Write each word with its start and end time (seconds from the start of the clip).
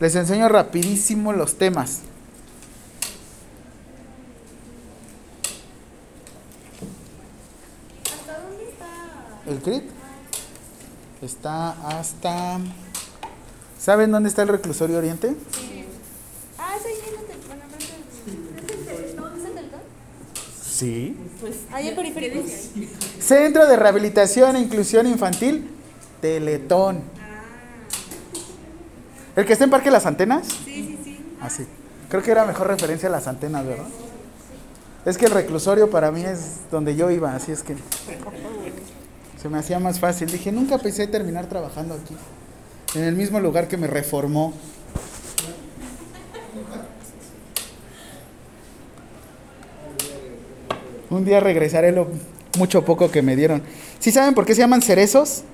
Les 0.00 0.14
enseño 0.14 0.48
rapidísimo 0.48 1.32
los 1.32 1.56
temas. 1.58 2.00
¿Hasta 8.04 8.38
dónde 8.40 8.64
está? 8.70 9.50
El 9.50 9.58
CRIT 9.60 9.90
está 11.22 11.98
hasta... 11.98 12.58
¿Saben 13.78 14.10
dónde 14.10 14.28
está 14.28 14.42
el 14.42 14.48
reclusorio 14.48 14.98
Oriente? 14.98 15.34
Ah, 16.58 16.74
es 16.78 16.84
ahí 16.86 16.92
en 17.08 17.20
el 17.20 17.46
bueno, 17.46 17.62
enfrente 17.64 18.76
del- 19.06 19.16
¿No 19.16 19.28
es 19.28 19.44
el 19.44 19.54
Teletón? 19.54 19.80
Sí. 20.62 21.16
Pues 21.40 21.56
ahí 21.72 21.88
en 21.88 21.96
periféricos. 21.96 22.50
Centro 23.20 23.66
de 23.66 23.76
Rehabilitación 23.76 24.56
e 24.56 24.60
Inclusión 24.60 25.06
Infantil, 25.06 25.70
Teletón. 26.20 27.02
¿El 29.38 29.46
que 29.46 29.52
está 29.52 29.66
en 29.66 29.70
Parque 29.70 29.88
Las 29.88 30.04
Antenas? 30.04 30.48
Sí, 30.48 30.64
sí, 30.64 30.98
sí. 31.04 31.20
Ah, 31.40 31.48
sí. 31.48 31.64
Creo 32.08 32.24
que 32.24 32.32
era 32.32 32.44
mejor 32.44 32.66
referencia 32.66 33.08
a 33.08 33.12
las 33.12 33.28
antenas, 33.28 33.64
¿verdad? 33.64 33.86
Es 35.04 35.16
que 35.16 35.26
el 35.26 35.30
reclusorio 35.30 35.88
para 35.88 36.10
mí 36.10 36.24
es 36.24 36.62
donde 36.72 36.96
yo 36.96 37.08
iba, 37.08 37.32
así 37.36 37.52
es 37.52 37.62
que 37.62 37.76
se 39.40 39.48
me 39.48 39.58
hacía 39.58 39.78
más 39.78 40.00
fácil. 40.00 40.28
Dije, 40.28 40.50
nunca 40.50 40.78
pensé 40.78 41.06
terminar 41.06 41.46
trabajando 41.46 41.94
aquí, 41.94 42.16
en 42.98 43.04
el 43.04 43.14
mismo 43.14 43.38
lugar 43.38 43.68
que 43.68 43.76
me 43.76 43.86
reformó. 43.86 44.54
Un 51.10 51.24
día 51.24 51.38
regresaré 51.38 51.92
lo 51.92 52.08
mucho 52.58 52.84
poco 52.84 53.08
que 53.08 53.22
me 53.22 53.36
dieron. 53.36 53.62
¿Sí 54.00 54.10
saben 54.10 54.34
por 54.34 54.44
qué 54.44 54.56
se 54.56 54.62
llaman 54.62 54.82
cerezos? 54.82 55.44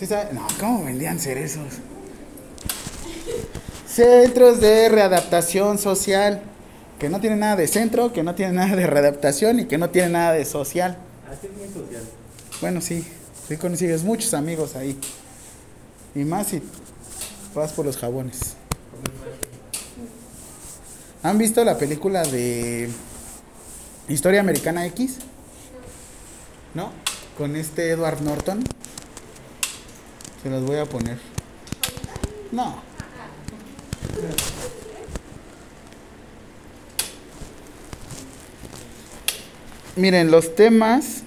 No, 0.00 0.46
¿cómo 0.60 0.84
vendían 0.84 1.18
cerezos? 1.18 1.66
Centros 3.84 4.60
de 4.60 4.88
readaptación 4.88 5.76
social, 5.76 6.40
que 7.00 7.08
no 7.08 7.20
tienen 7.20 7.40
nada 7.40 7.56
de 7.56 7.66
centro, 7.66 8.12
que 8.12 8.22
no 8.22 8.36
tienen 8.36 8.54
nada 8.54 8.76
de 8.76 8.86
readaptación 8.86 9.58
y 9.58 9.64
que 9.64 9.76
no 9.76 9.90
tienen 9.90 10.12
nada 10.12 10.34
de 10.34 10.44
social. 10.44 10.98
Así 11.28 11.48
es 11.48 11.52
muy 11.52 11.66
social. 11.66 12.02
Bueno, 12.60 12.80
sí, 12.80 13.04
sí 13.48 13.56
consigues 13.56 14.04
muchos 14.04 14.34
amigos 14.34 14.76
ahí. 14.76 14.96
Y 16.14 16.20
más 16.20 16.46
si 16.46 16.62
vas 17.52 17.72
por 17.72 17.84
los 17.84 17.96
jabones. 17.96 18.54
¿Han 21.24 21.38
visto 21.38 21.64
la 21.64 21.76
película 21.76 22.22
de 22.22 22.88
Historia 24.08 24.38
Americana 24.38 24.86
X? 24.86 25.16
¿No? 26.74 26.92
Con 27.36 27.56
este 27.56 27.90
Edward 27.90 28.22
Norton. 28.22 28.62
Se 30.42 30.50
las 30.50 30.62
voy 30.62 30.76
a 30.76 30.84
poner. 30.84 31.18
No. 32.52 32.80
Miren, 39.96 40.30
los 40.30 40.54
temas, 40.54 41.24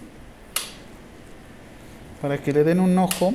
para 2.22 2.38
que 2.38 2.54
le 2.54 2.64
den 2.64 2.80
un 2.80 2.98
ojo. 2.98 3.34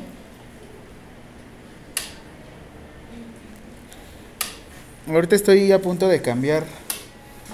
Ahorita 5.09 5.37
estoy 5.37 5.71
a 5.73 5.81
punto 5.81 6.09
de 6.09 6.23
cambiar 6.23 6.65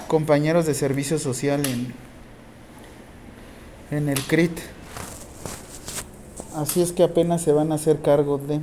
compañeros 0.07 0.65
de 0.65 0.73
servicio 0.73 1.19
social 1.19 1.65
en, 1.67 1.93
en 3.91 4.09
el 4.09 4.21
CRIT. 4.21 4.72
Así 6.55 6.81
es 6.81 6.91
que 6.91 7.03
apenas 7.03 7.41
se 7.41 7.51
van 7.51 7.71
a 7.71 7.75
hacer 7.75 8.01
cargo 8.01 8.37
de... 8.37 8.59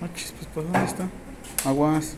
Ah, 0.00 0.08
chis, 0.14 0.32
pues, 0.32 0.46
¿por 0.46 0.62
dónde 0.62 0.84
está? 0.84 1.08
Aguas. 1.64 2.14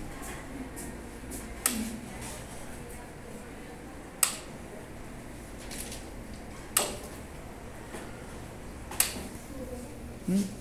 Mm. 10.29 10.61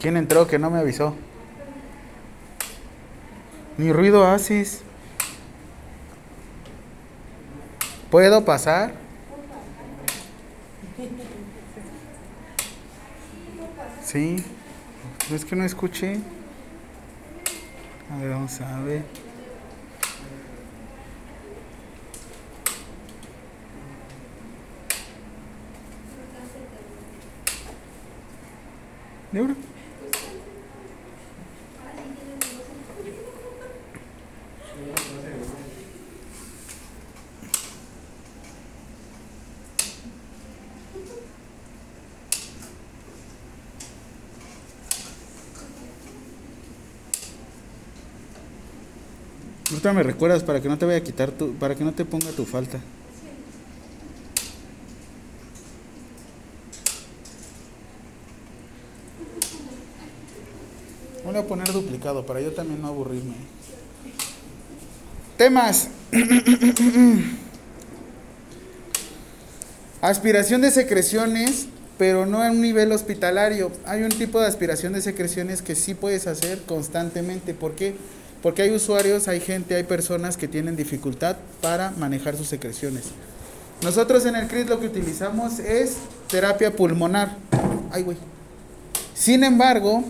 ¿Quién 0.00 0.16
entró 0.16 0.46
que 0.46 0.58
no 0.58 0.70
me 0.70 0.78
avisó? 0.78 1.14
Ni 3.76 3.92
ruido 3.92 4.26
haces. 4.26 4.80
¿Puedo 8.10 8.42
pasar? 8.46 8.94
Sí. 14.02 14.42
Es 15.30 15.44
que 15.44 15.54
no 15.54 15.64
escuché. 15.64 16.18
A 18.10 18.16
ver, 18.16 18.30
vamos 18.30 18.58
a 18.62 18.80
ver. 18.80 19.02
¿De 29.30 29.38
ahora? 29.38 29.54
Ahorita 49.80 49.94
me 49.94 50.02
recuerdas 50.02 50.42
para 50.42 50.60
que 50.60 50.68
no 50.68 50.76
te 50.76 50.84
vaya 50.84 50.98
a 50.98 51.02
quitar 51.02 51.30
tu, 51.30 51.54
para 51.54 51.74
que 51.74 51.84
no 51.84 51.94
te 51.94 52.04
ponga 52.04 52.30
tu 52.32 52.44
falta. 52.44 52.78
Voy 61.24 61.34
a 61.34 61.46
poner 61.46 61.72
duplicado 61.72 62.26
para 62.26 62.42
yo 62.42 62.52
también 62.52 62.82
no 62.82 62.88
aburrirme. 62.88 63.32
Temas. 65.38 65.88
Aspiración 70.02 70.60
de 70.60 70.72
secreciones, 70.72 71.68
pero 71.96 72.26
no 72.26 72.42
a 72.42 72.50
un 72.50 72.60
nivel 72.60 72.92
hospitalario. 72.92 73.72
Hay 73.86 74.02
un 74.02 74.10
tipo 74.10 74.42
de 74.42 74.46
aspiración 74.46 74.92
de 74.92 75.00
secreciones 75.00 75.62
que 75.62 75.74
sí 75.74 75.94
puedes 75.94 76.26
hacer 76.26 76.60
constantemente. 76.64 77.54
¿Por 77.54 77.74
qué? 77.76 77.94
Porque 77.94 78.19
hay 78.62 78.70
usuarios, 78.70 79.28
hay 79.28 79.40
gente, 79.40 79.74
hay 79.74 79.84
personas 79.84 80.36
que 80.36 80.48
tienen 80.48 80.76
dificultad 80.76 81.36
para 81.60 81.90
manejar 81.92 82.36
sus 82.36 82.48
secreciones. 82.48 83.04
Nosotros 83.82 84.24
en 84.26 84.36
el 84.36 84.46
CRIT 84.46 84.68
lo 84.68 84.80
que 84.80 84.86
utilizamos 84.86 85.58
es 85.58 85.96
terapia 86.28 86.74
pulmonar. 86.74 87.36
Ay, 87.90 88.02
güey. 88.02 88.16
Sin 89.14 89.44
embargo, 89.44 90.04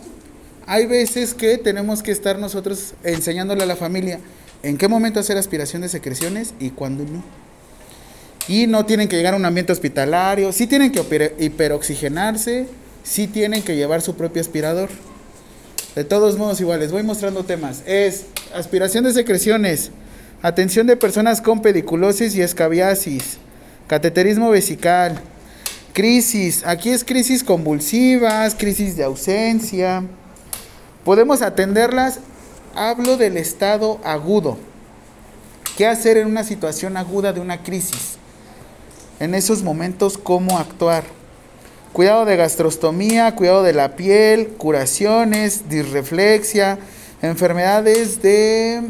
hay 0.66 0.86
veces 0.86 1.34
que 1.34 1.58
tenemos 1.58 2.02
que 2.02 2.12
estar 2.12 2.38
nosotros 2.38 2.94
enseñándole 3.02 3.62
a 3.64 3.66
la 3.66 3.76
familia 3.76 4.20
en 4.62 4.76
qué 4.76 4.88
momento 4.88 5.18
hacer 5.18 5.36
aspiración 5.36 5.82
de 5.82 5.88
secreciones 5.88 6.54
y 6.60 6.70
cuándo 6.70 7.04
no. 7.04 7.22
Y 8.48 8.66
no 8.66 8.84
tienen 8.86 9.08
que 9.08 9.16
llegar 9.16 9.34
a 9.34 9.36
un 9.36 9.44
ambiente 9.44 9.72
hospitalario, 9.72 10.52
sí 10.52 10.66
tienen 10.66 10.92
que 10.92 11.00
hiper- 11.00 11.32
hiperoxigenarse, 11.38 12.66
sí 13.02 13.26
tienen 13.26 13.62
que 13.62 13.76
llevar 13.76 14.02
su 14.02 14.14
propio 14.16 14.40
aspirador. 14.40 14.88
De 15.94 16.04
todos 16.04 16.36
modos, 16.36 16.60
igual, 16.60 16.80
les 16.80 16.92
voy 16.92 17.02
mostrando 17.02 17.44
temas. 17.44 17.82
Es 17.86 18.26
aspiración 18.54 19.04
de 19.04 19.12
secreciones, 19.12 19.90
atención 20.42 20.86
de 20.86 20.96
personas 20.96 21.40
con 21.40 21.62
pediculosis 21.62 22.34
y 22.36 22.42
escabiasis, 22.42 23.38
cateterismo 23.88 24.50
vesical, 24.50 25.20
Crisis. 25.92 26.64
Aquí 26.66 26.90
es 26.90 27.04
crisis 27.04 27.42
convulsivas, 27.42 28.54
crisis 28.54 28.96
de 28.96 29.04
ausencia. 29.04 30.04
Podemos 31.04 31.42
atenderlas. 31.42 32.20
Hablo 32.74 33.16
del 33.16 33.36
estado 33.36 33.98
agudo. 34.04 34.56
¿Qué 35.76 35.86
hacer 35.86 36.16
en 36.16 36.28
una 36.28 36.44
situación 36.44 36.96
aguda 36.96 37.32
de 37.32 37.40
una 37.40 37.62
crisis? 37.62 38.16
En 39.18 39.34
esos 39.34 39.62
momentos, 39.62 40.16
¿cómo 40.16 40.58
actuar? 40.58 41.04
Cuidado 41.92 42.24
de 42.24 42.36
gastrostomía, 42.36 43.34
cuidado 43.34 43.64
de 43.64 43.72
la 43.72 43.96
piel, 43.96 44.48
curaciones, 44.50 45.68
disreflexia, 45.68 46.78
enfermedades 47.20 48.22
de... 48.22 48.80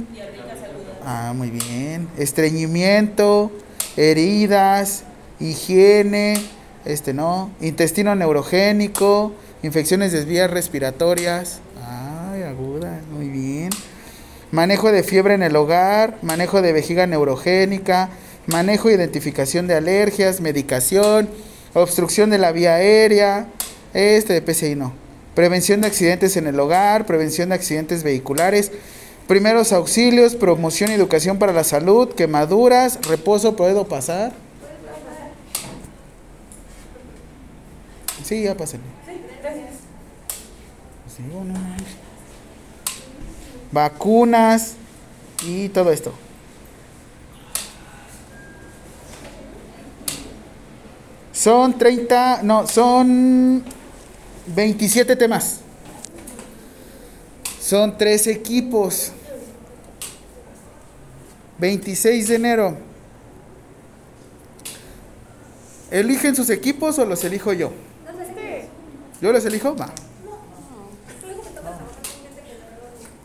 Ah, 1.05 1.33
muy 1.35 1.49
bien. 1.49 2.09
Estreñimiento, 2.19 3.51
heridas, 3.97 5.05
higiene, 5.41 6.43
este 6.85 7.15
no, 7.15 7.51
intestino 7.63 8.15
neurogénico, 8.15 9.33
infecciones 9.63 10.13
de 10.13 10.27
vías 10.27 10.51
respiratorias. 10.51 11.61
Ay, 11.83 12.43
aguda, 12.43 13.01
muy 13.11 13.29
bien. 13.29 13.71
Manejo 14.51 14.93
de 14.93 15.03
fiebre 15.03 15.33
en 15.33 15.43
el 15.43 15.57
hogar, 15.57 16.19
manejo 16.21 16.61
de 16.61 16.75
vejiga 16.75 17.07
neurogénica, 17.07 18.11
manejo 18.47 18.91
e 18.91 18.95
identificación 18.95 19.67
de 19.67 19.77
alergias, 19.77 20.43
medicación, 20.43 21.31
obstrucción 21.75 22.31
de 22.31 22.39
la 22.39 22.53
vía 22.53 22.75
aérea, 22.75 23.47
este 23.95 24.33
de 24.33 24.43
PCI 24.43 24.77
no. 24.77 24.93
Prevención 25.35 25.81
de 25.81 25.87
accidentes 25.87 26.37
en 26.37 26.47
el 26.47 26.59
hogar, 26.59 27.07
prevención 27.07 27.51
de 27.51 27.55
accidentes 27.55 28.03
vehiculares, 28.03 28.73
primeros 29.29 29.73
auxilios, 29.73 30.35
promoción 30.35 30.91
y 30.91 30.95
educación 30.95 31.39
para 31.39 31.53
la 31.53 31.65
salud, 31.65 32.09
quemaduras, 32.15 32.99
reposo, 33.03 33.55
¿puedo 33.57 33.87
pasar? 33.87 34.33
Sí, 38.25 38.43
ya 38.43 38.57
pásenle. 38.57 38.87
Sí, 41.17 41.23
bueno, 41.33 41.55
Vacunas 43.73 44.75
y 45.45 45.69
todo 45.69 45.93
esto. 45.93 46.13
Son 51.41 51.79
30, 51.79 52.43
no, 52.43 52.67
son 52.67 53.65
27 54.55 55.17
temas. 55.17 55.61
Son 57.59 57.97
tres 57.97 58.27
equipos. 58.27 59.13
26 61.59 62.29
de 62.29 62.35
enero. 62.35 62.77
¿Eligen 65.91 66.37
sus 66.37 66.51
equipos 66.51 66.99
o 66.99 67.07
los 67.07 67.25
elijo 67.25 67.55
yo? 67.55 67.73
¿Yo 69.23 69.33
los 69.33 69.43
elijo? 69.47 69.75
Va. 69.75 69.91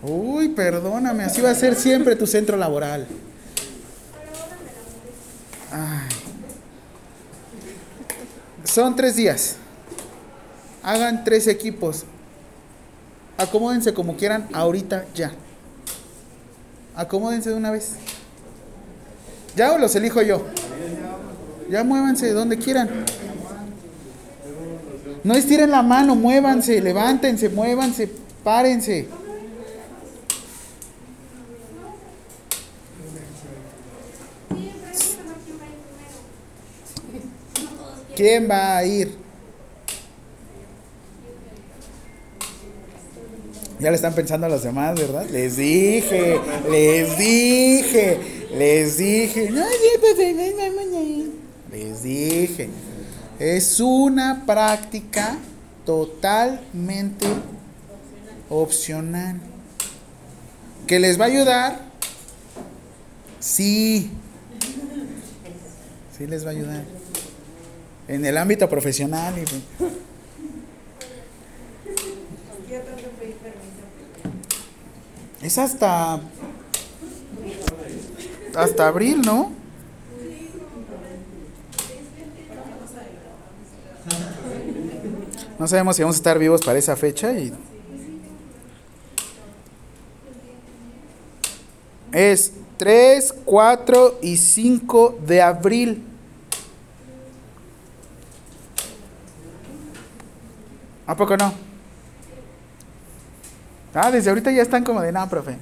Uy, 0.02 0.48
perdóname, 0.48 1.26
así 1.26 1.42
va 1.42 1.50
a 1.50 1.56
ser 1.56 1.76
siempre 1.76 2.16
tu 2.16 2.26
centro 2.26 2.56
laboral. 2.56 3.08
Ay. 5.70 6.05
Son 8.66 8.96
tres 8.96 9.16
días. 9.16 9.56
Hagan 10.84 11.24
tres 11.24 11.48
equipos. 11.48 12.04
Acomódense 13.38 13.94
como 13.94 14.18
quieran 14.18 14.48
ahorita 14.54 15.06
ya. 15.16 15.32
Acomódense 16.96 17.50
de 17.50 17.56
una 17.56 17.72
vez. 17.72 17.94
¿Ya 19.56 19.72
o 19.74 19.78
los 19.78 19.96
elijo 19.96 20.22
yo? 20.22 20.46
Ya 21.70 21.84
muévanse 21.84 22.32
donde 22.34 22.58
quieran. 22.58 22.90
No 25.24 25.34
estiren 25.34 25.72
la 25.72 25.82
mano, 25.82 26.16
muévanse, 26.16 26.82
levántense, 26.82 27.50
muévanse, 27.50 28.10
párense. 28.44 29.08
¿Quién 38.16 38.50
va 38.50 38.78
a 38.78 38.86
ir? 38.86 39.26
Ya 43.80 43.90
le 43.90 43.96
están 43.98 44.14
pensando 44.14 44.46
a 44.48 44.50
los 44.50 44.64
demás, 44.64 44.96
¿verdad? 44.96 45.30
Les 45.30 45.58
dije, 45.58 46.40
les 46.72 47.18
dije, 47.18 48.18
les 48.58 48.98
dije. 48.98 49.50
No, 49.52 49.64
pues, 50.00 50.18
les 51.72 52.04
dije. 52.04 52.70
Es 53.38 53.82
una 53.82 54.46
práctica 54.46 55.38
totalmente 55.86 57.28
opcional. 58.50 59.42
¿Que 60.88 61.00
les 61.00 61.20
va 61.20 61.26
a 61.26 61.28
ayudar? 61.28 61.80
Sí. 63.40 64.10
Sí 66.18 66.28
les 66.28 66.46
va 66.46 66.50
a 66.50 66.54
ayudar. 66.54 66.84
En 68.07 68.25
el 68.25 68.38
ámbito 68.38 68.69
profesional. 68.69 69.34
Es 75.42 75.57
hasta... 75.57 76.19
Hasta 78.56 78.88
abril, 78.88 79.22
¿no? 79.22 79.52
No 85.60 85.68
sabemos 85.68 85.96
si 85.96 86.02
vamos 86.02 86.16
a 86.16 86.19
estar 86.19 86.38
vivos 86.38 86.62
para 86.63 86.78
esa 86.78 86.96
fecha 86.96 87.31
y 87.34 87.54
es 92.12 92.54
3, 92.78 93.36
4 93.44 94.19
y 94.22 94.38
5 94.38 95.19
de 95.25 95.42
abril. 95.42 96.04
¿A 101.07 101.16
poco 101.16 101.38
no? 101.38 101.54
Ah, 103.94 104.12
desde 104.12 104.30
ahorita 104.30 104.52
ya 104.52 104.62
están 104.62 104.84
como 104.84 105.02
de 105.02 105.12
nada, 105.12 105.30
profe. 105.30 105.57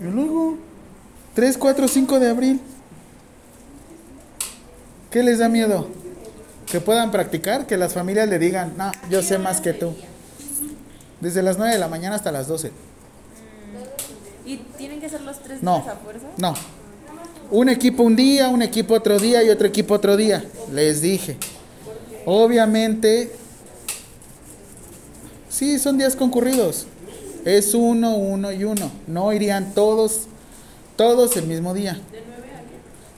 Y 0.00 0.04
luego, 0.04 0.56
3, 1.34 1.58
4, 1.58 1.88
5 1.88 2.20
de 2.20 2.30
abril. 2.30 2.60
¿Qué 5.10 5.22
les 5.22 5.38
da 5.38 5.48
miedo? 5.48 5.88
Que 6.66 6.80
puedan 6.80 7.10
practicar, 7.10 7.66
que 7.66 7.76
las 7.76 7.94
familias 7.94 8.28
le 8.28 8.38
digan, 8.38 8.74
no, 8.76 8.92
yo 9.10 9.22
sé 9.22 9.38
más 9.38 9.60
que 9.60 9.72
tú. 9.72 9.94
Desde 11.20 11.42
las 11.42 11.58
9 11.58 11.72
de 11.72 11.78
la 11.78 11.88
mañana 11.88 12.14
hasta 12.14 12.30
las 12.30 12.46
12. 12.46 12.70
¿Y 14.48 14.56
tienen 14.78 14.98
que 15.00 15.08
ser 15.10 15.20
los 15.20 15.38
tres 15.40 15.62
No, 15.62 15.82
días 15.82 15.88
a 15.88 15.96
fuerza? 15.96 16.26
no. 16.38 16.54
Un 17.50 17.68
equipo 17.68 18.02
un 18.02 18.14
día, 18.16 18.48
un 18.48 18.60
equipo 18.62 18.94
otro 18.94 19.18
día 19.18 19.42
y 19.42 19.48
otro 19.50 19.66
equipo 19.66 19.94
otro 19.94 20.16
día. 20.16 20.44
Les 20.72 21.00
dije. 21.00 21.36
Obviamente, 22.26 23.32
sí, 25.48 25.78
son 25.78 25.96
días 25.98 26.14
concurridos. 26.14 26.86
Es 27.44 27.74
uno, 27.74 28.16
uno 28.16 28.52
y 28.52 28.64
uno. 28.64 28.90
No 29.06 29.32
irían 29.32 29.72
todos, 29.74 30.22
todos 30.96 31.36
el 31.36 31.46
mismo 31.46 31.72
día. 31.72 31.98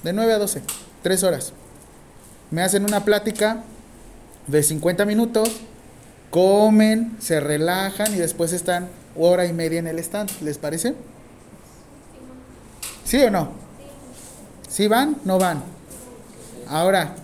¿De 0.04 0.12
9 0.12 0.32
a 0.32 0.38
12, 0.38 0.62
tres 1.02 1.22
horas. 1.24 1.52
Me 2.50 2.62
hacen 2.62 2.84
una 2.84 3.04
plática 3.04 3.64
de 4.46 4.62
50 4.62 5.04
minutos, 5.04 5.50
comen, 6.30 7.16
se 7.20 7.38
relajan 7.40 8.14
y 8.14 8.18
después 8.18 8.52
están 8.52 8.88
hora 9.16 9.44
y 9.46 9.52
media 9.52 9.78
en 9.80 9.88
el 9.88 9.98
stand. 9.98 10.30
¿Les 10.40 10.56
parece? 10.58 10.94
¿Sí 13.10 13.20
o 13.24 13.28
no? 13.28 13.50
¿Sí 14.68 14.86
van? 14.86 15.16
¿No 15.24 15.36
van? 15.36 15.64
Ahora, 16.68 17.16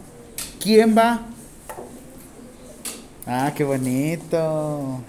¿quién 0.60 0.98
va? 0.98 1.20
Ah, 3.24 3.52
qué 3.54 3.62
bonito. 3.62 5.00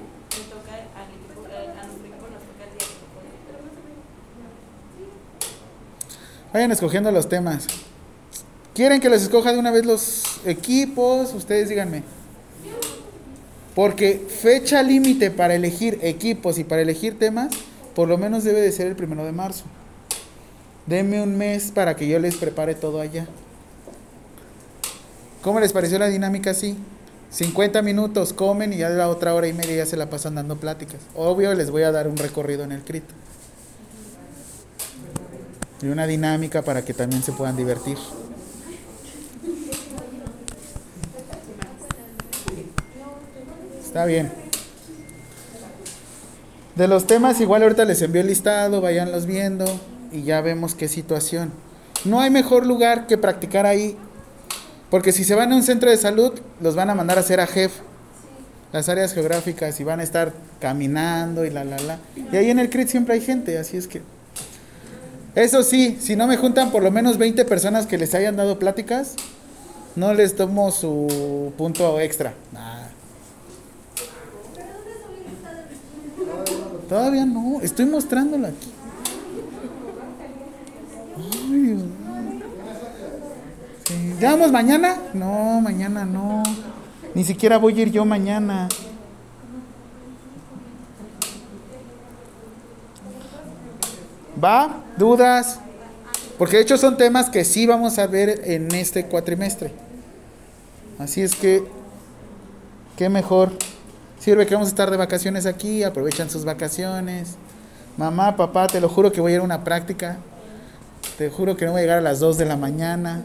Vayan 6.53 6.73
escogiendo 6.73 7.11
los 7.11 7.31
temas. 7.31 7.67
¿Quieren 8.75 9.01
que 9.01 9.09
les 9.09 9.23
escoja 9.23 9.53
de 9.53 9.59
una 9.59 9.71
vez 9.71 9.87
los 9.87 10.23
equipos? 10.45 11.33
Ustedes 11.33 11.71
díganme. 11.71 12.03
Porque 13.75 14.27
fecha 14.29 14.83
límite 14.83 15.31
para 15.31 15.55
elegir 15.55 15.99
equipos 16.03 16.59
y 16.59 16.65
para 16.65 16.83
elegir 16.83 17.19
temas, 17.19 17.49
por 17.95 18.07
lo 18.07 18.19
menos 18.19 18.45
debe 18.45 18.61
de 18.61 18.71
ser 18.71 18.87
el 18.87 18.97
primero 18.97 19.25
de 19.25 19.33
marzo. 19.33 19.65
Denme 20.87 21.23
un 21.23 21.39
mes 21.39 21.71
para 21.71 21.97
que 21.97 22.07
yo 22.07 22.19
les 22.19 22.37
prepare 22.37 22.75
todo 22.75 23.01
allá. 23.01 23.27
¿Cómo 25.41 25.59
les 25.59 25.73
pareció 25.73 25.99
la 25.99 26.09
dinámica 26.09 26.51
así? 26.51 26.77
50 27.31 27.83
minutos 27.83 28.33
comen 28.33 28.73
y 28.73 28.79
ya 28.79 28.89
la 28.89 29.09
otra 29.09 29.35
hora 29.35 29.49
y 29.49 29.53
media 29.53 29.77
ya 29.77 29.87
se 29.87 29.97
la 29.97 30.09
pasan 30.09 30.35
dando 30.35 30.57
pláticas. 30.57 31.01
Obvio 31.15 31.55
les 31.55 31.71
voy 31.71 31.83
a 31.83 31.93
dar 31.93 32.09
un 32.09 32.17
recorrido 32.17 32.65
en 32.65 32.73
el 32.73 32.83
CRIT. 32.83 33.05
Y 35.83 35.87
una 35.87 36.07
dinámica 36.07 36.63
para 36.63 36.85
que 36.85 36.95
también 36.95 37.23
se 37.23 37.33
puedan 37.33 37.57
divertir. 37.57 37.99
Está 43.85 44.05
bien. 44.05 44.33
De 46.75 46.89
los 46.89 47.07
temas, 47.07 47.41
igual 47.41 47.63
ahorita 47.63 47.85
les 47.85 48.01
envío 48.03 48.21
el 48.21 48.29
listado, 48.29 48.81
vayanlos 48.81 49.27
viendo 49.27 49.65
y 50.13 50.23
ya 50.23 50.41
vemos 50.41 50.75
qué 50.75 50.89
situación. 50.89 51.53
No 52.05 52.21
hay 52.21 52.31
mejor 52.31 52.67
lugar 52.67 53.07
que 53.07 53.19
practicar 53.19 53.67
ahí, 53.67 53.97
porque 54.91 55.13
si 55.13 55.25
se 55.25 55.35
van 55.35 55.53
a 55.53 55.57
un 55.57 55.63
centro 55.63 55.91
de 55.91 55.97
salud, 55.97 56.33
los 56.61 56.75
van 56.75 56.91
a 56.91 56.95
mandar 56.95 57.19
a 57.19 57.21
hacer 57.21 57.41
a 57.41 57.47
JEF, 57.47 57.73
las 58.73 58.89
áreas 58.89 59.13
geográficas, 59.13 59.79
y 59.81 59.85
van 59.85 60.01
a 60.01 60.03
estar 60.03 60.33
caminando 60.61 61.45
y 61.45 61.51
la, 61.51 61.65
la, 61.65 61.79
la. 61.79 61.99
Y 62.33 62.37
ahí 62.37 62.51
en 62.51 62.59
el 62.59 62.71
CRIT 62.71 62.89
siempre 62.89 63.15
hay 63.15 63.21
gente, 63.21 63.59
así 63.59 63.77
es 63.77 63.87
que... 63.87 64.03
Eso 65.35 65.63
sí, 65.63 65.99
si 66.01 66.17
no 66.17 66.27
me 66.27 66.37
juntan 66.37 66.71
por 66.71 66.83
lo 66.83 66.91
menos 66.91 67.17
20 67.19 67.45
personas 67.45 67.87
que 67.87 67.99
les 67.99 68.15
hayan 68.15 68.37
dado 68.37 68.59
pláticas, 68.59 69.15
no 69.95 70.15
les 70.15 70.35
tomo 70.35 70.71
su 70.71 71.53
punto 71.57 72.01
extra. 72.01 72.35
Nah. 72.53 72.89
Todavía 76.89 77.27
no, 77.27 77.61
estoy 77.61 77.85
mostrándolo 77.85 78.47
aquí. 78.49 78.73
Ay, 81.17 81.59
Dios 81.59 81.79
mío. 81.79 81.85
Sí, 83.85 84.08
¿Ya 84.21 84.37
mañana? 84.37 84.97
No, 85.15 85.61
mañana 85.61 86.05
no. 86.05 86.43
Ni 87.15 87.23
siquiera 87.23 87.57
voy 87.57 87.79
a 87.79 87.83
ir 87.83 87.93
yo 87.93 88.05
mañana. 88.05 88.69
¿Va? 94.43 94.83
¿Dudas? 94.97 95.61
Porque 96.37 96.57
de 96.57 96.63
hecho 96.63 96.79
son 96.79 96.97
temas 96.97 97.31
que 97.31 97.45
sí 97.45 97.67
vamos 97.67 97.99
a 97.99 98.07
ver 98.07 98.41
en 98.45 98.75
este 98.75 99.07
cuatrimestre. 99.07 99.73
Así 100.99 101.23
es 101.23 101.37
que, 101.37 101.65
qué 102.97 103.09
mejor. 103.09 103.53
Sirve 104.19 104.47
que 104.47 104.55
vamos 104.55 104.69
a 104.69 104.71
estar 104.71 104.91
de 104.91 104.97
vacaciones 104.97 105.47
aquí, 105.47 105.85
aprovechan 105.85 106.29
sus 106.29 106.45
vacaciones. 106.45 107.37
Mamá, 107.97 108.37
papá, 108.37 108.67
te 108.67 108.81
lo 108.81 108.89
juro 108.89 109.13
que 109.13 109.21
voy 109.21 109.33
a 109.33 109.35
ir 109.37 109.41
a 109.41 109.45
una 109.45 109.63
práctica. 109.63 110.19
Te 111.17 111.31
juro 111.31 111.57
que 111.57 111.67
no 111.67 111.73
voy 111.73 111.81
a 111.81 111.83
llegar 111.83 111.99
a 111.99 112.03
las 112.03 112.19
2 112.19 112.37
de 112.39 112.45
la 112.45 112.57
mañana. 112.57 113.25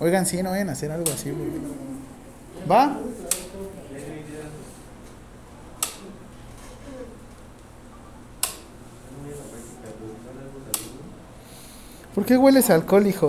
Oigan, 0.00 0.24
sí, 0.24 0.42
no 0.42 0.50
vayan 0.50 0.70
hacer 0.70 0.90
algo 0.90 1.12
así. 1.12 1.30
güey. 1.30 1.50
¿Va? 2.70 2.96
¿Por 12.14 12.24
qué 12.24 12.36
hueles 12.36 12.70
a 12.70 12.74
alcohol, 12.74 13.06
hijo? 13.06 13.28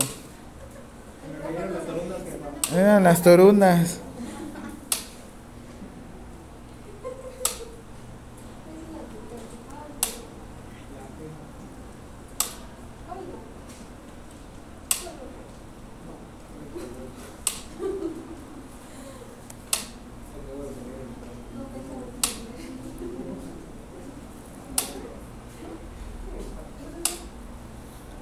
Eran 2.73 3.03
las 3.03 3.21
torundas. 3.21 3.99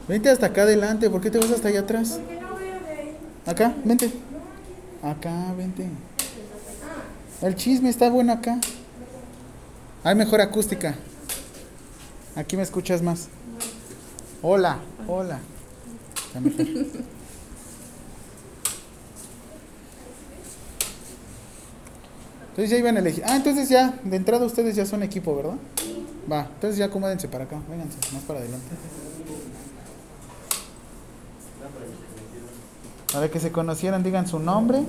Vente 0.09 0.27
hasta 0.27 0.47
acá 0.47 0.63
adelante, 0.63 1.07
¿por 1.07 1.21
qué 1.21 1.29
te 1.29 1.37
vas 1.37 1.51
hasta 1.51 1.67
allá 1.67 1.81
atrás? 1.81 2.19
Acá, 3.45 3.75
vente. 3.85 4.11
Acá, 5.03 5.53
vente. 5.55 5.85
El 7.43 7.53
chisme 7.53 7.89
está 7.89 8.09
bueno 8.09 8.33
acá. 8.33 8.59
Hay 10.03 10.15
mejor 10.15 10.41
acústica. 10.41 10.95
Aquí 12.35 12.57
me 12.57 12.63
escuchas 12.63 13.03
más. 13.03 13.27
Hola, 14.41 14.79
hola. 15.07 15.39
Está 16.25 16.39
mejor. 16.39 16.65
Entonces 22.49 22.71
ya 22.71 22.77
iban 22.77 22.97
a 22.97 22.99
elegir. 22.99 23.23
Ah, 23.27 23.35
entonces 23.35 23.69
ya, 23.69 23.93
de 24.03 24.17
entrada 24.17 24.43
ustedes 24.43 24.75
ya 24.75 24.87
son 24.87 25.03
equipo, 25.03 25.35
¿verdad? 25.35 25.57
Va, 26.29 26.47
entonces 26.55 26.79
ya 26.79 26.85
acomódense 26.85 27.27
para 27.27 27.43
acá. 27.43 27.59
Vénganse, 27.69 27.99
más 28.11 28.23
para 28.23 28.39
adelante. 28.39 28.65
Para 33.13 33.29
que 33.29 33.39
se 33.39 33.51
conocieran, 33.51 34.03
digan 34.03 34.27
su 34.27 34.39
nombre. 34.39 34.83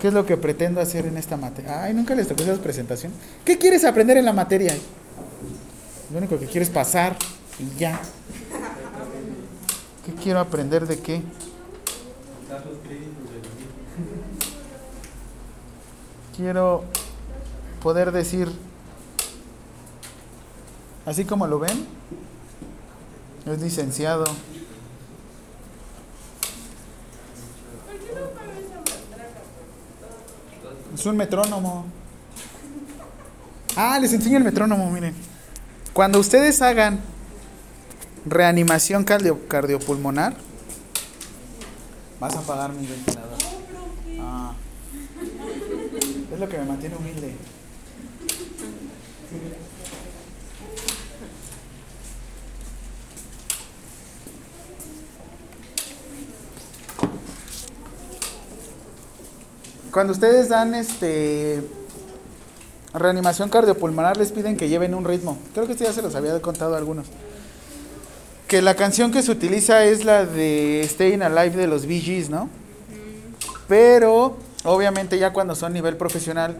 ¿Qué 0.00 0.08
es 0.08 0.14
lo 0.14 0.24
que 0.26 0.36
pretendo 0.36 0.80
hacer 0.80 1.06
en 1.06 1.16
esta 1.16 1.36
materia? 1.36 1.82
Ay, 1.82 1.94
nunca 1.94 2.14
les 2.14 2.28
tocó 2.28 2.42
esa 2.42 2.54
presentación. 2.62 3.12
¿Qué 3.44 3.58
quieres 3.58 3.84
aprender 3.84 4.16
en 4.16 4.24
la 4.24 4.32
materia? 4.32 4.76
Lo 6.12 6.18
único 6.18 6.38
que 6.38 6.46
quieres 6.46 6.70
pasar 6.70 7.16
y 7.58 7.78
ya. 7.78 8.00
¿Qué 10.06 10.12
quiero 10.22 10.38
aprender 10.40 10.86
de 10.86 10.98
qué? 10.98 11.22
Quiero 16.36 16.84
poder 17.82 18.12
decir, 18.12 18.48
así 21.04 21.24
como 21.24 21.48
lo 21.48 21.58
ven, 21.58 21.86
es 23.46 23.60
licenciado. 23.60 24.24
Es 30.98 31.06
un 31.06 31.16
metrónomo. 31.16 31.84
Ah, 33.76 33.98
les 34.00 34.12
enseño 34.12 34.38
el 34.38 34.44
metrónomo, 34.44 34.90
miren. 34.90 35.14
Cuando 35.92 36.18
ustedes 36.18 36.60
hagan 36.60 36.98
reanimación 38.26 39.04
cardio- 39.04 39.46
cardiopulmonar, 39.46 40.34
vas 42.18 42.34
a 42.34 42.40
apagar 42.40 42.72
mi 42.72 42.84
ventilador. 42.86 43.38
Ah. 44.20 44.52
Es 46.32 46.40
lo 46.40 46.48
que 46.48 46.58
me 46.58 46.64
mantiene 46.64 46.96
humilde. 46.96 47.34
Cuando 59.98 60.12
ustedes 60.12 60.48
dan 60.48 60.76
este 60.76 61.60
reanimación 62.94 63.48
cardiopulmonar 63.48 64.16
les 64.16 64.30
piden 64.30 64.56
que 64.56 64.68
lleven 64.68 64.94
un 64.94 65.04
ritmo. 65.04 65.36
Creo 65.54 65.66
que 65.66 65.72
esto 65.72 65.82
ya 65.82 65.92
se 65.92 66.02
los 66.02 66.14
había 66.14 66.40
contado 66.40 66.76
a 66.76 66.78
algunos. 66.78 67.08
Que 68.46 68.62
la 68.62 68.76
canción 68.76 69.10
que 69.10 69.24
se 69.24 69.32
utiliza 69.32 69.82
es 69.82 70.04
la 70.04 70.24
de 70.24 70.86
Staying 70.88 71.24
Alive 71.24 71.56
de 71.56 71.66
los 71.66 71.84
Bee 71.84 71.98
Gees, 71.98 72.30
¿no? 72.30 72.48
Pero 73.66 74.36
obviamente 74.62 75.18
ya 75.18 75.32
cuando 75.32 75.56
son 75.56 75.72
nivel 75.72 75.96
profesional 75.96 76.58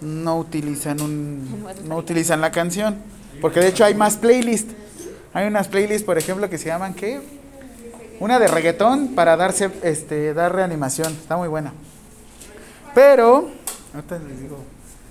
no 0.00 0.38
utilizan 0.38 1.00
un 1.00 1.66
no 1.88 1.96
utilizan 1.96 2.40
la 2.40 2.52
canción, 2.52 2.98
porque 3.40 3.58
de 3.58 3.66
hecho 3.66 3.84
hay 3.84 3.96
más 3.96 4.16
playlist. 4.16 4.70
Hay 5.32 5.48
unas 5.48 5.66
playlists, 5.66 6.06
por 6.06 6.18
ejemplo, 6.18 6.48
que 6.48 6.58
se 6.58 6.66
llaman 6.66 6.94
¿qué? 6.94 7.20
Una 8.20 8.38
de 8.38 8.46
reggaetón 8.46 9.16
para 9.16 9.36
darse, 9.36 9.72
este, 9.82 10.34
dar 10.34 10.54
reanimación. 10.54 11.12
Está 11.14 11.36
muy 11.36 11.48
buena. 11.48 11.72
Pero, 12.94 13.50
ahorita 13.92 14.18
les 14.20 14.40
digo, 14.40 14.58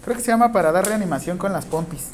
creo 0.03 0.15
que 0.15 0.23
se 0.23 0.31
llama 0.31 0.51
para 0.51 0.71
dar 0.71 0.85
reanimación 0.85 1.37
con 1.37 1.51
las 1.51 1.65
pompis. 1.65 2.07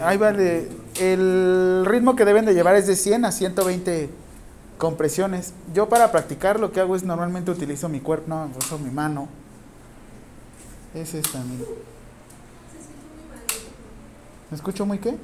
Ahí 0.00 0.16
vale. 0.16 0.68
El 1.00 1.84
ritmo 1.86 2.14
que 2.14 2.24
deben 2.24 2.44
de 2.44 2.54
llevar 2.54 2.76
es 2.76 2.86
de 2.86 2.96
100 2.96 3.24
a 3.24 3.32
120 3.32 4.10
compresiones. 4.78 5.54
Yo 5.72 5.88
para 5.88 6.12
practicar 6.12 6.60
lo 6.60 6.70
que 6.72 6.80
hago 6.80 6.94
es 6.96 7.02
normalmente 7.02 7.50
utilizo 7.50 7.88
mi 7.88 8.00
cuerpo, 8.00 8.28
no, 8.28 8.50
uso 8.58 8.78
mi 8.78 8.90
mano. 8.90 9.28
Es 10.94 11.14
esta, 11.14 11.38
mira. 11.38 11.64
¿Me 14.50 14.56
escucho 14.56 14.84
muy 14.84 14.98
qué? 14.98 15.16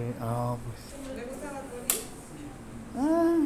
Ok, 0.00 0.16
ah, 0.22 0.56
pues. 0.64 0.78
¿Le 1.14 1.24
gusta 1.24 1.52
Bad 1.52 1.64
Bunny? 1.70 1.98
Ah, 2.96 3.36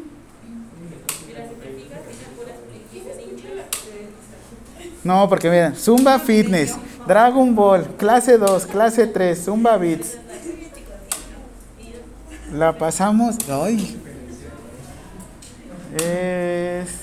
no, 5.02 5.28
porque 5.28 5.50
miren, 5.50 5.74
Zumba 5.74 6.18
Fitness, 6.18 6.76
Dragon 7.06 7.54
Ball, 7.54 7.86
clase 7.96 8.38
2, 8.38 8.66
clase 8.66 9.06
3, 9.06 9.44
Zumba 9.44 9.76
Beats. 9.76 10.16
La 12.52 12.72
pasamos. 12.78 13.36
Ay. 13.48 14.00
Es. 15.96 17.00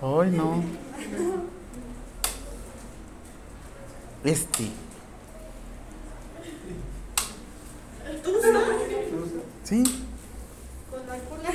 Ay, 0.00 0.30
no. 0.30 0.83
Este. 4.24 4.70
¿Sí? 9.64 9.84
Con 10.90 11.06
la 11.06 11.18
cola. 11.18 11.50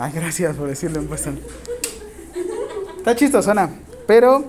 Ay, 0.00 0.12
gracias 0.12 0.56
por 0.56 0.68
decirlo 0.68 0.98
en 0.98 1.12
alta. 1.12 1.46
Está 2.96 3.14
chistosona, 3.14 3.70
pero 4.08 4.46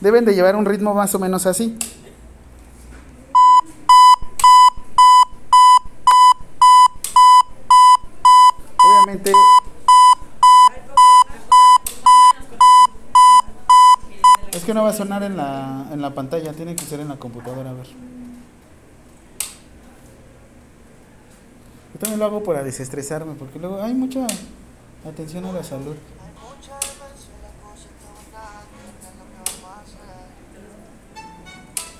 deben 0.00 0.24
de 0.24 0.34
llevar 0.34 0.56
un 0.56 0.64
ritmo 0.66 0.92
más 0.92 1.14
o 1.14 1.20
menos 1.20 1.46
así. 1.46 1.78
Obviamente, 8.84 9.32
es 14.64 14.66
que 14.66 14.72
no 14.72 14.82
va 14.82 14.88
a 14.88 14.94
sonar 14.94 15.22
en 15.22 15.36
la, 15.36 15.88
en 15.92 16.00
la 16.00 16.14
pantalla, 16.14 16.54
tiene 16.54 16.74
que 16.74 16.86
ser 16.86 16.98
en 16.98 17.08
la 17.08 17.16
computadora, 17.16 17.68
a 17.68 17.74
ver. 17.74 17.86
Yo 21.92 22.00
también 22.00 22.18
lo 22.18 22.24
hago 22.24 22.42
para 22.42 22.64
desestresarme, 22.64 23.34
porque 23.34 23.58
luego 23.58 23.82
hay 23.82 23.92
mucha 23.92 24.26
atención 25.06 25.44
a 25.44 25.52
la 25.52 25.62
salud. 25.62 25.94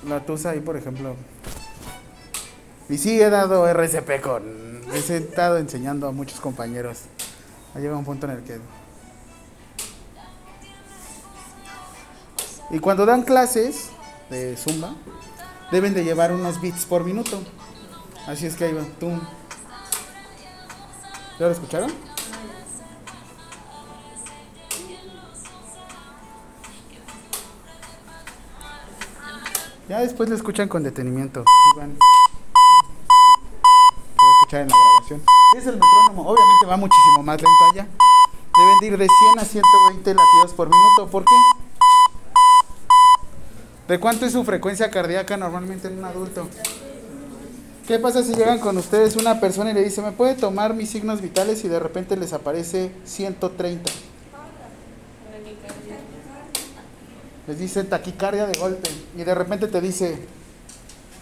La 0.09 0.25
tusa 0.25 0.49
ahí, 0.49 0.59
por 0.59 0.75
ejemplo. 0.75 1.15
Y 2.89 2.97
sí, 2.97 3.21
he 3.21 3.29
dado 3.29 3.67
RCP 3.67 4.21
con. 4.21 4.81
He 4.91 4.97
estado 4.97 5.59
enseñando 5.59 6.07
a 6.07 6.11
muchos 6.11 6.39
compañeros. 6.39 7.01
Ha 7.75 7.79
llegado 7.79 7.99
un 7.99 8.05
punto 8.05 8.25
en 8.25 8.31
el 8.31 8.43
que. 8.43 8.57
Y 12.69 12.79
cuando 12.79 13.05
dan 13.05 13.23
clases 13.23 13.89
de 14.29 14.57
Zumba, 14.57 14.93
deben 15.71 15.93
de 15.93 16.03
llevar 16.03 16.31
unos 16.31 16.59
beats 16.61 16.85
por 16.85 17.03
minuto. 17.03 17.41
Así 18.27 18.45
es 18.45 18.55
que 18.55 18.65
ahí 18.65 18.73
va. 18.73 18.83
¿Ya 21.39 21.45
lo 21.45 21.51
escucharon? 21.51 21.91
Ya 29.87 29.99
después 29.99 30.27
lo 30.29 30.35
escuchan 30.35 30.67
con 30.67 30.81
detenimiento. 30.81 31.45
Iván. 31.75 31.95
Lo 34.17 34.31
escuchar 34.39 34.61
en 34.61 34.69
la 34.69 34.75
grabación. 34.75 35.21
Es 35.55 35.67
el 35.67 35.75
metrónomo. 35.75 36.23
Obviamente 36.31 36.65
va 36.67 36.77
muchísimo 36.77 37.21
más 37.21 37.39
lento 37.39 37.65
allá. 37.71 37.87
Deben 38.57 38.79
de 38.79 38.87
ir 38.87 38.97
de 38.97 39.07
100 39.07 39.39
a 39.39 39.45
120 39.45 40.15
latidos 40.15 40.53
por 40.55 40.69
minuto. 40.69 41.07
¿Por 41.11 41.23
qué? 41.25 41.64
¿De 43.87 43.99
cuánto 43.99 44.25
es 44.25 44.31
su 44.31 44.43
frecuencia 44.43 44.89
cardíaca 44.89 45.37
normalmente 45.37 45.87
en 45.87 45.99
un 45.99 46.05
adulto? 46.05 46.47
¿Qué 47.87 47.99
pasa 47.99 48.23
si 48.23 48.33
llegan 48.33 48.59
con 48.59 48.77
ustedes 48.79 49.15
una 49.15 49.39
persona 49.39 49.69
y 49.69 49.75
le 49.75 49.83
dice, 49.83 50.01
¿me 50.01 50.11
puede 50.11 50.33
tomar 50.33 50.73
mis 50.73 50.89
signos 50.89 51.21
vitales 51.21 51.63
y 51.63 51.67
de 51.67 51.79
repente 51.79 52.17
les 52.17 52.33
aparece 52.33 52.91
130? 53.05 53.91
Les 57.47 57.59
dice 57.59 57.83
taquicardia 57.83 58.47
de 58.47 58.57
golpe 58.57 58.89
y 59.15 59.23
de 59.23 59.35
repente 59.35 59.67
te 59.67 59.79
dice, 59.81 60.17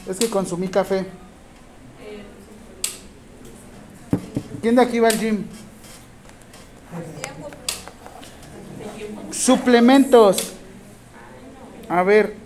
es 0.07 0.17
que 0.17 0.29
consumí 0.29 0.69
café. 0.69 1.05
¿Quién 4.61 4.75
de 4.75 4.81
aquí 4.81 5.01
va 5.01 5.09
al 5.09 5.19
gym? 5.19 5.43
Suplementos. 9.31 10.53
A 11.89 12.03
ver, 12.03 12.42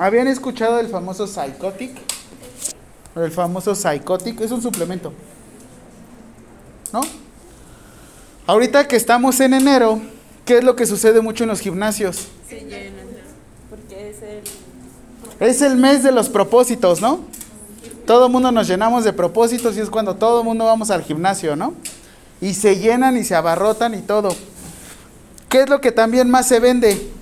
¿habían 0.00 0.28
escuchado 0.28 0.80
el 0.80 0.88
famoso 0.88 1.26
Psychotic? 1.26 1.90
El 3.14 3.30
famoso 3.30 3.74
Psychotic 3.74 4.40
es 4.40 4.50
un 4.50 4.62
suplemento. 4.62 5.12
¿No? 6.92 7.02
Ahorita 8.46 8.88
que 8.88 8.96
estamos 8.96 9.38
en 9.40 9.54
enero, 9.54 10.00
¿qué 10.46 10.58
es 10.58 10.64
lo 10.64 10.74
que 10.74 10.86
sucede 10.86 11.20
mucho 11.20 11.44
en 11.44 11.50
los 11.50 11.60
gimnasios? 11.60 12.28
Se 12.48 12.60
llenan. 12.60 13.10
Porque 13.68 14.10
es 14.10 14.22
el. 14.22 14.42
Es 15.38 15.62
el 15.62 15.76
mes 15.76 16.02
de 16.02 16.12
los 16.12 16.28
propósitos, 16.30 17.00
¿no? 17.00 17.20
Todo 18.06 18.26
el 18.26 18.32
mundo 18.32 18.50
nos 18.50 18.66
llenamos 18.66 19.04
de 19.04 19.12
propósitos 19.12 19.76
y 19.76 19.80
es 19.80 19.90
cuando 19.90 20.16
todo 20.16 20.40
el 20.40 20.44
mundo 20.46 20.64
vamos 20.64 20.90
al 20.90 21.02
gimnasio, 21.02 21.56
¿no? 21.56 21.74
Y 22.40 22.54
se 22.54 22.78
llenan 22.78 23.18
y 23.18 23.24
se 23.24 23.34
abarrotan 23.34 23.94
y 23.94 24.00
todo. 24.00 24.34
¿Qué 25.48 25.62
es 25.62 25.68
lo 25.68 25.80
que 25.80 25.92
también 25.92 26.30
más 26.30 26.48
se 26.48 26.58
vende? 26.58 27.19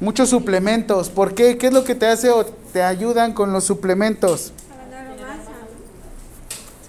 Muchos 0.00 0.28
suplementos. 0.28 1.08
¿Por 1.08 1.34
qué? 1.34 1.58
¿Qué 1.58 1.68
es 1.68 1.72
lo 1.72 1.84
que 1.84 1.94
te 1.94 2.06
hace 2.06 2.30
o 2.30 2.46
te 2.46 2.82
ayudan 2.82 3.32
con 3.32 3.52
los 3.52 3.64
suplementos? 3.64 4.52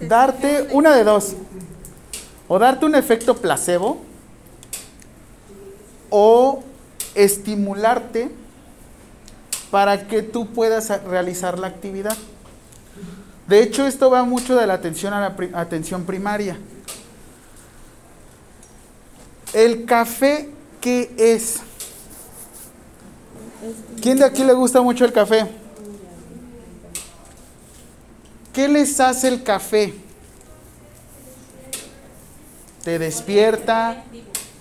Darte 0.00 0.68
una 0.70 0.94
de 0.94 1.04
dos. 1.04 1.34
O 2.46 2.58
darte 2.58 2.86
un 2.86 2.94
efecto 2.94 3.36
placebo 3.36 4.00
o 6.08 6.62
estimularte 7.14 8.30
para 9.70 10.06
que 10.06 10.22
tú 10.22 10.48
puedas 10.48 10.88
realizar 11.04 11.58
la 11.58 11.68
actividad. 11.68 12.16
De 13.46 13.62
hecho, 13.62 13.86
esto 13.86 14.10
va 14.10 14.24
mucho 14.24 14.56
de 14.56 14.66
la 14.66 14.74
atención 14.74 15.12
a 15.12 15.20
la 15.20 15.60
atención 15.60 16.04
primaria. 16.04 16.56
El 19.52 19.84
café, 19.84 20.48
¿qué 20.80 21.12
es? 21.16 21.60
¿Quién 24.00 24.18
de 24.18 24.24
aquí 24.24 24.44
le 24.44 24.52
gusta 24.52 24.80
mucho 24.80 25.04
el 25.04 25.12
café? 25.12 25.46
¿Qué 28.52 28.68
les 28.68 28.98
hace 29.00 29.28
el 29.28 29.42
café? 29.42 29.94
Te 32.84 32.98
despierta, 32.98 34.02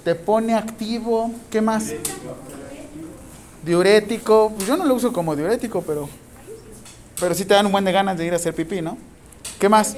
te 0.03 0.15
pone 0.15 0.53
activo, 0.53 1.31
¿qué 1.49 1.61
más? 1.61 1.93
Diurético, 3.63 4.51
pues 4.55 4.67
yo 4.67 4.77
no 4.77 4.85
lo 4.85 4.95
uso 4.95 5.11
como 5.13 5.35
diurético, 5.35 5.81
pero 5.81 6.09
pero 7.19 7.35
sí 7.35 7.45
te 7.45 7.53
dan 7.53 7.65
un 7.65 7.71
buen 7.71 7.83
de 7.83 7.91
ganas 7.91 8.17
de 8.17 8.25
ir 8.25 8.33
a 8.33 8.37
hacer 8.37 8.55
pipí, 8.55 8.81
¿no? 8.81 8.97
¿Qué 9.59 9.67
más? 9.67 9.95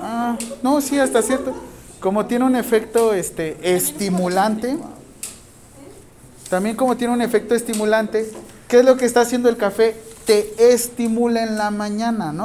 Ah, 0.00 0.36
no, 0.62 0.80
sí, 0.80 0.98
hasta 0.98 1.22
cierto. 1.22 1.54
Como 1.98 2.26
tiene 2.26 2.44
un 2.44 2.54
efecto 2.54 3.12
este 3.12 3.56
estimulante, 3.62 4.76
también 6.48 6.76
como 6.76 6.96
tiene 6.96 7.12
un 7.12 7.22
efecto 7.22 7.54
estimulante, 7.54 8.30
¿qué 8.68 8.78
es 8.78 8.84
lo 8.84 8.96
que 8.96 9.04
está 9.04 9.22
haciendo 9.22 9.48
el 9.48 9.56
café? 9.56 9.96
Te 10.24 10.72
estimula 10.72 11.42
en 11.42 11.56
la 11.56 11.70
mañana, 11.70 12.32
¿no? 12.32 12.44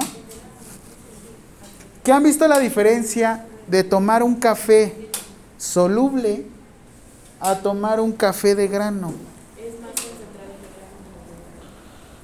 ¿Qué 2.03 2.11
han 2.11 2.23
visto 2.23 2.47
la 2.47 2.59
diferencia 2.59 3.45
de 3.67 3.83
tomar 3.83 4.23
un 4.23 4.35
café 4.35 5.09
soluble 5.57 6.45
a 7.39 7.55
tomar 7.59 7.99
un 7.99 8.11
café 8.11 8.55
de 8.55 8.67
grano? 8.67 9.13
Es 9.57 9.79
más 9.79 9.91
concentrado 9.91 10.51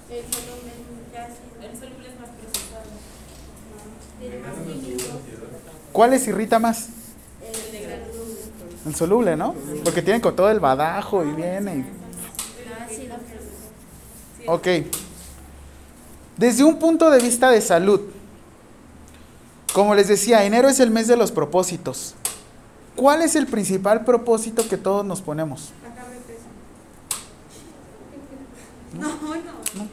el 0.10 0.18
grano. 0.18 0.22
El 0.22 0.24
volumen 0.32 0.80
casi. 1.14 1.42
¿Cuál 5.92 6.12
les 6.12 6.28
irrita 6.28 6.60
más? 6.60 6.90
El 8.88 8.96
soluble, 8.96 9.36
¿no? 9.36 9.54
Porque 9.84 10.02
tienen 10.02 10.22
con 10.22 10.36
todo 10.36 10.50
el 10.50 10.60
badajo 10.62 11.24
y 11.26 11.32
viene. 11.34 11.78
y- 11.78 11.86
Ok. 14.48 14.68
Desde 16.38 16.64
un 16.64 16.80
punto 16.80 17.10
de 17.10 17.20
vista 17.20 17.50
de 17.52 17.60
salud, 17.62 18.00
como 19.74 19.94
les 19.94 20.08
decía, 20.08 20.46
enero 20.46 20.70
es 20.70 20.80
el 20.80 20.90
mes 20.90 21.08
de 21.08 21.18
los 21.18 21.32
propósitos. 21.34 22.16
¿Cuál 22.96 23.22
es 23.24 23.36
el 23.36 23.46
principal 23.48 24.06
propósito 24.06 24.68
que 24.68 24.78
todos 24.78 25.06
nos 25.06 25.22
ponemos? 25.22 25.72
Peso. 26.26 26.40
No, 28.94 29.08
no. 29.10 29.88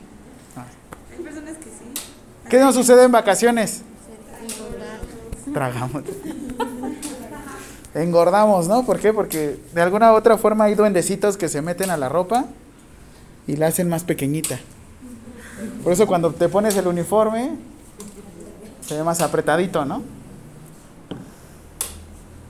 Ah. 0.57 0.65
Hay 1.13 1.23
personas 1.23 1.57
que 1.59 1.65
sí. 1.65 2.03
¿Qué 2.49 2.61
nos 2.61 2.75
sucede 2.75 3.03
en 3.05 3.13
vacaciones? 3.13 3.83
Tragamos. 5.53 6.03
Engordamos, 7.95 8.67
¿no? 8.67 8.85
¿Por 8.85 8.99
qué? 8.99 9.13
Porque 9.13 9.59
de 9.73 9.81
alguna 9.81 10.13
u 10.13 10.17
otra 10.17 10.37
forma 10.37 10.65
hay 10.65 10.75
duendecitos 10.75 11.37
que 11.37 11.49
se 11.49 11.63
meten 11.63 11.91
a 11.91 11.97
la 11.97 12.09
ropa 12.09 12.47
y 13.47 13.57
la 13.57 13.69
hacen 13.69 13.89
más 13.89 14.03
pequeñita. 14.03 14.59
Por 15.83 15.93
eso 15.93 16.07
cuando 16.07 16.33
te 16.33 16.49
pones 16.49 16.77
el 16.77 16.89
uniforme 16.89 17.53
se 18.81 18.97
ve 18.97 19.05
más 19.05 19.21
apretadito, 19.21 19.85
¿no? 19.85 20.03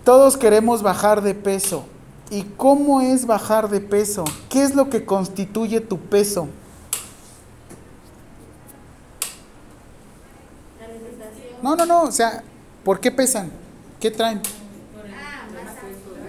Todos 0.03 0.37
queremos 0.37 0.83
bajar 0.83 1.23
de 1.23 1.35
peso. 1.35 1.85
¿Y 2.31 2.43
cómo 2.57 3.03
es 3.03 3.27
bajar 3.27 3.69
de 3.69 3.81
peso? 3.81 4.25
¿Qué 4.49 4.63
es 4.63 4.75
lo 4.75 4.89
que 4.89 5.05
constituye 5.05 5.81
tu 5.81 5.99
peso? 5.99 6.49
No, 11.63 11.77
no, 11.77 11.87
no, 11.87 12.03
o 12.03 12.13
sea, 12.13 12.43
¿por 12.83 13.01
qué 13.01 13.11
pesan? 13.11 13.51
¿Qué 14.01 14.11
traen? 14.11 14.43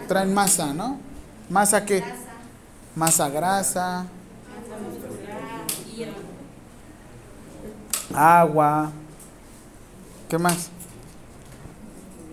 Traen 0.07 0.33
masa, 0.33 0.73
¿no? 0.73 0.99
¿Masa 1.49 1.85
qué? 1.85 2.03
Masa 2.95 3.29
grasa. 3.29 4.05
Agua. 8.13 8.91
¿Qué 10.29 10.37
más? 10.37 10.69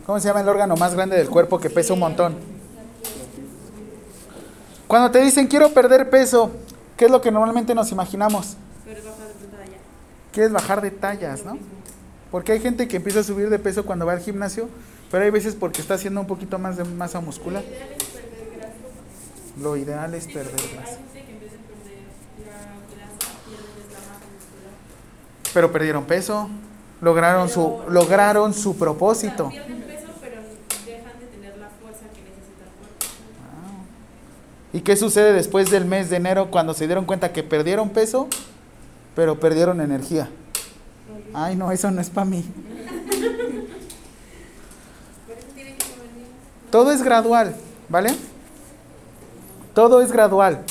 ¿Cómo 0.06 0.18
se 0.20 0.28
llama 0.28 0.40
el 0.40 0.48
órgano 0.48 0.76
más 0.76 0.94
grande 0.94 1.16
del 1.16 1.28
cuerpo 1.28 1.58
que 1.58 1.70
pesa 1.70 1.92
un 1.94 2.00
montón? 2.00 2.36
Cuando 4.86 5.10
te 5.10 5.20
dicen 5.20 5.46
quiero 5.46 5.72
perder 5.72 6.10
peso, 6.10 6.50
¿qué 6.96 7.06
es 7.06 7.10
lo 7.10 7.20
que 7.20 7.30
normalmente 7.30 7.74
nos 7.74 7.90
imaginamos? 7.92 8.56
Pero 8.84 8.98
es 10.34 10.52
bajar 10.52 10.80
de 10.80 10.90
tallas, 10.90 11.44
¿no? 11.44 11.58
Porque 12.30 12.52
hay 12.52 12.60
gente 12.60 12.88
que 12.88 12.96
empieza 12.96 13.20
a 13.20 13.22
subir 13.22 13.50
de 13.50 13.58
peso 13.58 13.84
cuando 13.84 14.06
va 14.06 14.12
al 14.12 14.20
gimnasio, 14.20 14.68
pero 15.12 15.24
hay 15.24 15.30
veces 15.30 15.54
porque 15.54 15.80
está 15.80 15.94
haciendo 15.94 16.20
un 16.20 16.26
poquito 16.26 16.58
más 16.58 16.76
de 16.76 16.84
masa 16.84 17.20
muscular. 17.20 17.62
Lo 19.62 19.76
ideal 19.76 20.12
es 20.14 20.26
perder 20.26 20.60
grasa. 20.74 20.98
Pero 25.54 25.70
perdieron 25.70 26.04
peso, 26.04 26.48
lograron 27.00 27.48
su, 27.48 27.80
lograron 27.88 28.54
su 28.54 28.76
propósito. 28.76 29.52
¿Y 34.72 34.80
qué 34.80 34.96
sucede 34.96 35.34
después 35.34 35.70
del 35.70 35.84
mes 35.84 36.08
de 36.08 36.16
enero 36.16 36.50
cuando 36.50 36.72
se 36.72 36.86
dieron 36.86 37.04
cuenta 37.04 37.32
que 37.32 37.42
perdieron 37.42 37.90
peso, 37.90 38.28
pero 39.14 39.38
perdieron 39.38 39.82
energía? 39.82 40.30
Ay, 41.34 41.56
no, 41.56 41.70
eso 41.70 41.90
no 41.90 42.00
es 42.00 42.08
para 42.08 42.24
mí. 42.24 42.42
Por 45.26 45.36
eso 45.36 45.46
tienen 45.54 45.76
que 45.76 45.84
comer 45.84 46.08
bien. 46.14 46.28
Todo 46.72 46.90
es 46.90 47.02
gradual, 47.02 47.54
¿vale? 47.90 48.14
Todo 49.74 50.00
es 50.00 50.10
gradual. 50.10 50.64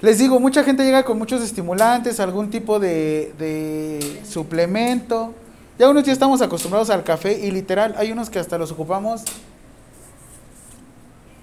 Les 0.00 0.18
digo, 0.18 0.38
mucha 0.38 0.62
gente 0.62 0.84
llega 0.84 1.02
con 1.02 1.18
muchos 1.18 1.42
estimulantes, 1.42 2.20
algún 2.20 2.50
tipo 2.50 2.78
de, 2.78 4.22
suplemento. 4.24 5.34
Ya 5.76 5.90
unos 5.90 6.04
ya 6.04 6.12
estamos 6.12 6.40
acostumbrados 6.40 6.88
al 6.90 7.02
café 7.02 7.36
y 7.36 7.50
literal, 7.50 7.96
hay 7.98 8.12
unos 8.12 8.30
que 8.30 8.38
hasta 8.38 8.58
los 8.58 8.70
ocupamos 8.70 9.24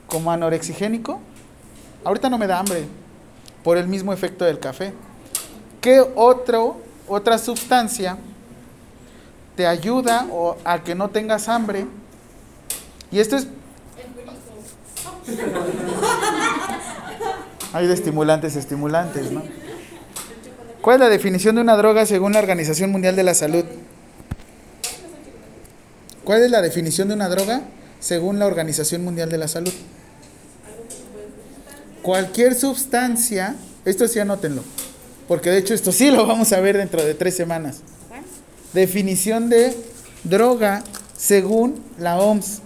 como 0.07 0.31
anorexigénico. 0.31 1.19
Ahorita 2.05 2.29
no 2.29 2.37
me 2.37 2.47
da 2.47 2.59
hambre 2.59 2.85
por 3.61 3.77
el 3.77 3.89
mismo 3.89 4.13
efecto 4.13 4.45
del 4.45 4.57
café. 4.57 4.93
¿Qué 5.81 5.99
otro, 6.15 6.77
otra 7.09 7.37
sustancia 7.37 8.17
te 9.57 9.67
ayuda 9.67 10.27
o 10.31 10.55
a 10.63 10.81
que 10.81 10.95
no 10.95 11.09
tengas 11.09 11.49
hambre? 11.49 11.85
Y 13.11 13.19
esto 13.19 13.35
es 13.35 13.47
Hay 17.73 17.87
de 17.87 17.93
estimulantes, 17.93 18.55
estimulantes, 18.55 19.31
¿no? 19.31 19.43
¿Cuál 20.81 20.95
es 20.95 20.99
la 21.01 21.09
definición 21.09 21.55
de 21.55 21.61
una 21.61 21.75
droga 21.75 22.05
según 22.05 22.33
la 22.33 22.39
Organización 22.39 22.91
Mundial 22.91 23.15
de 23.15 23.23
la 23.23 23.33
Salud? 23.33 23.65
¿Cuál 26.23 26.43
es 26.43 26.51
la 26.51 26.61
definición 26.61 27.07
de 27.07 27.15
una 27.15 27.27
droga 27.27 27.61
según 27.99 28.39
la 28.39 28.45
Organización 28.45 29.03
Mundial 29.03 29.29
de 29.29 29.37
la 29.37 29.47
Salud? 29.47 29.73
Cualquier 32.01 32.53
sustancia, 32.53 33.55
esto 33.83 34.07
sí 34.07 34.19
anótenlo, 34.19 34.63
porque 35.27 35.49
de 35.49 35.57
hecho 35.57 35.73
esto 35.73 35.91
sí 35.91 36.11
lo 36.11 36.27
vamos 36.27 36.53
a 36.53 36.59
ver 36.59 36.77
dentro 36.77 37.03
de 37.03 37.15
tres 37.15 37.35
semanas. 37.35 37.81
Definición 38.73 39.49
de 39.49 39.75
droga 40.23 40.83
según 41.17 41.81
la 41.97 42.19
OMS. 42.19 42.61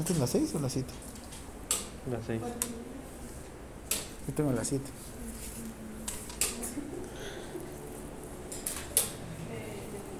¿Esta 0.00 0.14
es 0.14 0.18
la 0.18 0.26
6 0.26 0.54
o 0.54 0.58
la 0.60 0.70
7? 0.70 0.88
Las 2.10 2.20
seis. 2.26 2.40
Yo 4.26 4.34
tengo 4.34 4.50
la 4.52 4.64
7. 4.64 4.82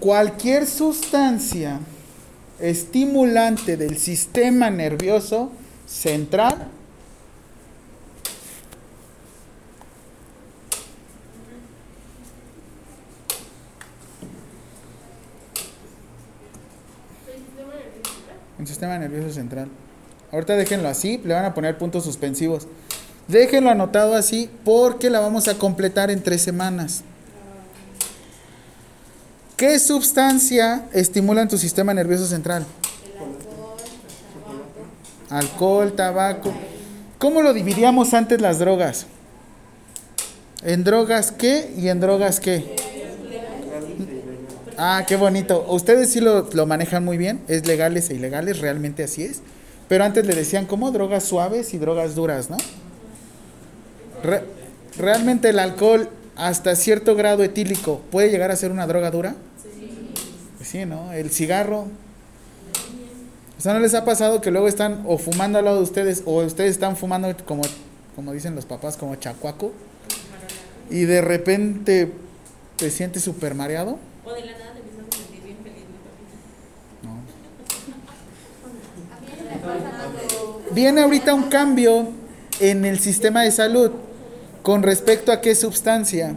Cualquier 0.01 0.67
sustancia 0.67 1.81
estimulante 2.59 3.79
del 3.79 3.97
sistema 3.97 4.69
nervioso 4.69 5.51
central 5.87 6.69
el 18.63 18.69
sistema 18.69 18.99
nervioso 18.99 19.33
central. 19.33 19.69
Ahorita 20.33 20.57
déjenlo 20.57 20.89
así, 20.89 21.21
le 21.25 21.35
van 21.35 21.45
a 21.45 21.55
poner 21.55 21.79
puntos 21.79 22.05
suspensivos. 22.05 22.67
Déjenlo 23.29 23.71
anotado 23.71 24.15
así 24.15 24.51
porque 24.65 25.11
la 25.11 25.21
vamos 25.21 25.49
a 25.49 25.55
completar 25.55 26.11
en 26.11 26.23
tres 26.23 26.43
semanas. 26.43 27.03
¿Qué 29.57 29.79
sustancia 29.79 30.87
estimula 30.93 31.43
en 31.43 31.49
tu 31.49 31.59
sistema 31.59 31.93
nervioso 31.93 32.27
central? 32.27 32.65
Alcohol, 35.29 35.93
tabaco. 35.93 36.53
¿Cómo 37.19 37.43
lo 37.43 37.53
dividíamos 37.53 38.15
antes 38.15 38.41
las 38.41 38.59
drogas? 38.59 39.07
¿En 40.63 40.83
drogas 40.83 41.31
qué 41.31 41.73
y 41.77 41.89
en 41.89 42.01
drogas 42.01 42.41
qué? 42.41 42.75
Ah, 44.83 45.05
qué 45.07 45.17
bonito. 45.17 45.67
Ustedes 45.69 46.11
sí 46.11 46.21
lo, 46.21 46.49
lo 46.55 46.65
manejan 46.67 47.05
muy 47.05 47.19
bien. 47.19 47.41
Es 47.49 47.67
legales 47.67 48.09
e 48.09 48.15
ilegales, 48.15 48.61
realmente 48.61 49.03
así 49.05 49.25
es. 49.25 49.43
Pero 49.89 50.05
antes 50.05 50.25
le 50.27 50.35
decían 50.35 50.65
como 50.65 50.91
drogas 50.91 51.25
suaves 51.25 51.75
y 51.75 51.79
drogas 51.79 52.15
duras, 52.15 52.49
¿no? 52.49 52.57
Re- 54.23 54.45
¿Realmente 54.97 55.51
el 55.51 55.59
alcohol 55.59 56.09
hasta 56.37 56.75
cierto 56.77 57.15
grado 57.15 57.43
etílico 57.45 58.01
puede 58.11 58.31
llegar 58.31 58.51
a 58.51 58.57
ser 58.57 58.71
una 58.71 58.87
droga 58.87 59.11
dura? 59.11 59.35
Pues 60.57 60.69
sí, 60.69 60.87
¿no? 60.87 61.13
El 61.13 61.31
cigarro. 61.31 61.89
O 63.59 63.63
sea, 63.63 63.75
¿no 63.75 63.81
les 63.81 63.93
ha 63.93 64.07
pasado 64.07 64.41
que 64.41 64.51
luego 64.51 64.67
están 64.69 65.03
o 65.07 65.19
fumando 65.19 65.59
al 65.59 65.67
lado 65.67 65.77
de 65.77 65.83
ustedes 65.83 66.23
o 66.25 66.43
ustedes 66.43 66.71
están 66.71 66.97
fumando 66.97 67.35
como, 67.45 67.63
como 68.17 68.33
dicen 68.33 68.55
los 68.55 68.65
papás, 68.65 68.97
como 68.97 69.15
chacuaco? 69.17 69.73
Y 70.89 71.03
de 71.05 71.21
repente 71.21 72.11
te 72.77 72.91
sientes 72.91 73.23
súper 73.23 73.55
mareado. 73.55 73.99
O 74.25 74.33
de 74.33 74.45
la 74.45 74.53
nada 74.53 74.73
te 74.73 74.79
empiezas 74.81 75.05
a 75.09 75.13
sentir 75.17 75.43
bien 75.43 75.57
feliz. 75.63 75.85
¿no? 77.03 77.11
No. 77.11 77.21
Viene 80.73 81.01
ahorita 81.01 81.35
un 81.35 81.45
cambio 81.49 82.09
en 82.61 82.85
el 82.85 83.01
sistema 83.01 83.43
de 83.43 83.51
salud 83.51 83.91
con 84.63 84.83
respecto 84.83 85.33
a 85.33 85.41
qué 85.41 85.55
sustancia. 85.55 86.35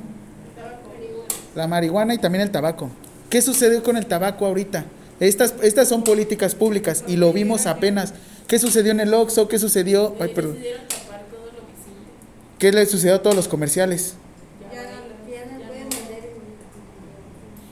La 1.56 1.68
marihuana 1.68 2.16
y 2.16 2.18
también 2.18 2.42
el 2.42 2.52
tabaco. 2.52 2.90
¿Qué 3.30 3.42
sucedió 3.42 3.84
con 3.84 3.96
el 3.98 4.08
tabaco 4.08 4.46
ahorita? 4.46 4.86
Estas, 5.20 5.54
estas 5.62 5.88
son 5.88 6.04
políticas 6.04 6.56
públicas 6.56 7.04
y 7.08 7.16
lo 7.16 7.32
vimos 7.32 7.68
apenas. 7.68 8.14
¿Qué 8.48 8.58
sucedió 8.58 8.92
en 8.92 9.00
el 9.00 9.14
Oxxo? 9.14 9.48
¿Qué 9.48 9.60
sucedió? 9.60 10.16
Ay, 10.20 10.34
perdón. 10.34 10.58
¿Qué 12.58 12.72
le 12.72 12.86
sucedió 12.86 13.16
a 13.16 13.22
todos 13.22 13.36
los 13.36 13.48
comerciales? 13.48 14.16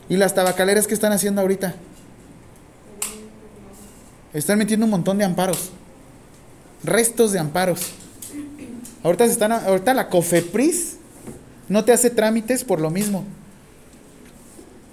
¿Y 0.08 0.16
las 0.16 0.34
tabacaleras 0.34 0.86
qué 0.86 0.94
están 0.94 1.12
haciendo 1.12 1.40
ahorita? 1.40 1.74
Están 4.32 4.58
metiendo 4.58 4.86
un 4.86 4.90
montón 4.90 5.18
de 5.18 5.24
amparos. 5.24 5.70
Restos 6.84 7.32
de 7.32 7.38
amparos. 7.38 7.92
Ahorita, 9.02 9.28
se 9.28 9.44
ahorita 9.44 9.94
la 9.94 10.08
COFEPRIS 10.08 10.96
no 11.68 11.84
te 11.84 11.92
hace 11.92 12.10
trámites 12.10 12.64
por 12.64 12.80
lo 12.80 12.90
mismo. 12.90 13.24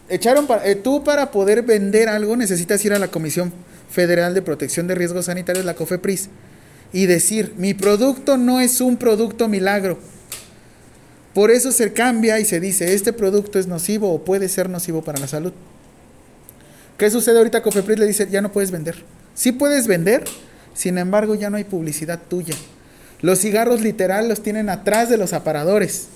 Echaron 0.10 0.48
para, 0.48 0.66
eh, 0.68 0.76
tú 0.76 1.04
para 1.04 1.30
poder 1.30 1.62
vender 1.62 2.10
algo 2.10 2.36
necesitas 2.36 2.84
ir 2.86 2.94
a 2.94 3.00
la 3.00 3.10
Comisión 3.10 3.54
Federal 3.90 4.34
de 4.34 4.42
Protección 4.42 4.88
de 4.88 4.96
Riesgos 4.96 5.26
Sanitarios, 5.26 5.66
la 5.66 5.76
COFEPRIS, 5.76 6.30
y 6.92 7.06
decir, 7.06 7.54
mi 7.58 7.74
producto 7.74 8.38
no 8.38 8.60
es 8.60 8.82
un 8.82 8.98
producto 8.98 9.48
milagro. 9.48 10.00
Por 11.34 11.52
eso 11.52 11.72
se 11.72 11.94
cambia 11.94 12.40
y 12.40 12.46
se 12.46 12.60
dice, 12.60 12.94
este 12.96 13.14
producto 13.14 13.60
es 13.60 13.68
nocivo 13.68 14.12
o 14.12 14.24
puede 14.24 14.50
ser 14.50 14.70
nocivo 14.70 15.04
para 15.04 15.20
la 15.20 15.28
salud. 15.28 15.54
¿Qué 16.98 17.10
sucede 17.12 17.38
ahorita? 17.38 17.62
COFEPRIS 17.62 18.00
le 18.00 18.08
dice, 18.08 18.28
ya 18.30 18.42
no 18.42 18.52
puedes 18.52 18.72
vender. 18.72 18.96
Sí 19.36 19.52
puedes 19.52 19.88
vender, 19.88 20.24
sin 20.80 20.98
embargo 20.98 21.36
ya 21.36 21.50
no 21.50 21.58
hay 21.58 21.66
publicidad 21.66 22.22
tuya. 22.30 22.56
Los 23.20 23.40
cigarros 23.40 23.82
literal 23.82 24.30
los 24.30 24.42
tienen 24.42 24.70
atrás 24.70 25.10
de 25.10 25.18
los 25.18 25.34
aparadores 25.34 26.08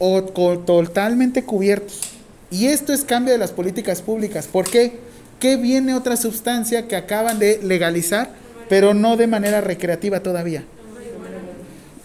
o 0.00 0.24
totalmente 0.24 1.44
cubiertos. 1.44 2.00
Y 2.50 2.66
esto 2.66 2.92
es 2.92 3.04
cambio 3.04 3.32
de 3.32 3.38
las 3.38 3.52
políticas 3.52 4.02
públicas. 4.02 4.48
¿Por 4.48 4.68
qué? 4.68 4.98
¿Qué 5.38 5.54
viene 5.54 5.94
otra 5.94 6.16
sustancia 6.16 6.88
que 6.88 6.96
acaban 6.96 7.38
de 7.38 7.60
legalizar, 7.62 8.32
pero 8.68 8.94
no 8.94 9.16
de 9.16 9.28
manera 9.28 9.60
recreativa 9.60 10.18
todavía? 10.18 10.64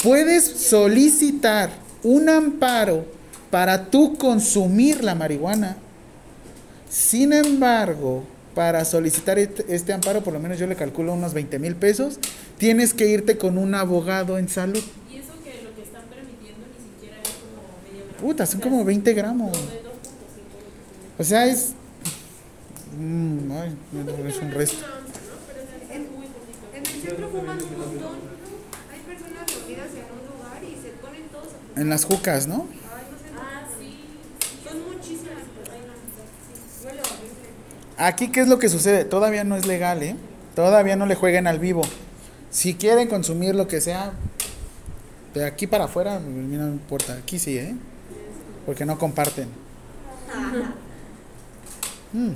Puedes 0.03 0.43
solicitar 0.43 1.71
un 2.03 2.29
amparo 2.29 3.07
para 3.49 3.85
tú 3.85 4.15
consumir 4.15 5.03
la 5.03 5.15
marihuana. 5.15 5.75
Sin 6.87 7.33
embargo, 7.33 8.25
para 8.55 8.85
solicitar 8.85 9.39
este 9.39 9.93
amparo, 9.93 10.23
por 10.23 10.33
lo 10.33 10.39
menos 10.39 10.59
yo 10.59 10.67
le 10.67 10.75
calculo 10.75 11.13
unos 11.13 11.33
20 11.33 11.57
mil 11.59 11.75
pesos, 11.75 12.19
tienes 12.57 12.93
que 12.93 13.07
irte 13.07 13.37
con 13.37 13.57
un 13.57 13.73
abogado 13.75 14.37
en 14.37 14.47
salud. 14.49 14.83
Y 15.11 15.17
eso 15.17 15.33
que 15.43 15.63
lo 15.63 15.73
que 15.75 15.81
están 15.83 16.03
permitiendo 16.05 16.61
ni 16.67 16.93
siquiera 16.93 17.21
es 17.21 17.29
como 17.29 17.63
medio 17.91 18.05
gramo. 18.05 18.17
Puta, 18.21 18.45
son 18.45 18.61
como 18.61 18.85
20 18.85 19.13
gramos. 19.13 19.51
De 19.53 19.57
2.5 19.57 19.81
O 21.19 21.23
sea, 21.23 21.45
es. 21.47 21.73
Mm, 22.99 23.51
ay, 23.53 23.75
es 24.27 24.37
un 24.37 24.51
resto. 24.51 24.85
En- 25.91 26.01
muy 26.15 26.27
poquito. 26.27 26.67
En 26.75 26.85
el 26.85 27.01
centro 27.01 27.29
fuman 27.29 27.57
un 27.61 27.77
montón. 27.79 28.17
Hay 28.91 28.99
personas 29.01 29.47
reunidas 29.51 29.87
en 29.97 30.05
un 30.13 30.37
lugar 30.37 30.61
y 30.63 30.75
se 30.81 30.89
ponen 31.01 31.23
todos. 31.31 31.47
En 31.75 31.89
las 31.89 32.05
jucas, 32.05 32.47
¿no? 32.47 32.67
Ay, 32.71 33.03
no 33.11 33.17
sé. 33.17 33.33
Ah, 33.35 33.65
sí. 33.79 33.99
Son 34.63 34.77
muchísimas 34.93 35.41
personas. 35.57 35.97
Sí, 36.53 36.85
huele 36.85 36.99
horrible. 37.01 37.49
Aquí, 38.05 38.27
¿qué 38.27 38.41
es 38.41 38.49
lo 38.49 38.59
que 38.59 38.67
sucede? 38.67 39.05
Todavía 39.05 39.45
no 39.45 39.55
es 39.55 39.65
legal, 39.65 40.03
¿eh? 40.03 40.17
Todavía 40.55 40.97
no 40.97 41.05
le 41.05 41.15
jueguen 41.15 41.47
al 41.47 41.57
vivo. 41.57 41.83
Si 42.49 42.73
quieren 42.73 43.07
consumir 43.07 43.55
lo 43.55 43.69
que 43.69 43.79
sea, 43.79 44.11
de 45.33 45.45
aquí 45.45 45.67
para 45.67 45.85
afuera, 45.85 46.19
no 46.19 46.29
me 46.29 46.71
importa. 46.73 47.13
Aquí 47.13 47.39
sí, 47.39 47.57
¿eh? 47.57 47.73
Porque 48.65 48.85
no 48.85 48.97
comparten. 48.97 49.47
Mm. 52.15 52.33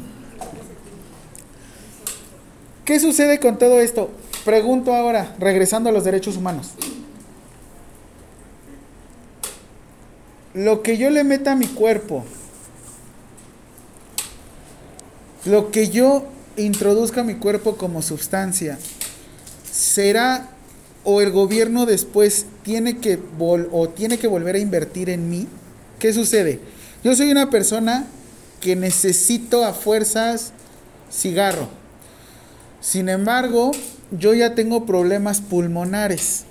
¿Qué 2.84 3.00
sucede 3.00 3.40
con 3.40 3.60
todo 3.60 3.80
esto? 3.80 4.10
Pregunto 4.44 4.96
ahora, 4.96 5.36
regresando 5.38 5.90
a 5.90 5.92
los 5.92 6.04
derechos 6.04 6.36
humanos. 6.36 6.72
Lo 10.56 10.82
que 10.82 10.98
yo 10.98 11.12
le 11.12 11.24
meta 11.24 11.52
a 11.52 11.56
mi 11.56 11.68
cuerpo, 11.68 12.26
lo 15.46 15.72
que 15.72 15.90
yo 15.90 16.26
introduzca 16.58 17.22
a 17.22 17.24
mi 17.24 17.36
cuerpo 17.36 17.78
como 17.78 18.02
sustancia, 18.02 18.78
será 19.72 20.50
o 21.04 21.22
el 21.22 21.32
gobierno 21.32 21.86
después 21.86 22.46
tiene 22.64 22.98
que 22.98 23.20
vol- 23.20 23.70
o 23.72 23.88
tiene 23.90 24.18
que 24.18 24.28
volver 24.28 24.56
a 24.56 24.60
invertir 24.60 25.10
en 25.10 25.30
mí. 25.30 25.48
¿Qué 26.00 26.12
sucede? 26.14 26.60
Yo 27.04 27.16
soy 27.16 27.32
una 27.32 27.50
persona 27.50 28.08
que 28.60 28.76
necesito 28.76 29.64
a 29.64 29.74
fuerzas 29.74 30.52
cigarro. 31.12 31.70
Sin 32.82 33.08
embargo, 33.10 33.72
yo 34.12 34.34
ya 34.34 34.56
tengo 34.56 34.86
problemas 34.86 35.42
pulmonares. 35.42 36.44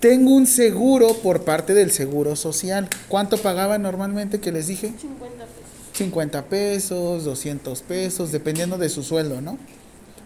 Tengo 0.00 0.34
un 0.34 0.46
seguro 0.46 1.14
por 1.22 1.42
parte 1.44 1.74
del 1.74 1.90
Seguro 1.90 2.36
Social. 2.36 2.88
¿Cuánto 3.08 3.38
pagaba 3.38 3.78
normalmente 3.78 4.40
que 4.40 4.52
les 4.52 4.66
dije? 4.68 4.92
50 5.00 5.44
pesos. 5.44 5.55
50 5.96 6.44
pesos, 6.44 7.24
200 7.24 7.82
pesos, 7.82 8.32
dependiendo 8.32 8.76
de 8.76 8.88
su 8.88 9.02
sueldo, 9.02 9.40
¿no? 9.40 9.58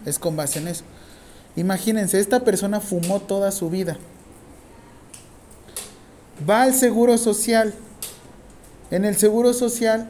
Es 0.05 0.19
con 0.19 0.35
base 0.35 0.59
en 0.59 0.67
eso. 0.67 0.83
Imagínense, 1.55 2.19
esta 2.19 2.43
persona 2.43 2.81
fumó 2.81 3.21
toda 3.21 3.51
su 3.51 3.69
vida. 3.69 3.97
Va 6.49 6.63
al 6.63 6.73
seguro 6.73 7.17
social. 7.17 7.73
En 8.89 9.05
el 9.05 9.15
seguro 9.15 9.53
social 9.53 10.09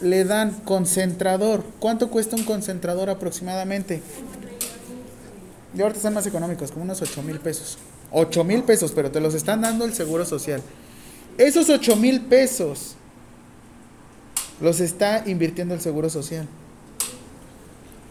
le 0.00 0.24
dan 0.24 0.52
concentrador. 0.64 1.64
¿Cuánto 1.80 2.10
cuesta 2.10 2.36
un 2.36 2.44
concentrador 2.44 3.10
aproximadamente? 3.10 4.02
Y 5.76 5.80
ahorita 5.80 5.98
están 5.98 6.14
más 6.14 6.26
económicos, 6.26 6.70
como 6.70 6.84
unos 6.84 7.02
8 7.02 7.22
mil 7.22 7.40
pesos. 7.40 7.78
8 8.12 8.44
mil 8.44 8.62
pesos, 8.62 8.92
pero 8.92 9.10
te 9.10 9.20
los 9.20 9.34
están 9.34 9.62
dando 9.62 9.84
el 9.84 9.94
seguro 9.94 10.24
social. 10.24 10.62
Esos 11.38 11.68
8 11.68 11.96
mil 11.96 12.22
pesos 12.22 12.96
los 14.60 14.80
está 14.80 15.22
invirtiendo 15.26 15.74
el 15.74 15.80
Seguro 15.80 16.10
Social. 16.10 16.46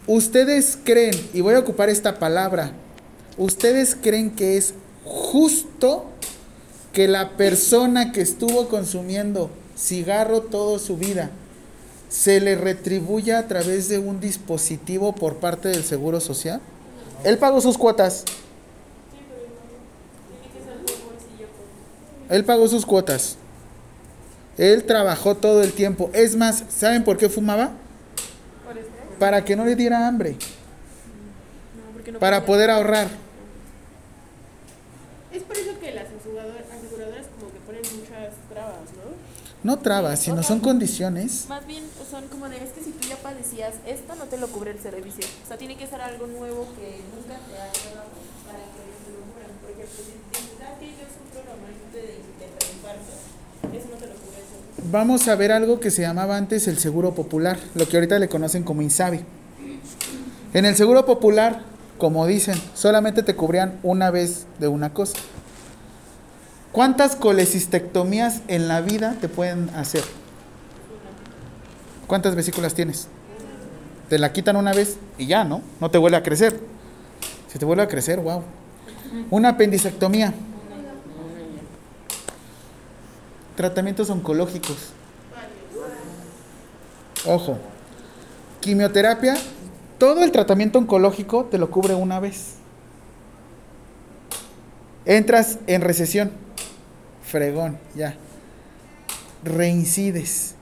¿Ustedes 0.06 0.78
creen, 0.84 1.14
y 1.34 1.40
voy 1.40 1.54
a 1.54 1.58
ocupar 1.58 1.88
esta 1.88 2.18
palabra, 2.18 2.72
¿ustedes 3.36 3.96
creen 4.00 4.30
que 4.30 4.56
es 4.56 4.74
justo 5.04 6.06
que 6.92 7.08
la 7.08 7.36
persona 7.36 8.12
que 8.12 8.20
estuvo 8.20 8.68
consumiendo 8.68 9.50
cigarro 9.76 10.42
toda 10.42 10.78
su 10.78 10.96
vida 10.96 11.30
se 12.08 12.40
le 12.40 12.54
retribuya 12.54 13.40
a 13.40 13.48
través 13.48 13.88
de 13.88 13.98
un 13.98 14.20
dispositivo 14.20 15.12
por 15.12 15.36
parte 15.36 15.68
del 15.68 15.82
Seguro 15.82 16.20
Social? 16.20 16.60
Él 17.24 17.38
pagó 17.38 17.60
sus 17.60 17.76
cuotas, 17.76 18.22
con. 22.28 22.36
él 22.36 22.44
pagó 22.44 22.68
sus 22.68 22.86
cuotas. 22.86 23.38
Él 24.58 24.84
trabajó 24.84 25.36
todo 25.36 25.62
el 25.62 25.72
tiempo. 25.72 26.10
Es 26.12 26.36
más, 26.36 26.64
¿saben 26.68 27.04
por 27.04 27.16
qué 27.18 27.28
fumaba? 27.28 27.72
¿Por? 28.64 29.18
Para 29.18 29.44
que 29.44 29.56
no 29.56 29.64
le 29.64 29.76
diera 29.76 30.06
hambre. 30.06 30.32
No, 30.32 31.92
porque 31.92 32.12
no 32.12 32.18
para 32.18 32.40
podía. 32.40 32.46
poder 32.46 32.70
ahorrar. 32.70 33.08
Es 35.32 35.42
por 35.42 35.56
eso 35.56 35.78
que 35.78 35.92
las 35.92 36.06
aseguradoras, 36.06 36.64
aseguradoras 36.72 37.26
como 37.38 37.52
que 37.52 37.58
ponen 37.60 37.82
muchas 38.00 38.32
trabas, 38.48 38.88
¿no? 38.96 39.16
No 39.62 39.78
trabas, 39.80 40.20
sino 40.20 40.42
son 40.42 40.60
condiciones. 40.60 41.46
Más 41.48 41.66
bien 41.66 41.84
son 42.10 42.28
como 42.28 42.48
de, 42.48 42.56
es 42.62 42.70
que 42.70 42.82
si 42.84 42.92
tú 42.92 43.08
ya 43.08 43.16
padecías 43.16 43.74
esto, 43.86 44.14
no 44.14 44.24
te 44.24 44.38
lo 44.38 44.46
cubre 44.48 44.70
el 44.70 44.80
servicio. 44.80 45.26
O 45.44 45.48
sea, 45.48 45.58
tiene 45.58 45.76
que 45.76 45.86
ser 45.86 46.00
algo 46.00 46.26
nuevo 46.28 46.68
que 46.78 47.00
nunca 47.12 47.34
te 47.34 47.54
haya 47.56 47.96
dado 47.96 48.14
para 48.46 48.62
que 48.62 48.80
te 49.04 49.10
lo 49.10 49.20
cubran. 49.26 49.50
Porque 49.60 49.84
pues, 49.84 50.06
si 50.06 50.14
dices, 50.14 50.56
ah, 50.62 50.78
que 50.78 50.86
yo 50.86 51.04
sufro 51.10 51.42
normalmente 51.50 51.98
de, 51.98 52.14
de 52.22 52.46
preinfarto, 52.56 53.12
eso 53.74 53.86
no 53.90 53.96
te 53.98 54.06
lo 54.06 54.14
cubre 54.22 54.38
el 54.38 54.46
servicio. 54.46 54.75
Vamos 54.88 55.26
a 55.26 55.34
ver 55.34 55.50
algo 55.50 55.80
que 55.80 55.90
se 55.90 56.02
llamaba 56.02 56.36
antes 56.36 56.68
el 56.68 56.78
seguro 56.78 57.12
popular, 57.12 57.58
lo 57.74 57.88
que 57.88 57.96
ahorita 57.96 58.20
le 58.20 58.28
conocen 58.28 58.62
como 58.62 58.82
INSABI. 58.82 59.20
En 60.54 60.64
el 60.64 60.76
seguro 60.76 61.04
popular, 61.04 61.62
como 61.98 62.24
dicen, 62.24 62.54
solamente 62.74 63.24
te 63.24 63.34
cubrían 63.34 63.80
una 63.82 64.12
vez 64.12 64.46
de 64.60 64.68
una 64.68 64.94
cosa. 64.94 65.18
¿Cuántas 66.70 67.16
colecistectomías 67.16 68.42
en 68.46 68.68
la 68.68 68.80
vida 68.80 69.16
te 69.20 69.28
pueden 69.28 69.70
hacer? 69.70 70.04
¿Cuántas 72.06 72.36
vesículas 72.36 72.74
tienes? 72.74 73.08
Te 74.08 74.20
la 74.20 74.32
quitan 74.32 74.54
una 74.54 74.72
vez 74.72 74.98
y 75.18 75.26
ya, 75.26 75.42
¿no? 75.42 75.62
No 75.80 75.90
te 75.90 75.98
vuelve 75.98 76.16
a 76.16 76.22
crecer. 76.22 76.60
Si 77.52 77.58
te 77.58 77.64
vuelve 77.64 77.82
a 77.82 77.88
crecer, 77.88 78.20
wow. 78.20 78.42
Una 79.30 79.48
apendicectomía. 79.50 80.32
Tratamientos 83.56 84.10
oncológicos. 84.10 84.76
Ojo. 87.26 87.58
Quimioterapia, 88.60 89.36
todo 89.98 90.24
el 90.24 90.32
tratamiento 90.32 90.78
oncológico 90.78 91.44
te 91.44 91.58
lo 91.58 91.70
cubre 91.70 91.94
una 91.94 92.20
vez. 92.20 92.54
Entras 95.04 95.58
en 95.66 95.82
recesión. 95.82 96.32
Fregón, 97.22 97.78
ya. 97.94 98.16
Reincides. 99.44 100.54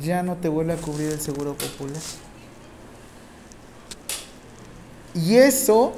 Ya 0.00 0.22
no 0.22 0.36
te 0.36 0.48
vuelve 0.48 0.74
a 0.74 0.76
cubrir 0.76 1.10
el 1.10 1.20
seguro 1.20 1.54
popular. 1.54 2.00
Y 5.14 5.36
eso 5.36 5.94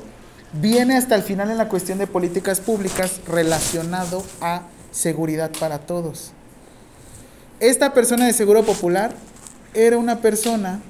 viene 0.52 0.96
hasta 0.96 1.14
el 1.16 1.22
final 1.22 1.50
en 1.50 1.58
la 1.58 1.68
cuestión 1.68 1.98
de 1.98 2.06
políticas 2.06 2.60
públicas 2.60 3.20
relacionado 3.26 4.24
a 4.40 4.62
seguridad 4.94 5.50
para 5.58 5.80
todos. 5.80 6.30
Esta 7.60 7.92
persona 7.92 8.26
de 8.26 8.32
Seguro 8.32 8.62
Popular 8.62 9.12
era 9.74 9.98
una 9.98 10.20
persona 10.20 10.80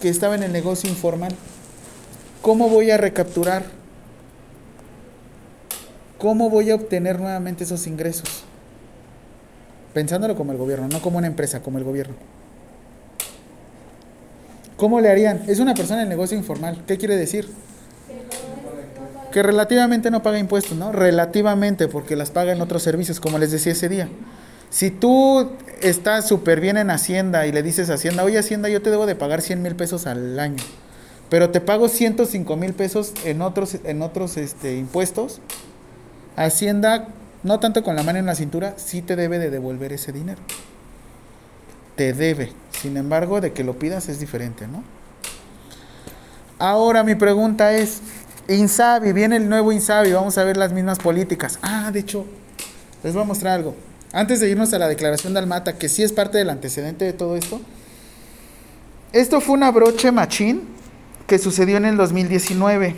que 0.00 0.08
estaba 0.08 0.36
en 0.36 0.44
el 0.44 0.52
negocio 0.52 0.88
informal. 0.88 1.34
¿Cómo 2.42 2.68
voy 2.68 2.90
a 2.90 2.96
recapturar? 2.96 3.64
¿Cómo 6.18 6.48
voy 6.48 6.70
a 6.70 6.76
obtener 6.76 7.18
nuevamente 7.18 7.64
esos 7.64 7.86
ingresos? 7.86 8.44
Pensándolo 9.92 10.36
como 10.36 10.52
el 10.52 10.58
gobierno, 10.58 10.88
no 10.88 11.02
como 11.02 11.18
una 11.18 11.26
empresa, 11.26 11.60
como 11.62 11.78
el 11.78 11.84
gobierno. 11.84 12.14
¿Cómo 14.76 15.00
le 15.00 15.10
harían? 15.10 15.42
Es 15.48 15.58
una 15.58 15.74
persona 15.74 16.02
en 16.02 16.08
negocio 16.08 16.36
informal. 16.36 16.84
¿Qué 16.86 16.98
quiere 16.98 17.16
decir? 17.16 17.48
Que 19.36 19.42
relativamente 19.42 20.10
no 20.10 20.22
paga 20.22 20.38
impuestos, 20.38 20.78
¿no? 20.78 20.92
Relativamente, 20.92 21.88
porque 21.88 22.16
las 22.16 22.30
paga 22.30 22.52
en 22.52 22.62
otros 22.62 22.82
servicios, 22.82 23.20
como 23.20 23.36
les 23.36 23.50
decía 23.50 23.72
ese 23.72 23.90
día. 23.90 24.08
Si 24.70 24.90
tú 24.90 25.50
estás 25.82 26.26
súper 26.26 26.58
bien 26.58 26.78
en 26.78 26.88
Hacienda 26.88 27.46
y 27.46 27.52
le 27.52 27.62
dices 27.62 27.90
a 27.90 27.94
Hacienda, 27.96 28.24
oye 28.24 28.38
Hacienda, 28.38 28.70
yo 28.70 28.80
te 28.80 28.88
debo 28.88 29.04
de 29.04 29.14
pagar 29.14 29.42
100 29.42 29.60
mil 29.60 29.76
pesos 29.76 30.06
al 30.06 30.40
año, 30.40 30.64
pero 31.28 31.50
te 31.50 31.60
pago 31.60 31.90
105 31.90 32.56
mil 32.56 32.72
pesos 32.72 33.12
en 33.26 33.42
otros, 33.42 33.76
en 33.84 34.00
otros 34.00 34.38
este, 34.38 34.78
impuestos, 34.78 35.42
Hacienda, 36.36 37.08
no 37.42 37.60
tanto 37.60 37.82
con 37.82 37.94
la 37.94 38.02
mano 38.02 38.18
en 38.18 38.24
la 38.24 38.36
cintura, 38.36 38.72
sí 38.78 39.02
te 39.02 39.16
debe 39.16 39.38
de 39.38 39.50
devolver 39.50 39.92
ese 39.92 40.12
dinero. 40.12 40.40
Te 41.94 42.14
debe. 42.14 42.54
Sin 42.70 42.96
embargo, 42.96 43.42
de 43.42 43.52
que 43.52 43.64
lo 43.64 43.78
pidas 43.78 44.08
es 44.08 44.18
diferente, 44.18 44.66
¿no? 44.66 44.82
Ahora 46.58 47.02
mi 47.02 47.14
pregunta 47.14 47.74
es, 47.74 48.00
Insabi, 48.48 49.12
viene 49.12 49.36
el 49.36 49.48
nuevo 49.48 49.72
Insabi, 49.72 50.12
vamos 50.12 50.38
a 50.38 50.44
ver 50.44 50.56
las 50.56 50.72
mismas 50.72 50.98
políticas. 50.98 51.58
Ah, 51.62 51.90
de 51.92 52.00
hecho, 52.00 52.24
les 53.02 53.12
voy 53.12 53.22
a 53.22 53.26
mostrar 53.26 53.54
algo. 53.54 53.74
Antes 54.12 54.40
de 54.40 54.48
irnos 54.48 54.72
a 54.72 54.78
la 54.78 54.88
declaración 54.88 55.32
de 55.32 55.40
Almata, 55.40 55.78
que 55.78 55.88
sí 55.88 56.02
es 56.02 56.12
parte 56.12 56.38
del 56.38 56.50
antecedente 56.50 57.04
de 57.04 57.12
todo 57.12 57.36
esto, 57.36 57.60
esto 59.12 59.40
fue 59.40 59.54
una 59.54 59.70
broche 59.70 60.12
machín 60.12 60.62
que 61.26 61.38
sucedió 61.38 61.76
en 61.76 61.86
el 61.86 61.96
2019. 61.96 62.94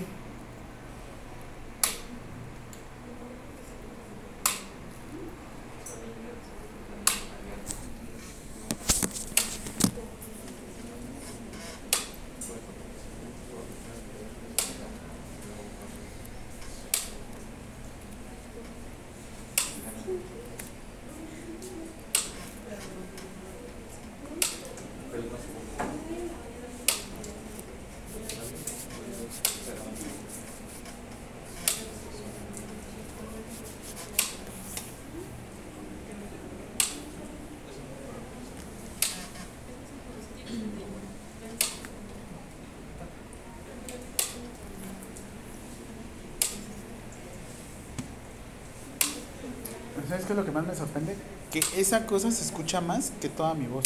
¿Sabes 50.09 50.25
qué 50.25 50.33
es 50.33 50.39
lo 50.39 50.45
que 50.45 50.51
más 50.51 50.67
me 50.67 50.75
sorprende? 50.75 51.15
Que 51.51 51.63
esa 51.77 52.07
cosa 52.07 52.31
se 52.31 52.43
escucha 52.43 52.81
más 52.81 53.13
que 53.21 53.29
toda 53.29 53.55
mi 53.55 53.67
voz. 53.67 53.85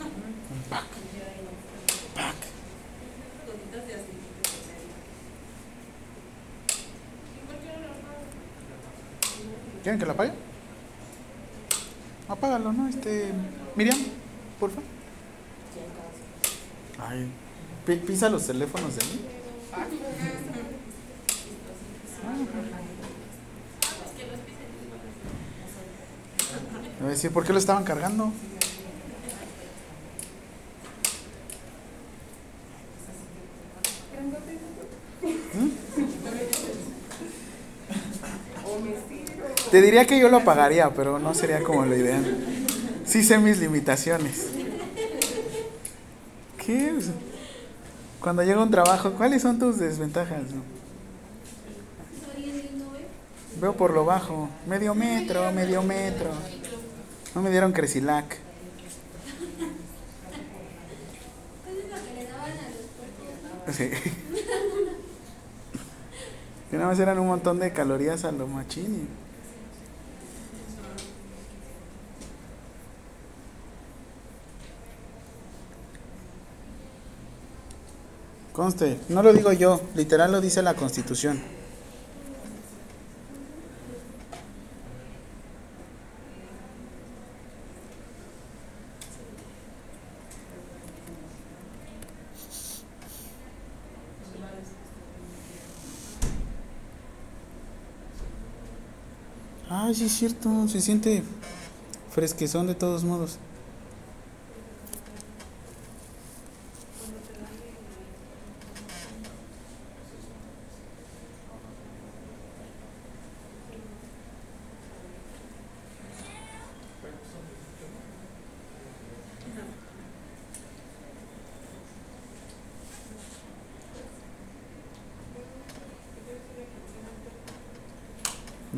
Un 0.00 0.70
pack. 0.70 0.84
Pack. 2.14 2.36
¿Quieren 9.82 9.98
que 10.00 10.06
lo 10.06 10.12
apague? 10.12 10.32
Apágalo, 12.28 12.72
¿no? 12.72 12.88
Este. 12.88 13.32
Miriam, 13.76 13.98
por 14.58 14.70
favor. 14.70 14.84
Ay, 16.98 17.28
pi- 17.84 17.96
pisa 17.96 18.28
los 18.28 18.46
teléfonos 18.46 18.96
de 18.96 19.04
mí. 19.04 19.20
Me 26.98 27.05
va 27.05 27.05
a 27.05 27.05
¿por 27.32 27.44
qué 27.44 27.52
lo 27.52 27.58
estaban 27.58 27.84
cargando? 27.84 28.26
¿Mm? 35.54 35.86
Te 39.70 39.80
diría 39.80 40.06
que 40.06 40.18
yo 40.18 40.28
lo 40.28 40.44
pagaría, 40.44 40.90
pero 40.90 41.18
no 41.18 41.34
sería 41.34 41.62
como 41.62 41.84
lo 41.84 41.96
ideal. 41.96 42.24
Sí 43.04 43.22
sé 43.22 43.38
mis 43.38 43.58
limitaciones. 43.58 44.48
¿Qué? 46.64 46.90
Pues, 46.92 47.10
Cuando 48.20 48.42
llega 48.42 48.62
un 48.62 48.70
trabajo, 48.70 49.12
¿cuáles 49.12 49.42
son 49.42 49.58
tus 49.58 49.78
desventajas? 49.78 50.42
Veo 53.60 53.72
por 53.74 53.92
lo 53.92 54.04
bajo. 54.04 54.48
Medio 54.66 54.94
metro, 54.94 55.50
medio 55.52 55.82
metro. 55.82 56.30
No 57.36 57.42
me 57.42 57.50
dieron 57.50 57.72
Cresilac. 57.72 58.38
Sí. 63.70 63.90
Que 66.70 66.76
nada 66.78 66.88
más 66.88 66.98
eran 66.98 67.18
un 67.18 67.26
montón 67.26 67.58
de 67.58 67.74
calorías 67.74 68.24
a 68.24 68.32
lo 68.32 68.46
machini. 68.46 69.06
Conste, 78.54 78.98
no 79.10 79.22
lo 79.22 79.34
digo 79.34 79.52
yo, 79.52 79.82
literal 79.94 80.32
lo 80.32 80.40
dice 80.40 80.62
la 80.62 80.72
Constitución. 80.72 81.54
Ay, 99.68 99.85
sí 99.96 100.04
es 100.04 100.12
cierto, 100.12 100.68
se 100.68 100.82
siente 100.82 101.22
fresquezón 102.10 102.66
de 102.66 102.74
todos 102.74 103.02
modos. 103.02 103.38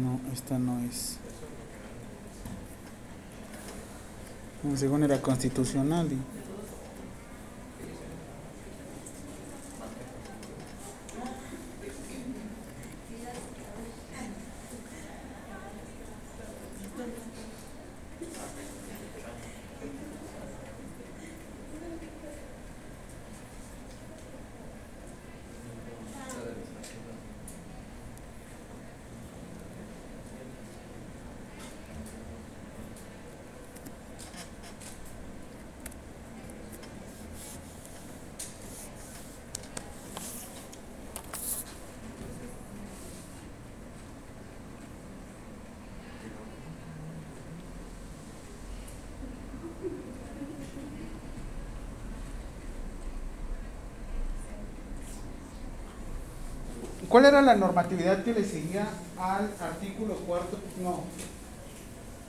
No, 0.03 0.21
esta 0.33 0.59
no 0.59 0.81
es. 0.81 1.17
Según 4.77 5.03
era 5.05 5.21
constitucional. 5.21 6.09
y- 6.13 6.38
¿Cuál 57.19 57.31
era 57.31 57.43
la 57.43 57.57
normatividad 57.57 58.23
que 58.23 58.33
le 58.33 58.45
seguía 58.45 58.87
al 59.19 59.51
artículo 59.61 60.15
cuarto? 60.19 60.57
No. 60.81 61.03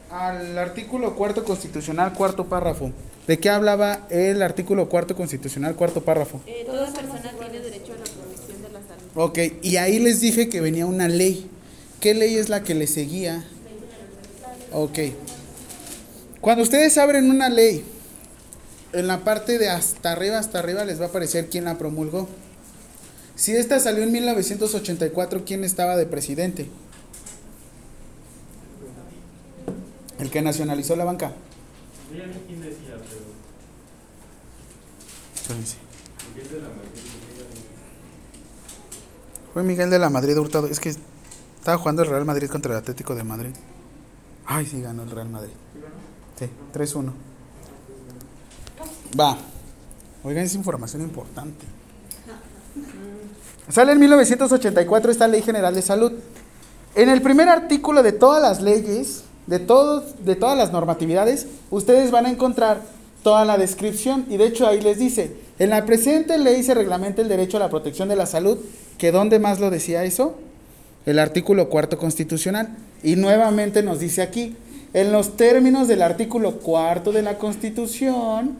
Al 0.09 0.57
artículo 0.57 1.13
cuarto 1.13 1.43
constitucional, 1.43 2.13
cuarto 2.13 2.45
párrafo. 2.45 2.91
¿De 3.27 3.37
qué 3.37 3.51
hablaba 3.51 4.07
el 4.09 4.41
artículo 4.41 4.89
cuarto 4.89 5.15
constitucional, 5.15 5.75
cuarto 5.75 6.01
párrafo? 6.01 6.41
Eh, 6.47 6.63
toda 6.65 6.87
persona 6.87 7.21
tiene 7.21 7.59
derecho 7.59 7.93
a 7.93 7.97
la 7.97 8.03
protección 8.03 8.63
de 8.63 8.69
la 8.69 8.79
salud. 8.79 9.11
Ok, 9.13 9.37
y 9.61 9.77
ahí 9.77 9.99
les 9.99 10.21
dije 10.21 10.49
que 10.49 10.59
venía 10.59 10.87
una 10.87 11.07
ley. 11.07 11.47
¿Qué 11.99 12.15
ley 12.15 12.37
es 12.37 12.49
la 12.49 12.63
que 12.63 12.73
le 12.73 12.87
seguía? 12.87 13.45
Ok. 14.73 14.97
Cuando 16.41 16.63
ustedes 16.63 16.97
abren 16.97 17.29
una 17.29 17.49
ley, 17.49 17.85
en 18.93 19.05
la 19.05 19.19
parte 19.19 19.59
de 19.59 19.69
hasta 19.69 20.13
arriba, 20.13 20.39
hasta 20.39 20.57
arriba 20.57 20.83
les 20.83 20.99
va 20.99 21.05
a 21.05 21.09
aparecer 21.09 21.47
quién 21.47 21.65
la 21.65 21.77
promulgó. 21.77 22.27
Si 23.39 23.55
esta 23.55 23.79
salió 23.79 24.03
en 24.03 24.11
1984, 24.11 25.45
¿quién 25.45 25.63
estaba 25.63 25.95
de 25.95 26.05
presidente? 26.05 26.67
El 30.19 30.29
que 30.29 30.41
nacionalizó 30.41 30.97
la 30.97 31.05
banca. 31.05 31.31
Fue 39.53 39.63
Miguel 39.63 39.89
de 39.89 39.99
la 39.99 40.09
Madrid 40.09 40.37
Hurtado. 40.37 40.67
Es 40.67 40.81
que 40.81 40.89
estaba 40.89 41.77
jugando 41.77 42.03
el 42.03 42.09
Real 42.09 42.25
Madrid 42.25 42.49
contra 42.49 42.73
el 42.73 42.79
Atlético 42.79 43.15
de 43.15 43.23
Madrid. 43.23 43.55
Ay, 44.47 44.65
sí, 44.65 44.81
ganó 44.81 45.03
el 45.03 45.11
Real 45.11 45.29
Madrid. 45.29 45.53
Sí, 46.37 46.49
3-1. 46.73 47.13
Va. 49.17 49.37
Oigan, 50.25 50.43
es 50.43 50.55
información 50.55 51.03
importante. 51.03 51.78
Sale 53.69 53.91
en 53.91 53.99
1984 53.99 55.11
esta 55.11 55.27
Ley 55.27 55.43
General 55.43 55.75
de 55.75 55.83
Salud. 55.83 56.13
En 56.95 57.07
el 57.07 57.21
primer 57.21 57.49
artículo 57.49 58.01
de 58.01 58.11
todas 58.11 58.41
las 58.41 58.63
leyes, 58.63 59.23
de, 59.45 59.59
todos, 59.59 60.25
de 60.25 60.35
todas 60.35 60.57
las 60.57 60.71
normatividades, 60.71 61.45
ustedes 61.69 62.09
van 62.09 62.25
a 62.25 62.31
encontrar 62.31 62.81
toda 63.21 63.45
la 63.45 63.59
descripción. 63.59 64.25
Y 64.27 64.37
de 64.37 64.47
hecho 64.47 64.65
ahí 64.65 64.81
les 64.81 64.97
dice, 64.97 65.35
en 65.59 65.69
la 65.69 65.85
presente 65.85 66.39
ley 66.39 66.63
se 66.63 66.73
reglamenta 66.73 67.21
el 67.21 67.29
derecho 67.29 67.57
a 67.57 67.59
la 67.59 67.69
protección 67.69 68.09
de 68.09 68.15
la 68.15 68.25
salud, 68.25 68.57
que 68.97 69.11
¿dónde 69.11 69.37
más 69.37 69.59
lo 69.59 69.69
decía 69.69 70.03
eso? 70.03 70.35
El 71.05 71.19
artículo 71.19 71.69
cuarto 71.69 71.99
constitucional. 71.99 72.75
Y 73.03 73.17
nuevamente 73.17 73.83
nos 73.83 73.99
dice 73.99 74.23
aquí, 74.23 74.55
en 74.93 75.11
los 75.11 75.37
términos 75.37 75.87
del 75.87 76.01
artículo 76.01 76.53
cuarto 76.53 77.11
de 77.11 77.21
la 77.21 77.37
Constitución, 77.37 78.57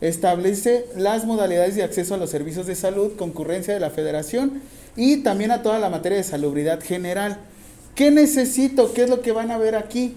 establece 0.00 0.86
las 0.96 1.24
modalidades 1.24 1.74
de 1.74 1.82
acceso 1.82 2.14
a 2.14 2.18
los 2.18 2.30
servicios 2.30 2.66
de 2.66 2.74
salud, 2.74 3.12
concurrencia 3.16 3.74
de 3.74 3.80
la 3.80 3.90
federación 3.90 4.62
y 4.96 5.18
también 5.18 5.50
a 5.50 5.62
toda 5.62 5.78
la 5.78 5.90
materia 5.90 6.18
de 6.18 6.24
salubridad 6.24 6.80
general. 6.80 7.38
¿Qué 7.94 8.10
necesito? 8.10 8.92
¿Qué 8.94 9.04
es 9.04 9.10
lo 9.10 9.20
que 9.20 9.32
van 9.32 9.50
a 9.50 9.58
ver 9.58 9.74
aquí? 9.74 10.14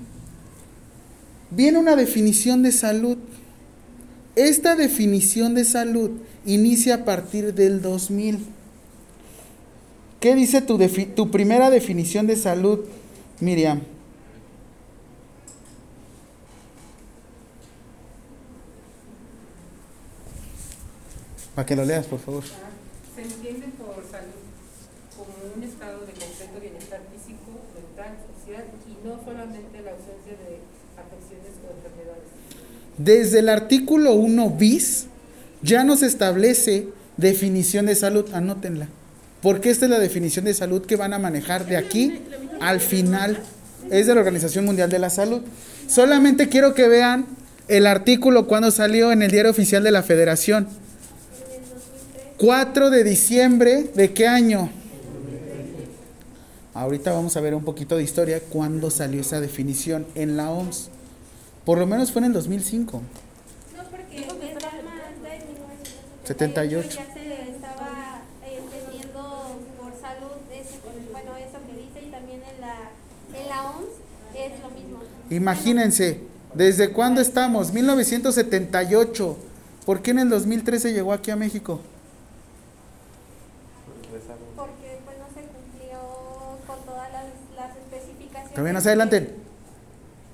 Viene 1.51 1.79
una 1.79 1.95
definición 1.95 2.63
de 2.63 2.71
salud. 2.71 3.17
Esta 4.35 4.75
definición 4.75 5.53
de 5.53 5.65
salud 5.65 6.11
inicia 6.45 6.95
a 6.95 7.05
partir 7.05 7.53
del 7.53 7.81
2000. 7.81 8.39
¿Qué 10.19 10.35
dice 10.35 10.61
tu, 10.61 10.79
tu 11.15 11.29
primera 11.29 11.69
definición 11.69 12.25
de 12.25 12.37
salud, 12.37 12.79
Miriam? 13.39 13.81
Para 21.55 21.65
que 21.65 21.75
lo 21.75 21.85
leas, 21.85 22.05
por 22.05 22.19
favor. 22.19 22.43
Se 22.43 23.21
entiende 23.21 23.67
por 23.77 23.95
salud 24.09 24.41
como 25.15 25.33
un 25.55 25.63
estado 25.63 25.99
de 25.99 26.13
completo 26.13 26.59
bienestar 26.59 27.01
físico, 27.13 27.61
mental, 27.75 28.17
social 28.33 28.65
y 28.87 29.07
no 29.07 29.19
solamente 29.23 29.81
la 29.83 29.91
ausencia 29.91 30.33
de 30.33 30.57
afecciones 30.97 31.53
o 31.61 31.69
enfermedades. 31.77 32.23
Desde 32.97 33.39
el 33.39 33.49
artículo 33.49 34.13
1 34.13 34.49
bis 34.51 35.05
ya 35.61 35.83
nos 35.83 36.01
establece 36.01 36.87
definición 37.17 37.85
de 37.85 37.95
salud, 37.95 38.25
anótenla. 38.33 38.87
Porque 39.41 39.69
esta 39.69 39.85
es 39.85 39.91
la 39.91 39.99
definición 39.99 40.45
de 40.45 40.53
salud 40.53 40.85
que 40.85 40.95
van 40.95 41.13
a 41.13 41.19
manejar 41.19 41.65
de 41.65 41.77
aquí 41.77 42.21
al 42.61 42.79
final. 42.79 43.37
Es 43.91 44.07
de 44.07 44.15
la 44.15 44.21
Organización 44.21 44.65
Mundial 44.65 44.89
de 44.89 44.99
la 44.99 45.09
Salud. 45.09 45.41
Solamente 45.87 46.47
quiero 46.47 46.73
que 46.73 46.87
vean 46.87 47.25
el 47.67 47.85
artículo 47.85 48.47
cuando 48.47 48.71
salió 48.71 49.11
en 49.11 49.21
el 49.21 49.31
diario 49.31 49.51
oficial 49.51 49.83
de 49.83 49.91
la 49.91 50.01
Federación. 50.01 50.67
4 52.37 52.89
de 52.89 53.03
diciembre 53.03 53.83
de 53.95 54.13
qué 54.13 54.27
año? 54.27 54.69
Ahorita 56.73 57.11
vamos 57.13 57.37
a 57.37 57.41
ver 57.41 57.53
un 57.53 57.63
poquito 57.63 57.95
de 57.97 58.03
historia 58.03 58.41
cuándo 58.49 58.89
salió 58.89 59.21
esa 59.21 59.39
definición 59.39 60.07
en 60.15 60.35
la 60.37 60.49
OMS. 60.49 60.89
Por 61.65 61.77
lo 61.77 61.85
menos 61.85 62.11
fue 62.11 62.21
en 62.21 62.25
el 62.25 62.33
2005. 62.33 63.01
No, 63.77 63.83
porque 63.89 64.17
esta 64.17 64.71
manda 64.83 65.35
en 65.35 66.27
78. 66.27 66.89
ya 66.89 67.13
se 67.13 67.51
estaba 67.51 68.21
entendiendo 68.43 69.59
por 69.79 69.91
salud, 70.01 70.31
ese- 70.51 70.79
bueno, 71.11 71.31
eso 71.37 71.59
que 71.67 71.73
dice, 71.79 72.07
y 72.07 72.11
también 72.11 72.41
en 72.55 72.59
la, 72.61 72.75
en 73.39 73.47
la 73.49 73.63
OMS 73.69 73.87
es 74.35 74.59
lo 74.61 74.69
mismo. 74.71 74.99
Imagínense, 75.29 76.21
¿desde 76.55 76.89
cuándo 76.89 77.21
estamos? 77.21 77.71
1978. 77.71 79.37
¿Por 79.85 80.01
qué 80.01 80.11
en 80.11 80.19
el 80.19 80.29
2013 80.29 80.91
llegó 80.93 81.13
aquí 81.13 81.29
a 81.29 81.35
México? 81.35 81.81
Porque 84.55 84.99
pues 85.05 85.17
no 85.17 85.27
se 85.33 85.41
cumplió 85.47 85.99
con 86.67 86.79
todas 86.85 87.11
las, 87.11 87.25
las 87.55 87.75
no 88.55 88.81
se 88.81 88.89
adelanten. 88.89 89.29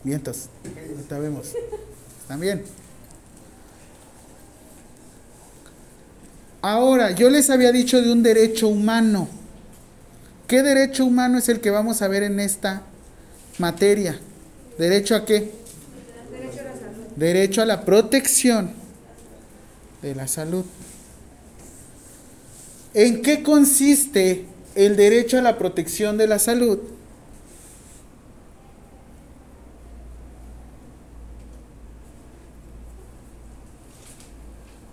Vientos. 0.04 0.50
Ahorita 0.66 1.20
vemos. 1.20 1.54
¿Están 2.22 2.40
bien? 2.40 2.64
Ahora, 6.62 7.12
yo 7.12 7.30
les 7.30 7.50
había 7.50 7.72
dicho 7.72 8.02
de 8.02 8.12
un 8.12 8.22
derecho 8.22 8.68
humano. 8.68 9.30
¿Qué 10.48 10.62
derecho 10.62 11.06
humano 11.06 11.38
es 11.38 11.48
el 11.48 11.62
que 11.62 11.70
vamos 11.70 12.02
a 12.02 12.08
ver 12.08 12.24
en 12.24 12.40
esta 12.40 12.84
materia? 13.60 14.20
¿Derecho 14.78 15.16
a 15.16 15.26
qué? 15.26 15.52
Derecho 17.16 17.62
a 17.62 17.66
la 17.66 17.86
protección 17.86 18.72
de 20.02 20.16
la 20.16 20.28
salud. 20.28 20.66
¿En 22.94 23.22
qué 23.22 23.44
consiste 23.44 24.46
el 24.76 24.96
derecho 24.96 25.38
a 25.38 25.42
la 25.42 25.58
protección 25.58 26.18
de 26.18 26.28
la 26.28 26.40
salud? 26.40 26.80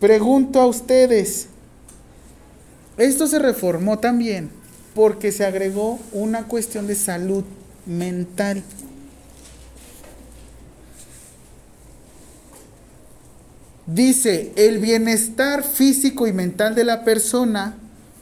Pregunto 0.00 0.60
a 0.60 0.66
ustedes, 0.66 1.46
esto 2.98 3.26
se 3.26 3.38
reformó 3.38 3.98
también 3.98 4.50
porque 4.94 5.32
se 5.32 5.44
agregó 5.44 5.98
una 6.12 6.48
cuestión 6.48 6.86
de 6.86 6.94
salud 6.94 7.44
mental. 7.86 8.62
Dice, 13.86 14.52
el 14.56 14.78
bienestar 14.78 15.62
físico 15.62 16.26
y 16.26 16.32
mental 16.32 16.74
de 16.74 16.84
la 16.84 17.04
persona 17.04 17.76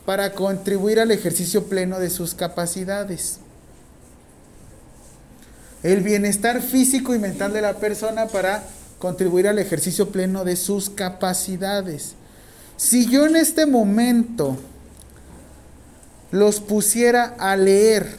para 0.05 0.33
contribuir 0.35 1.01
al 1.01 1.11
ejercicio 1.11 1.64
pleno 1.64 1.99
de 1.99 2.11
sus 2.11 2.35
capacidades. 2.35 3.39
El 5.83 6.03
bienestar 6.03 6.61
físico 6.61 7.14
y 7.14 7.18
mental 7.18 7.53
de 7.53 7.62
la 7.62 7.79
persona 7.79 8.27
para 8.27 8.64
contribuir 9.05 9.46
al 9.48 9.59
ejercicio 9.59 10.09
pleno 10.09 10.46
de 10.46 10.57
sus 10.57 10.88
capacidades. 10.88 12.14
Si 12.78 13.07
yo 13.07 13.26
en 13.26 13.36
este 13.36 13.66
momento 13.66 14.57
los 16.30 16.59
pusiera 16.61 17.36
a 17.38 17.55
leer 17.55 18.16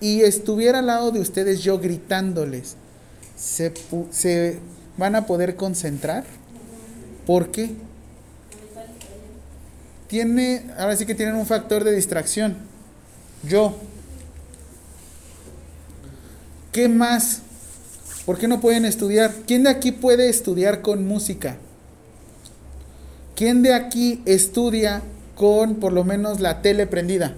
y 0.00 0.22
estuviera 0.22 0.78
al 0.78 0.86
lado 0.86 1.10
de 1.10 1.20
ustedes 1.20 1.62
yo 1.62 1.78
gritándoles, 1.78 2.74
¿se, 3.36 4.58
van 4.96 5.14
a 5.14 5.26
poder 5.26 5.56
concentrar? 5.56 6.24
¿Por 7.26 7.50
qué? 7.50 7.74
Tiene, 10.08 10.70
ahora 10.78 10.96
sí 10.96 11.04
que 11.04 11.14
tienen 11.14 11.34
un 11.34 11.44
factor 11.44 11.84
de 11.84 11.94
distracción. 11.94 12.56
Yo. 13.46 13.76
¿Qué 16.72 16.88
más? 16.88 17.42
¿Por 18.26 18.38
qué 18.38 18.48
no 18.48 18.60
pueden 18.60 18.84
estudiar? 18.84 19.32
¿Quién 19.46 19.62
de 19.62 19.70
aquí 19.70 19.92
puede 19.92 20.28
estudiar 20.28 20.82
con 20.82 21.06
música? 21.06 21.56
¿Quién 23.36 23.62
de 23.62 23.72
aquí 23.72 24.20
estudia 24.26 25.02
con 25.36 25.76
por 25.76 25.92
lo 25.92 26.02
menos 26.02 26.40
la 26.40 26.60
tele 26.60 26.88
prendida? 26.88 27.34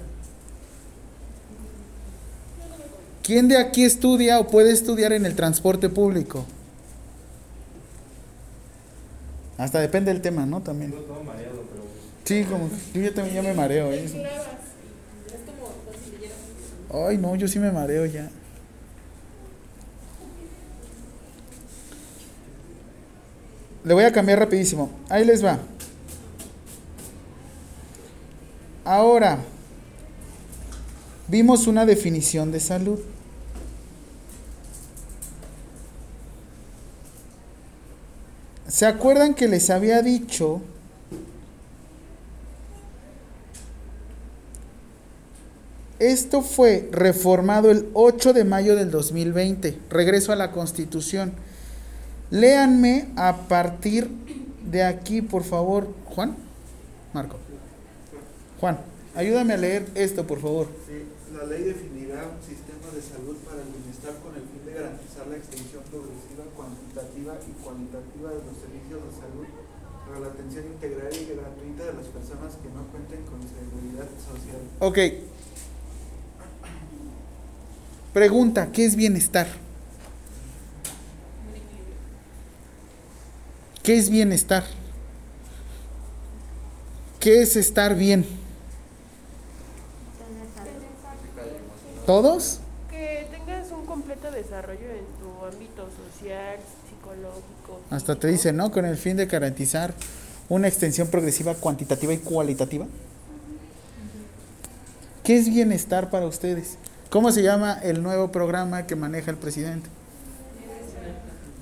¿Quién 3.22 3.48
de 3.48 3.58
aquí 3.58 3.84
estudia 3.84 4.40
o 4.40 4.48
puede 4.48 4.72
estudiar 4.72 5.12
en 5.12 5.26
el 5.26 5.36
transporte 5.36 5.90
público? 5.90 6.46
Hasta 9.58 9.80
depende 9.80 10.10
del 10.10 10.22
tema, 10.22 10.46
¿no? 10.46 10.62
También. 10.62 10.94
Sí, 12.24 12.44
como 12.44 12.70
yo 12.94 13.12
también 13.12 13.36
ya 13.36 13.42
me 13.42 13.52
mareo. 13.52 13.92
¿eh? 13.92 14.06
Ay, 16.94 17.18
no, 17.18 17.34
yo 17.36 17.46
sí 17.46 17.58
me 17.58 17.70
mareo 17.70 18.06
ya. 18.06 18.30
Le 23.84 23.94
voy 23.94 24.04
a 24.04 24.12
cambiar 24.12 24.38
rapidísimo. 24.38 24.90
Ahí 25.08 25.24
les 25.24 25.44
va. 25.44 25.58
Ahora, 28.84 29.38
vimos 31.28 31.66
una 31.66 31.84
definición 31.86 32.52
de 32.52 32.60
salud. 32.60 32.98
¿Se 38.66 38.86
acuerdan 38.86 39.34
que 39.34 39.48
les 39.48 39.70
había 39.70 40.02
dicho 40.02 40.62
Esto 45.98 46.42
fue 46.42 46.88
reformado 46.92 47.72
el 47.72 47.88
8 47.92 48.32
de 48.32 48.44
mayo 48.44 48.76
del 48.76 48.90
2020. 48.90 49.78
Regreso 49.90 50.32
a 50.32 50.36
la 50.36 50.52
Constitución. 50.52 51.32
Léanme 52.30 53.08
a 53.16 53.48
partir 53.48 54.08
de 54.62 54.84
aquí, 54.84 55.22
por 55.22 55.44
favor. 55.44 55.88
Juan, 56.04 56.36
Marco. 57.14 57.36
Juan, 58.60 58.78
ayúdame 59.14 59.54
a 59.54 59.56
leer 59.56 59.88
esto, 59.94 60.26
por 60.26 60.40
favor. 60.40 60.68
Sí, 60.86 61.04
la 61.34 61.44
ley 61.44 61.62
definirá 61.62 62.28
un 62.28 62.42
sistema 62.44 62.92
de 62.92 63.00
salud 63.00 63.36
para 63.48 63.62
el 63.62 63.68
bienestar 63.72 64.12
con 64.20 64.34
el 64.36 64.42
fin 64.42 64.60
de 64.66 64.72
garantizar 64.74 65.26
la 65.26 65.36
extensión 65.36 65.82
progresiva, 65.88 66.44
cuantitativa 66.54 67.38
y 67.48 67.52
cualitativa 67.64 68.28
de 68.28 68.40
los 68.44 68.56
servicios 68.60 69.00
de 69.08 69.12
salud 69.16 69.48
para 70.04 70.20
la 70.20 70.26
atención 70.28 70.64
integral 70.66 71.12
y 71.12 71.24
gratuita 71.32 71.84
de 71.84 71.94
las 71.96 72.06
personas 72.12 72.56
que 72.60 72.68
no 72.68 72.84
cuenten 72.92 73.24
con 73.24 73.40
seguridad 73.40 74.08
social. 74.20 74.60
Ok. 74.80 74.98
Pregunta, 78.12 78.72
¿qué 78.72 78.84
es 78.84 78.96
bienestar? 78.96 79.46
¿Qué 83.88 83.96
es 83.96 84.10
bienestar? 84.10 84.64
¿Qué 87.20 87.40
es 87.40 87.56
estar 87.56 87.94
bien? 87.94 88.26
¿Todos? 92.04 92.60
Que 92.90 93.26
tengas 93.30 93.72
un 93.72 93.86
completo 93.86 94.30
desarrollo 94.30 94.90
en 94.90 95.06
tu 95.18 95.42
ámbito 95.42 95.88
social, 95.88 96.58
psicológico. 96.86 97.80
Hasta 97.88 98.16
te 98.16 98.28
dice, 98.28 98.52
¿no? 98.52 98.70
Con 98.70 98.84
el 98.84 98.98
fin 98.98 99.16
de 99.16 99.24
garantizar 99.24 99.94
una 100.50 100.68
extensión 100.68 101.08
progresiva, 101.08 101.54
cuantitativa 101.54 102.12
y 102.12 102.18
cualitativa. 102.18 102.86
¿Qué 105.24 105.38
es 105.38 105.48
bienestar 105.48 106.10
para 106.10 106.26
ustedes? 106.26 106.76
¿Cómo 107.08 107.32
se 107.32 107.42
llama 107.42 107.80
el 107.82 108.02
nuevo 108.02 108.30
programa 108.32 108.86
que 108.86 108.96
maneja 108.96 109.30
el 109.30 109.38
presidente? 109.38 109.88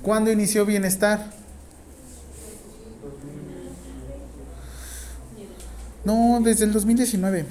¿Cuándo 0.01 0.29
inició 0.29 0.65
bienestar? 0.65 1.46
No, 6.07 6.39
desde 6.41 6.63
el 6.63 6.71
2019. 6.71 7.43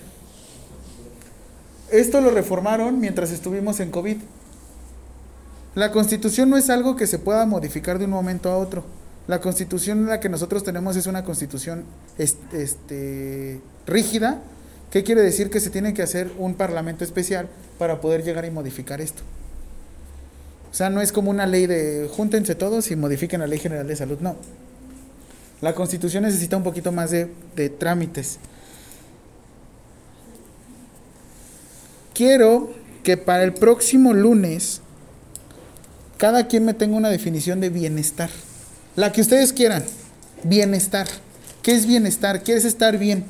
Esto 1.90 2.22
lo 2.22 2.30
reformaron 2.30 2.98
mientras 2.98 3.30
estuvimos 3.30 3.80
en 3.80 3.90
COVID. 3.90 4.16
La 5.74 5.92
constitución 5.92 6.48
no 6.48 6.56
es 6.56 6.70
algo 6.70 6.96
que 6.96 7.06
se 7.06 7.18
pueda 7.18 7.44
modificar 7.44 7.98
de 7.98 8.06
un 8.06 8.12
momento 8.12 8.48
a 8.48 8.56
otro. 8.56 8.82
La 9.28 9.42
constitución 9.42 10.06
la 10.06 10.20
que 10.20 10.30
nosotros 10.30 10.64
tenemos 10.64 10.96
es 10.96 11.06
una 11.06 11.22
constitución 11.22 11.84
este, 12.16 13.60
rígida. 13.86 14.40
¿Qué 14.90 15.04
quiere 15.04 15.20
decir? 15.20 15.50
Que 15.50 15.60
se 15.60 15.68
tiene 15.68 15.92
que 15.92 16.00
hacer 16.00 16.32
un 16.38 16.54
parlamento 16.54 17.04
especial 17.04 17.50
para 17.78 18.00
poder 18.00 18.24
llegar 18.24 18.46
y 18.46 18.50
modificar 18.50 19.02
esto. 19.02 19.22
O 20.72 20.74
sea, 20.74 20.88
no 20.88 21.02
es 21.02 21.12
como 21.12 21.30
una 21.30 21.46
ley 21.46 21.66
de 21.66 22.08
júntense 22.10 22.54
todos 22.54 22.90
y 22.90 22.96
modifiquen 22.96 23.40
la 23.40 23.48
ley 23.48 23.58
general 23.58 23.86
de 23.86 23.96
salud, 23.96 24.16
no. 24.20 24.34
La 25.60 25.74
constitución 25.74 26.22
necesita 26.24 26.56
un 26.56 26.62
poquito 26.62 26.92
más 26.92 27.10
de, 27.10 27.30
de 27.54 27.68
trámites. 27.70 28.38
Quiero 32.14 32.70
que 33.02 33.16
para 33.16 33.44
el 33.44 33.54
próximo 33.54 34.12
lunes 34.14 34.80
cada 36.18 36.48
quien 36.48 36.64
me 36.64 36.74
tenga 36.74 36.96
una 36.96 37.10
definición 37.10 37.60
de 37.60 37.68
bienestar. 37.68 38.30
La 38.96 39.12
que 39.12 39.20
ustedes 39.20 39.52
quieran. 39.52 39.84
Bienestar. 40.44 41.06
¿Qué 41.62 41.72
es 41.74 41.86
bienestar? 41.86 42.42
¿Qué 42.42 42.54
es 42.54 42.64
estar 42.64 42.96
bien? 42.96 43.24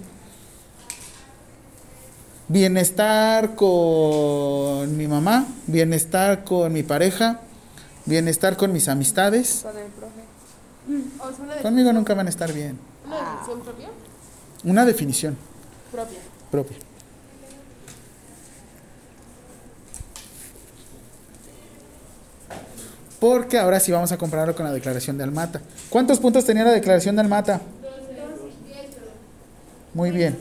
Bienestar 2.49 3.57
con 3.57 4.97
mi 4.97 5.09
mamá, 5.09 5.49
bienestar 5.67 6.45
con 6.45 6.73
mi 6.73 6.85
pareja, 6.85 7.41
bienestar 8.05 8.57
con 8.57 8.73
mis 8.73 8.87
amistades. 8.89 9.61
Con 9.65 9.77
el 9.77 9.87
profe. 9.89 10.13
O 10.13 10.15
sea, 10.17 10.21
una, 10.21 10.23
de- 10.23 10.76
Conmigo 11.63 11.93
nunca 11.93 12.15
van 12.15 12.27
a 12.27 12.31
estar 12.31 12.53
bien. 12.53 12.79
una 13.07 13.33
decisión 13.35 13.61
propia. 13.61 13.89
Una 14.65 14.85
definición 14.85 15.37
Propia. 15.93 16.19
propia. 16.51 16.77
Porque 23.21 23.59
ahora 23.59 23.81
sí 23.81 23.93
vamos 23.93 24.13
a 24.13 24.19
compararlo 24.19 24.55
con 24.55 24.67
la 24.67 24.73
declaración 24.73 25.17
de 25.17 25.25
Almata. 25.25 25.61
¿Cuántos 25.89 26.19
puntos 26.19 26.45
tenía 26.45 26.65
la 26.65 26.73
declaración 26.73 27.17
de 27.17 27.23
Almata? 27.23 27.61
Muy 29.95 30.11
bien. 30.11 30.37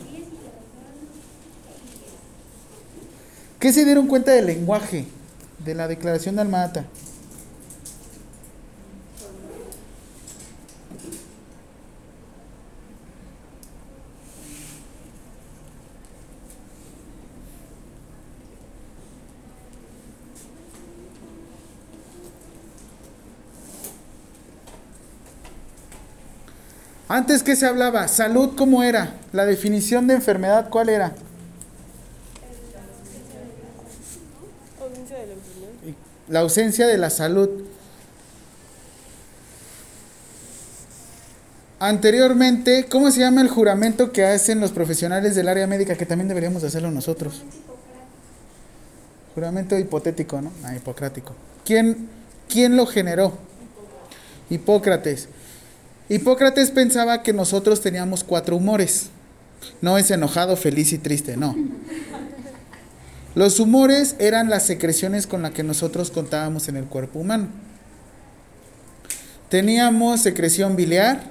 ¿Qué 3.58 3.72
se 3.72 3.84
dieron 3.86 4.06
cuenta 4.06 4.32
del 4.32 4.46
lenguaje 4.46 5.06
de 5.64 5.74
la 5.74 5.88
declaración 5.88 6.34
de 6.36 6.42
Almata? 6.42 6.84
Antes 27.08 27.42
que 27.44 27.54
se 27.54 27.66
hablaba, 27.66 28.08
salud 28.08 28.54
cómo 28.56 28.82
era, 28.82 29.14
la 29.32 29.46
definición 29.46 30.08
de 30.08 30.14
enfermedad 30.14 30.70
cuál 30.70 30.88
era. 30.88 31.14
La 36.28 36.40
ausencia 36.40 36.88
de 36.88 36.98
la 36.98 37.10
salud. 37.10 37.48
Anteriormente, 41.78 42.86
¿cómo 42.90 43.10
se 43.12 43.20
llama 43.20 43.42
el 43.42 43.48
juramento 43.48 44.10
que 44.10 44.24
hacen 44.24 44.58
los 44.58 44.72
profesionales 44.72 45.36
del 45.36 45.46
área 45.46 45.68
médica 45.68 45.94
que 45.94 46.06
también 46.06 46.26
deberíamos 46.26 46.62
de 46.62 46.68
hacerlo 46.68 46.90
nosotros? 46.90 47.42
Juramento 49.34 49.78
hipotético, 49.78 50.40
¿no? 50.40 50.50
Ah, 50.64 50.74
hipocrático. 50.74 51.34
¿Quién, 51.64 52.08
¿Quién 52.48 52.76
lo 52.76 52.86
generó? 52.86 53.34
Hipócrates. 54.50 55.28
Hipócrates 56.08 56.70
pensaba 56.70 57.22
que 57.22 57.32
nosotros 57.32 57.80
teníamos 57.80 58.22
cuatro 58.22 58.56
humores. 58.56 59.10
No 59.80 59.98
es 59.98 60.10
enojado, 60.10 60.56
feliz 60.56 60.92
y 60.92 60.98
triste, 60.98 61.36
no. 61.36 61.56
Los 63.34 63.60
humores 63.60 64.16
eran 64.18 64.48
las 64.48 64.64
secreciones 64.64 65.26
con 65.26 65.42
las 65.42 65.50
que 65.50 65.62
nosotros 65.62 66.10
contábamos 66.10 66.68
en 66.68 66.76
el 66.76 66.84
cuerpo 66.84 67.18
humano. 67.18 67.48
Teníamos 69.50 70.22
secreción 70.22 70.74
biliar, 70.74 71.22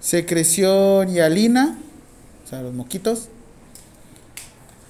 secreción 0.00 1.08
hialina, 1.08 1.78
o 2.44 2.48
sea, 2.48 2.60
los 2.62 2.74
moquitos, 2.74 3.28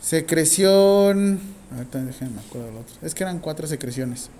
secreción, 0.03 1.41
ahorita 1.75 2.03
déjenme 2.03 2.35
me 2.35 2.41
acuerdo 2.41 2.67
del 2.67 2.77
otro, 2.79 2.95
es 3.03 3.15
que 3.15 3.23
eran 3.23 3.39
cuatro 3.39 3.67
secreciones. 3.67 4.31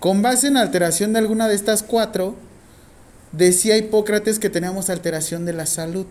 Con 0.00 0.22
base 0.22 0.48
en 0.48 0.56
alteración 0.56 1.12
de 1.12 1.20
alguna 1.20 1.46
de 1.46 1.54
estas 1.54 1.82
cuatro, 1.82 2.34
decía 3.32 3.76
Hipócrates 3.76 4.38
que 4.38 4.50
teníamos 4.50 4.90
alteración 4.90 5.44
de 5.44 5.52
la 5.52 5.66
salud. 5.66 6.06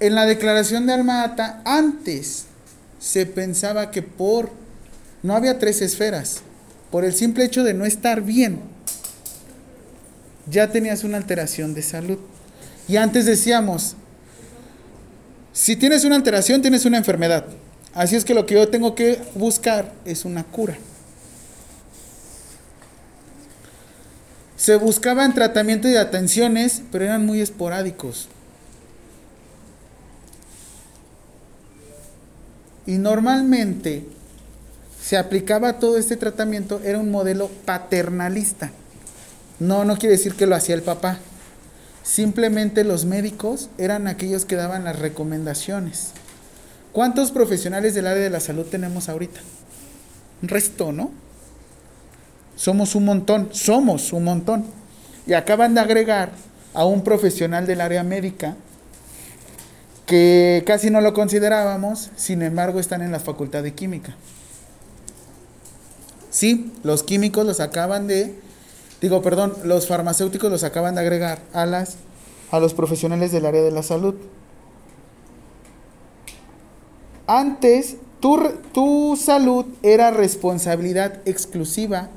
En 0.00 0.14
la 0.14 0.26
declaración 0.26 0.86
de 0.86 0.92
Alma-Ata, 0.92 1.62
antes 1.64 2.44
se 2.98 3.26
pensaba 3.26 3.90
que 3.90 4.02
por 4.02 4.50
no 5.22 5.34
había 5.34 5.58
tres 5.58 5.80
esferas, 5.80 6.42
por 6.90 7.04
el 7.04 7.14
simple 7.14 7.44
hecho 7.44 7.64
de 7.64 7.74
no 7.74 7.86
estar 7.86 8.20
bien, 8.20 8.60
ya 10.46 10.70
tenías 10.70 11.04
una 11.04 11.16
alteración 11.16 11.74
de 11.74 11.82
salud. 11.82 12.18
Y 12.86 12.96
antes 12.96 13.24
decíamos, 13.24 13.96
si 15.52 15.76
tienes 15.76 16.04
una 16.04 16.16
alteración, 16.16 16.60
tienes 16.60 16.84
una 16.84 16.98
enfermedad. 16.98 17.46
Así 17.94 18.16
es 18.16 18.24
que 18.24 18.34
lo 18.34 18.44
que 18.44 18.54
yo 18.54 18.68
tengo 18.68 18.94
que 18.94 19.22
buscar 19.34 19.92
es 20.04 20.24
una 20.24 20.44
cura. 20.44 20.76
Se 24.64 24.76
buscaban 24.76 25.34
tratamiento 25.34 25.90
y 25.90 25.96
atenciones, 25.96 26.80
pero 26.90 27.04
eran 27.04 27.26
muy 27.26 27.42
esporádicos. 27.42 28.28
Y 32.86 32.92
normalmente 32.92 34.06
se 34.98 35.18
aplicaba 35.18 35.78
todo 35.78 35.98
este 35.98 36.16
tratamiento, 36.16 36.80
era 36.82 36.98
un 36.98 37.10
modelo 37.10 37.50
paternalista. 37.66 38.70
No, 39.60 39.84
no 39.84 39.98
quiere 39.98 40.16
decir 40.16 40.34
que 40.34 40.46
lo 40.46 40.56
hacía 40.56 40.76
el 40.76 40.82
papá. 40.82 41.18
Simplemente 42.02 42.84
los 42.84 43.04
médicos 43.04 43.68
eran 43.76 44.06
aquellos 44.06 44.46
que 44.46 44.56
daban 44.56 44.84
las 44.84 44.98
recomendaciones. 44.98 46.12
¿Cuántos 46.92 47.32
profesionales 47.32 47.92
del 47.92 48.06
área 48.06 48.22
de 48.22 48.30
la 48.30 48.40
salud 48.40 48.64
tenemos 48.64 49.10
ahorita? 49.10 49.40
Un 50.40 50.48
resto, 50.48 50.90
¿no? 50.90 51.23
Somos 52.56 52.94
un 52.94 53.04
montón, 53.04 53.48
somos 53.52 54.12
un 54.12 54.24
montón. 54.24 54.64
Y 55.26 55.32
acaban 55.32 55.74
de 55.74 55.80
agregar 55.80 56.30
a 56.74 56.84
un 56.84 57.02
profesional 57.02 57.66
del 57.66 57.80
área 57.80 58.02
médica 58.02 58.56
que 60.06 60.62
casi 60.66 60.90
no 60.90 61.00
lo 61.00 61.14
considerábamos, 61.14 62.10
sin 62.16 62.42
embargo 62.42 62.78
están 62.78 63.00
en 63.00 63.10
la 63.10 63.20
facultad 63.20 63.62
de 63.62 63.72
química. 63.72 64.14
Sí, 66.30 66.72
los 66.82 67.02
químicos 67.02 67.46
los 67.46 67.60
acaban 67.60 68.06
de, 68.06 68.34
digo, 69.00 69.22
perdón, 69.22 69.54
los 69.64 69.86
farmacéuticos 69.86 70.50
los 70.50 70.64
acaban 70.64 70.96
de 70.96 71.00
agregar 71.00 71.40
a 71.52 71.64
las 71.64 71.96
a 72.50 72.60
los 72.60 72.74
profesionales 72.74 73.32
del 73.32 73.46
área 73.46 73.62
de 73.62 73.70
la 73.70 73.82
salud. 73.82 74.14
Antes, 77.26 77.96
tu, 78.20 78.38
tu 78.72 79.16
salud 79.16 79.66
era 79.82 80.10
responsabilidad 80.10 81.20
exclusiva 81.24 82.10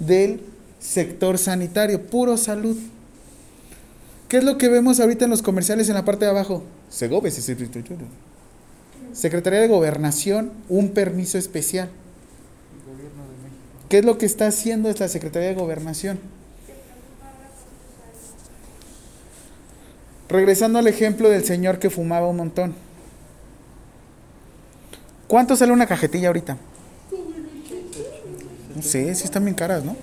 del 0.00 0.40
sector 0.80 1.38
sanitario, 1.38 2.02
puro 2.06 2.36
salud. 2.36 2.76
¿Qué 4.28 4.38
es 4.38 4.44
lo 4.44 4.58
que 4.58 4.68
vemos 4.68 4.98
ahorita 4.98 5.26
en 5.26 5.30
los 5.30 5.42
comerciales 5.42 5.88
en 5.88 5.94
la 5.94 6.04
parte 6.04 6.24
de 6.24 6.30
abajo? 6.32 6.64
Segobe, 6.88 7.30
Secretaría 9.12 9.60
de 9.60 9.68
Gobernación, 9.68 10.52
un 10.68 10.90
permiso 10.90 11.38
especial. 11.38 11.90
¿Qué 13.88 13.98
es 13.98 14.04
lo 14.04 14.18
que 14.18 14.26
está 14.26 14.46
haciendo 14.46 14.88
esta 14.88 15.08
Secretaría 15.08 15.48
de 15.48 15.54
Gobernación? 15.54 16.18
Regresando 20.28 20.78
al 20.78 20.86
ejemplo 20.86 21.28
del 21.28 21.44
señor 21.44 21.80
que 21.80 21.90
fumaba 21.90 22.28
un 22.28 22.36
montón. 22.36 22.74
¿Cuánto 25.26 25.56
sale 25.56 25.72
una 25.72 25.86
cajetilla 25.86 26.28
ahorita? 26.28 26.56
No 28.74 28.82
sé, 28.82 29.14
sí 29.14 29.24
están 29.24 29.44
bien 29.44 29.54
caras, 29.54 29.84
¿no? 29.84 29.96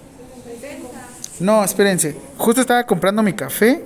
No, 1.40 1.64
espérense. 1.64 2.16
Justo 2.38 2.62
estaba 2.62 2.86
comprando 2.86 3.22
mi 3.24 3.34
café. 3.34 3.84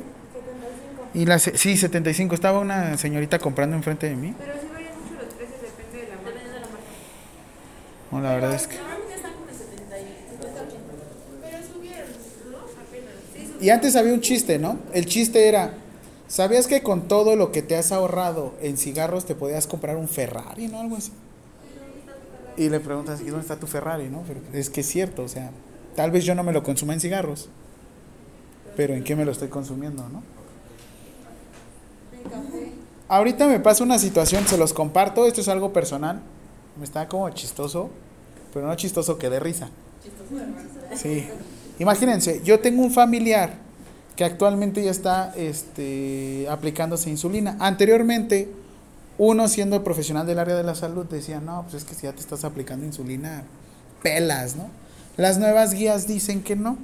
Y 1.13 1.25
la, 1.25 1.37
se- 1.39 1.57
sí, 1.57 1.75
75. 1.75 2.33
Estaba 2.35 2.59
una 2.59 2.97
señorita 2.97 3.37
comprando 3.39 3.75
enfrente 3.75 4.07
de 4.09 4.15
mí. 4.15 4.33
Pero 4.37 4.53
sí 4.53 4.67
varían 4.71 4.93
mucho 5.01 5.21
los 5.23 5.33
precios, 5.33 5.59
depende 5.61 6.05
de 6.05 6.09
la 6.09 6.15
marca. 6.15 6.29
Depende 6.31 6.53
de 6.53 6.59
la 6.61 6.67
marca. 6.67 8.11
No, 8.11 8.21
la 8.21 8.33
verdad 8.33 8.53
es 8.55 8.67
que. 8.67 8.77
Normalmente 8.77 9.15
están 9.15 9.33
como 9.33 9.49
en 9.49 9.57
70 9.57 9.99
y 9.99 10.03
70, 10.31 10.61
80. 10.61 10.79
Pero 11.43 11.57
subieron, 11.73 12.07
¿no? 12.51 12.57
Apenas. 12.59 13.13
Sí, 13.33 13.39
subieron. 13.41 13.63
Y 13.65 13.69
antes 13.69 13.95
había 13.97 14.13
un 14.13 14.21
chiste, 14.21 14.57
¿no? 14.59 14.79
El 14.93 15.05
chiste 15.05 15.49
era, 15.49 15.73
¿sabías 16.29 16.67
que 16.67 16.81
con 16.81 17.09
todo 17.09 17.35
lo 17.35 17.51
que 17.51 17.61
te 17.61 17.75
has 17.75 17.91
ahorrado 17.91 18.53
en 18.61 18.77
cigarros 18.77 19.25
te 19.25 19.35
podías 19.35 19.67
comprar 19.67 19.97
un 19.97 20.07
Ferrari, 20.07 20.69
¿no? 20.69 20.79
Algo 20.79 20.95
así. 20.95 21.11
Y 22.57 22.69
le 22.69 22.79
preguntas, 22.79 23.21
¿y 23.21 23.25
dónde 23.25 23.41
está 23.41 23.55
tu 23.55 23.67
Ferrari, 23.67 24.09
no? 24.09 24.23
Pero 24.27 24.41
es 24.53 24.69
que 24.69 24.81
es 24.81 24.87
cierto, 24.87 25.23
o 25.23 25.27
sea, 25.27 25.51
tal 25.95 26.11
vez 26.11 26.25
yo 26.25 26.35
no 26.35 26.43
me 26.43 26.51
lo 26.51 26.63
consuma 26.63 26.93
en 26.93 26.99
cigarros, 26.99 27.49
pero 28.75 28.93
¿en 28.93 29.03
qué 29.03 29.15
me 29.15 29.25
lo 29.25 29.31
estoy 29.31 29.47
consumiendo, 29.47 30.07
no? 30.09 30.23
Ahorita 33.07 33.47
me 33.47 33.59
pasa 33.59 33.83
una 33.83 33.99
situación, 33.99 34.47
se 34.47 34.57
los 34.57 34.73
comparto, 34.73 35.25
esto 35.25 35.41
es 35.41 35.47
algo 35.47 35.73
personal, 35.73 36.21
me 36.77 36.85
está 36.85 37.07
como 37.07 37.29
chistoso, 37.31 37.89
pero 38.53 38.67
no 38.67 38.75
chistoso 38.75 39.17
que 39.17 39.29
de 39.29 39.39
risa. 39.39 39.69
Sí. 40.95 41.27
Imagínense, 41.79 42.41
yo 42.43 42.59
tengo 42.59 42.83
un 42.83 42.91
familiar 42.91 43.55
que 44.15 44.23
actualmente 44.23 44.83
ya 44.83 44.91
está 44.91 45.33
este, 45.35 46.45
aplicándose 46.49 47.09
insulina. 47.09 47.57
Anteriormente, 47.59 48.49
uno 49.17 49.47
siendo 49.47 49.83
profesional 49.83 50.25
del 50.25 50.39
área 50.39 50.55
de 50.55 50.63
la 50.63 50.75
salud 50.75 51.05
decía, 51.05 51.39
no, 51.39 51.63
pues 51.63 51.75
es 51.75 51.83
que 51.83 51.95
si 51.95 52.03
ya 52.03 52.13
te 52.13 52.21
estás 52.21 52.43
aplicando 52.43 52.85
insulina, 52.85 53.43
pelas, 54.01 54.55
¿no? 54.55 54.69
Las 55.17 55.37
nuevas 55.37 55.73
guías 55.73 56.07
dicen 56.07 56.41
que 56.41 56.55
no. 56.55 56.77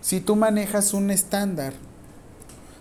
Si 0.00 0.20
tú 0.20 0.36
manejas 0.36 0.94
un 0.94 1.10
estándar 1.10 1.72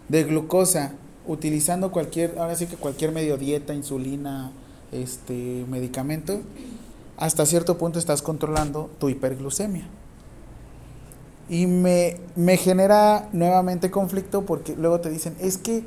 de 0.09 0.23
glucosa 0.23 0.93
utilizando 1.25 1.91
cualquier, 1.91 2.37
ahora 2.37 2.55
sí 2.55 2.67
que 2.67 2.75
cualquier 2.75 3.11
medio 3.11 3.37
dieta, 3.37 3.73
insulina, 3.73 4.51
este 4.91 5.65
medicamento, 5.69 6.41
hasta 7.17 7.45
cierto 7.45 7.77
punto 7.77 7.99
estás 7.99 8.21
controlando 8.21 8.89
tu 8.99 9.09
hiperglucemia. 9.09 9.87
Y 11.49 11.67
me, 11.67 12.17
me 12.35 12.57
genera 12.57 13.29
nuevamente 13.33 13.91
conflicto 13.91 14.45
porque 14.45 14.75
luego 14.75 14.99
te 15.01 15.09
dicen, 15.09 15.35
es 15.39 15.57
que 15.57 15.85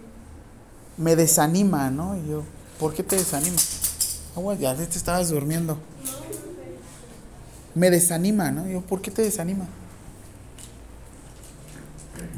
me 0.96 1.16
desanima, 1.16 1.90
¿no? 1.90 2.16
Y 2.16 2.28
yo, 2.28 2.42
¿por 2.78 2.94
qué 2.94 3.02
te 3.02 3.16
desanima? 3.16 3.56
Ah, 4.36 4.40
güey, 4.40 4.58
ya 4.58 4.74
te 4.74 4.84
estabas 4.84 5.28
durmiendo. 5.30 5.78
Me 7.74 7.90
desanima, 7.90 8.50
¿no? 8.50 8.66
Yo, 8.68 8.80
¿por 8.80 9.02
qué 9.02 9.10
te 9.10 9.22
desanima? 9.22 9.66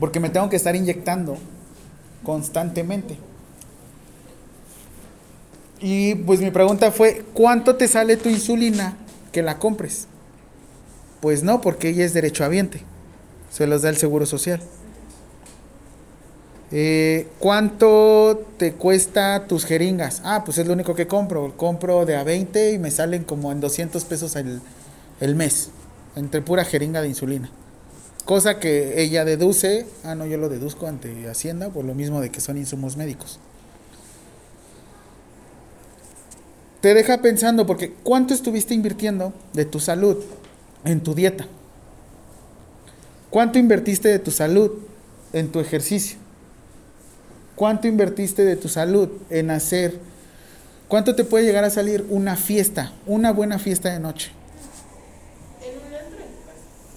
Porque 0.00 0.20
me 0.20 0.30
tengo 0.30 0.48
que 0.48 0.56
estar 0.56 0.74
inyectando 0.74 1.38
constantemente. 2.24 3.18
Y 5.80 6.16
pues 6.16 6.40
mi 6.40 6.50
pregunta 6.50 6.90
fue, 6.90 7.24
¿cuánto 7.34 7.76
te 7.76 7.86
sale 7.86 8.16
tu 8.16 8.28
insulina 8.28 8.96
que 9.32 9.42
la 9.42 9.58
compres? 9.58 10.08
Pues 11.20 11.42
no, 11.42 11.60
porque 11.60 11.90
ella 11.90 12.04
es 12.04 12.14
derechohabiente. 12.14 12.82
Se 13.50 13.66
los 13.66 13.82
da 13.82 13.88
el 13.88 13.96
Seguro 13.96 14.26
Social. 14.26 14.60
Eh, 16.70 17.28
¿Cuánto 17.38 18.44
te 18.58 18.74
cuesta 18.74 19.46
tus 19.46 19.64
jeringas? 19.64 20.20
Ah, 20.24 20.42
pues 20.44 20.58
es 20.58 20.66
lo 20.66 20.74
único 20.74 20.94
que 20.94 21.06
compro. 21.06 21.56
Compro 21.56 22.04
de 22.04 22.16
a 22.16 22.24
20 22.24 22.72
y 22.72 22.78
me 22.78 22.90
salen 22.90 23.24
como 23.24 23.52
en 23.52 23.60
200 23.60 24.04
pesos 24.04 24.36
el, 24.36 24.60
el 25.20 25.34
mes. 25.34 25.70
Entre 26.14 26.42
pura 26.42 26.64
jeringa 26.64 27.00
de 27.00 27.08
insulina. 27.08 27.50
Cosa 28.24 28.58
que 28.58 29.00
ella 29.00 29.24
deduce. 29.24 29.86
Ah, 30.04 30.14
no, 30.14 30.26
yo 30.26 30.36
lo 30.36 30.50
deduzco 30.50 30.86
ante 30.86 31.28
Hacienda 31.28 31.70
por 31.70 31.84
lo 31.84 31.94
mismo 31.94 32.20
de 32.20 32.30
que 32.30 32.40
son 32.40 32.58
insumos 32.58 32.96
médicos. 32.96 33.38
Te 36.82 36.94
deja 36.94 37.22
pensando 37.22 37.66
porque 37.66 37.92
¿cuánto 38.02 38.34
estuviste 38.34 38.74
invirtiendo 38.74 39.32
de 39.52 39.64
tu 39.64 39.80
salud 39.80 40.18
en 40.84 41.00
tu 41.00 41.14
dieta? 41.14 41.46
¿Cuánto 43.30 43.58
invertiste 43.58 44.08
de 44.08 44.18
tu 44.18 44.30
salud 44.30 44.72
en 45.32 45.50
tu 45.50 45.58
ejercicio? 45.60 46.18
¿Cuánto 47.58 47.88
invertiste 47.88 48.44
de 48.44 48.54
tu 48.54 48.68
salud 48.68 49.08
en 49.30 49.50
hacer? 49.50 49.98
¿Cuánto 50.86 51.16
te 51.16 51.24
puede 51.24 51.44
llegar 51.44 51.64
a 51.64 51.70
salir 51.70 52.06
una 52.08 52.36
fiesta, 52.36 52.92
una 53.04 53.32
buena 53.32 53.58
fiesta 53.58 53.90
de 53.92 53.98
noche? 53.98 54.30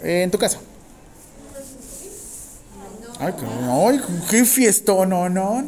En 0.03 0.30
tu 0.30 0.38
casa. 0.38 0.59
Ay, 3.20 3.34
qué- 3.39 3.45
ay, 3.72 4.01
qué 4.30 4.45
fiestón, 4.45 5.09
no, 5.09 5.30
no. 5.30 5.64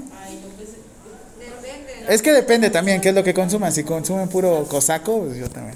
Es 2.07 2.21
que 2.21 2.31
depende 2.31 2.69
también 2.69 3.01
qué 3.01 3.09
es 3.09 3.15
lo 3.15 3.23
que 3.23 3.33
consuman. 3.33 3.71
Si 3.73 3.83
consumen 3.83 4.27
puro 4.29 4.63
cosaco, 4.69 5.23
pues 5.23 5.37
yo 5.37 5.49
también. 5.49 5.75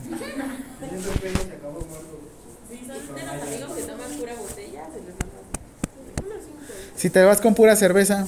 Si 6.95 7.09
que 7.09 7.09
te 7.09 7.23
vas 7.23 7.41
con 7.41 7.55
pura 7.55 7.75
cerveza. 7.75 8.27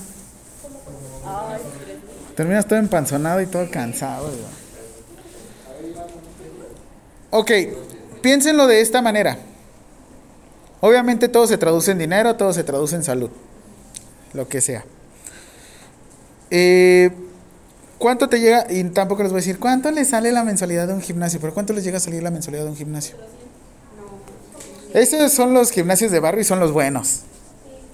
Terminas 2.36 2.66
todo 2.66 2.80
empanzonado 2.80 3.42
y 3.42 3.48
todo 3.48 3.70
cansado. 3.70 4.32
Ok, 7.32 7.52
piénsenlo 8.22 8.68
de 8.68 8.82
esta 8.82 9.02
manera. 9.02 9.38
Obviamente 10.82 11.28
todo 11.28 11.46
se 11.48 11.58
traduce 11.58 11.92
en 11.92 11.98
dinero, 11.98 12.36
todo 12.36 12.54
se 12.54 12.64
traduce 12.64 12.96
en 12.96 13.04
salud, 13.04 13.30
lo 14.34 14.48
que 14.48 14.62
sea. 14.62 14.86
Eh, 16.50 17.12
¿Cuánto 17.98 18.30
te 18.30 18.40
llega? 18.40 18.66
Y 18.70 18.84
tampoco 18.86 19.24
les 19.24 19.32
voy 19.32 19.40
a 19.40 19.42
decir, 19.42 19.60
¿cuánto 19.60 19.92
le 19.92 20.06
sale 20.06 20.32
la 20.32 20.46
mensualidad 20.46 20.88
de 20.88 20.94
un 20.94 21.02
gimnasio? 21.02 21.42
Pero 21.42 21.54
¿cuánto 21.54 21.74
les 21.74 21.84
llega 21.84 21.98
a 21.98 22.00
salir 22.00 22.24
la 22.24 22.32
mensualidad 22.32 22.64
de 22.64 22.70
un 22.70 22.78
gimnasio? 22.78 23.18
Esos 24.94 25.34
son 25.34 25.54
los 25.54 25.72
gimnasios 25.72 26.10
de 26.12 26.20
barrio 26.22 26.42
y 26.42 26.46
son 26.46 26.62
los 26.62 26.72
buenos. 26.72 27.22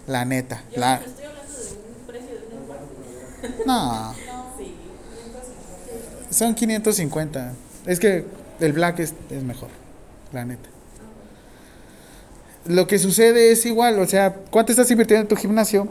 La 0.08 0.24
neta. 0.24 0.64
La... 0.76 0.98
estoy 0.98 1.26
hablando 1.26 1.54
de 1.54 1.72
un 1.72 2.08
precio 2.08 2.30
de 2.30 2.56
un 2.56 2.66
cuarto. 2.68 2.86
No, 3.66 4.16
son 6.36 6.54
550. 6.54 7.54
Es 7.86 8.00
que 8.00 8.26
el 8.60 8.74
black 8.74 9.00
es, 9.00 9.14
es 9.30 9.44
mejor, 9.44 9.70
la 10.34 10.46
neta. 10.46 10.70
Lo 12.66 12.88
que 12.88 13.00
sucede 13.00 13.52
es 13.52 13.66
igual, 13.66 14.00
o 14.00 14.06
sea, 14.08 14.34
¿cuánto 14.52 14.72
estás 14.72 14.90
invirtiendo 14.92 15.22
en 15.22 15.28
tu 15.28 15.36
gimnasio? 15.36 15.88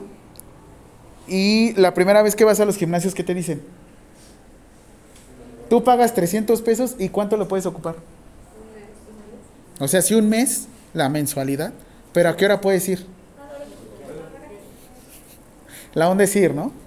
Y 1.27 1.73
la 1.75 1.95
primera 1.95 2.23
vez 2.23 2.37
que 2.37 2.45
vas 2.45 2.61
a 2.61 2.65
los 2.65 2.77
gimnasios, 2.77 3.15
¿qué 3.15 3.25
te 3.25 3.33
dicen? 3.33 3.63
Tú 5.71 5.83
pagas 5.83 6.15
300 6.15 6.61
pesos 6.63 6.97
y 6.99 7.09
¿cuánto 7.09 7.37
lo 7.37 7.49
puedes 7.49 7.65
ocupar? 7.65 7.97
O 9.79 9.89
sea, 9.89 10.03
si 10.03 10.15
un 10.15 10.29
mes, 10.29 10.67
la 10.93 11.09
mensualidad, 11.09 11.73
pero 12.13 12.29
¿a 12.29 12.37
qué 12.37 12.45
hora 12.45 12.61
puedes 12.61 12.89
ir? 12.89 13.07
La 15.95 16.11
onda 16.11 16.25
es 16.25 16.37
ir, 16.37 16.55
¿no? 16.55 16.84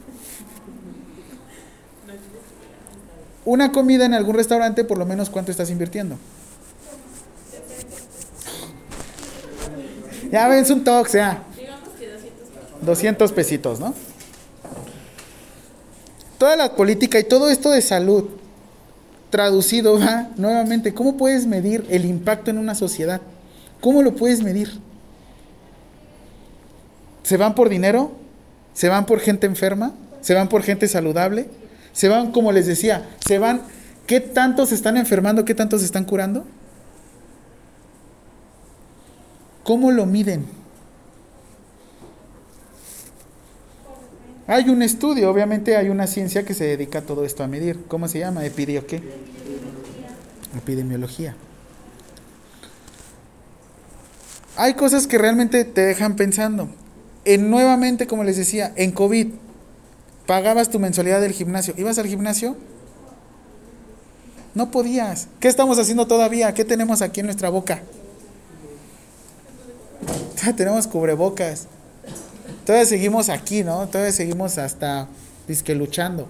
Una 3.47 3.71
comida 3.71 4.05
en 4.05 4.13
algún 4.13 4.35
restaurante, 4.35 4.83
por 4.83 4.97
lo 4.97 5.05
menos, 5.05 5.29
¿cuánto 5.29 5.51
estás 5.51 5.69
invirtiendo? 5.69 6.17
Ya 10.29 10.49
ven, 10.49 10.69
un 10.69 10.83
tox, 10.83 11.13
ya. 11.13 11.43
Digamos 11.55 11.87
que 11.97 12.11
200 12.11 12.49
pesos. 12.49 12.85
200 12.85 13.31
pesitos, 13.31 13.79
¿no? 13.79 13.93
Toda 16.37 16.57
la 16.57 16.75
política 16.75 17.19
y 17.19 17.23
todo 17.23 17.49
esto 17.49 17.71
de 17.71 17.81
salud, 17.81 18.25
traducido 19.29 19.97
va 19.97 20.27
nuevamente, 20.35 20.93
¿cómo 20.93 21.15
puedes 21.15 21.45
medir 21.45 21.85
el 21.89 22.03
impacto 22.03 22.51
en 22.51 22.57
una 22.57 22.75
sociedad? 22.75 23.21
¿Cómo 23.79 24.01
lo 24.01 24.13
puedes 24.13 24.43
medir? 24.43 24.77
¿Se 27.23 27.37
van 27.37 27.55
por 27.55 27.69
dinero? 27.69 28.11
¿Se 28.73 28.89
van 28.89 29.05
por 29.05 29.21
gente 29.21 29.47
enferma? 29.47 29.93
¿Se 30.19 30.33
van 30.33 30.49
por 30.49 30.63
gente 30.63 30.89
saludable? 30.89 31.47
¿Se 31.97 32.09
van, 32.09 32.31
como 32.31 32.51
les 32.51 32.67
decía, 32.67 33.09
se 33.25 33.39
van, 33.39 33.63
qué 34.05 34.19
tantos 34.19 34.71
están 34.71 34.97
enfermando, 34.97 35.45
qué 35.45 35.55
tantos 35.55 35.81
están 35.81 36.05
curando? 36.05 36.45
¿Cómo 39.63 39.89
lo 39.89 40.05
miden? 40.05 40.45
Hay 44.45 44.69
un 44.69 44.83
estudio, 44.83 45.27
obviamente 45.31 45.75
hay 45.75 45.89
una 45.89 46.05
ciencia 46.05 46.45
que 46.45 46.53
se 46.53 46.65
dedica 46.65 46.99
a 46.99 47.01
todo 47.01 47.25
esto 47.25 47.43
a 47.43 47.47
medir. 47.47 47.85
¿Cómo 47.87 48.07
se 48.07 48.19
llama? 48.19 48.45
¿Epidio 48.45 48.85
qué? 48.85 49.01
Epidemiología. 50.55 51.35
Hay 54.55 54.75
cosas 54.75 55.07
que 55.07 55.17
realmente 55.17 55.65
te 55.65 55.81
dejan 55.81 56.15
pensando. 56.15 56.69
En 57.25 57.49
nuevamente, 57.49 58.05
como 58.05 58.23
les 58.23 58.37
decía, 58.37 58.71
en 58.75 58.91
COVID, 58.91 59.29
pagabas 60.27 60.69
tu 60.69 60.77
mensualidad 60.77 61.21
del 61.21 61.31
gimnasio. 61.31 61.73
¿Ibas 61.77 61.97
al 61.97 62.05
gimnasio? 62.05 62.55
No 64.53 64.69
podías. 64.69 65.29
¿Qué 65.39 65.47
estamos 65.47 65.79
haciendo 65.79 66.05
todavía? 66.05 66.53
¿Qué 66.53 66.65
tenemos 66.65 67.01
aquí 67.01 67.21
en 67.21 67.27
nuestra 67.27 67.49
boca? 67.49 67.81
Ya 70.43 70.53
tenemos 70.55 70.85
cubrebocas. 70.85 71.67
Todavía 72.65 72.85
seguimos 72.85 73.29
aquí, 73.29 73.63
¿no? 73.63 73.87
Todavía 73.87 74.11
seguimos 74.11 74.57
hasta 74.57 75.07
disque 75.47 75.73
luchando. 75.73 76.27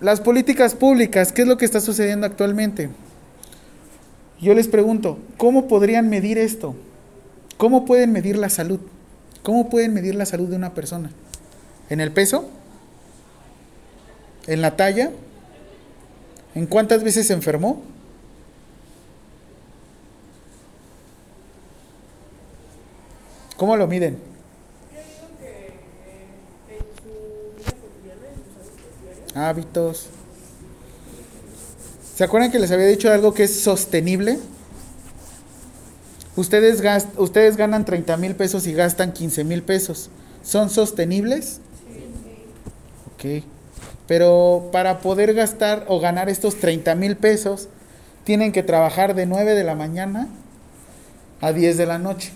Las 0.00 0.20
políticas 0.20 0.74
públicas, 0.74 1.32
¿qué 1.32 1.42
es 1.42 1.48
lo 1.48 1.56
que 1.56 1.64
está 1.64 1.80
sucediendo 1.80 2.26
actualmente? 2.26 2.90
Yo 4.40 4.54
les 4.54 4.68
pregunto, 4.68 5.18
¿cómo 5.36 5.66
podrían 5.66 6.08
medir 6.08 6.38
esto? 6.38 6.76
¿Cómo 7.56 7.84
pueden 7.84 8.12
medir 8.12 8.36
la 8.36 8.50
salud? 8.50 8.78
¿Cómo 9.42 9.70
pueden 9.70 9.94
medir 9.94 10.14
la 10.14 10.26
salud 10.26 10.48
de 10.48 10.56
una 10.56 10.74
persona? 10.74 11.10
¿En 11.88 12.00
el 12.00 12.12
peso? 12.12 12.48
¿En 14.46 14.60
la 14.60 14.76
talla? 14.76 15.10
¿En 16.54 16.66
cuántas 16.66 17.02
veces 17.02 17.26
se 17.26 17.32
enfermó? 17.32 17.82
¿Cómo 23.56 23.76
lo 23.76 23.86
miden? 23.86 24.18
Hábitos. 29.34 30.06
¿Se 32.14 32.24
acuerdan 32.24 32.50
que 32.50 32.58
les 32.58 32.70
había 32.72 32.86
dicho 32.86 33.10
algo 33.12 33.34
que 33.34 33.44
es 33.44 33.60
sostenible? 33.60 34.38
Ustedes, 36.38 36.82
gast 36.82 37.08
ustedes 37.18 37.56
ganan 37.56 37.84
30 37.84 38.16
mil 38.16 38.36
pesos 38.36 38.68
y 38.68 38.72
gastan 38.72 39.12
15 39.12 39.42
mil 39.42 39.64
pesos. 39.64 40.08
¿Son 40.44 40.70
sostenibles? 40.70 41.58
Ok. 43.12 43.42
Pero 44.06 44.68
para 44.70 45.00
poder 45.00 45.34
gastar 45.34 45.84
o 45.88 45.98
ganar 45.98 46.28
estos 46.28 46.54
30 46.60 46.94
mil 46.94 47.16
pesos, 47.16 47.68
tienen 48.22 48.52
que 48.52 48.62
trabajar 48.62 49.16
de 49.16 49.26
9 49.26 49.56
de 49.56 49.64
la 49.64 49.74
mañana 49.74 50.28
a 51.40 51.52
10 51.52 51.76
de 51.76 51.86
la 51.86 51.98
noche. 51.98 52.30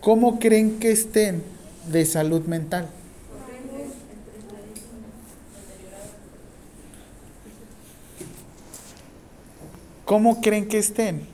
¿Cómo 0.00 0.40
creen 0.40 0.80
que 0.80 0.90
estén 0.90 1.44
de 1.86 2.04
salud 2.04 2.46
mental? 2.46 2.88
¿Cómo 10.04 10.40
creen 10.40 10.66
que 10.66 10.78
estén 10.78 11.31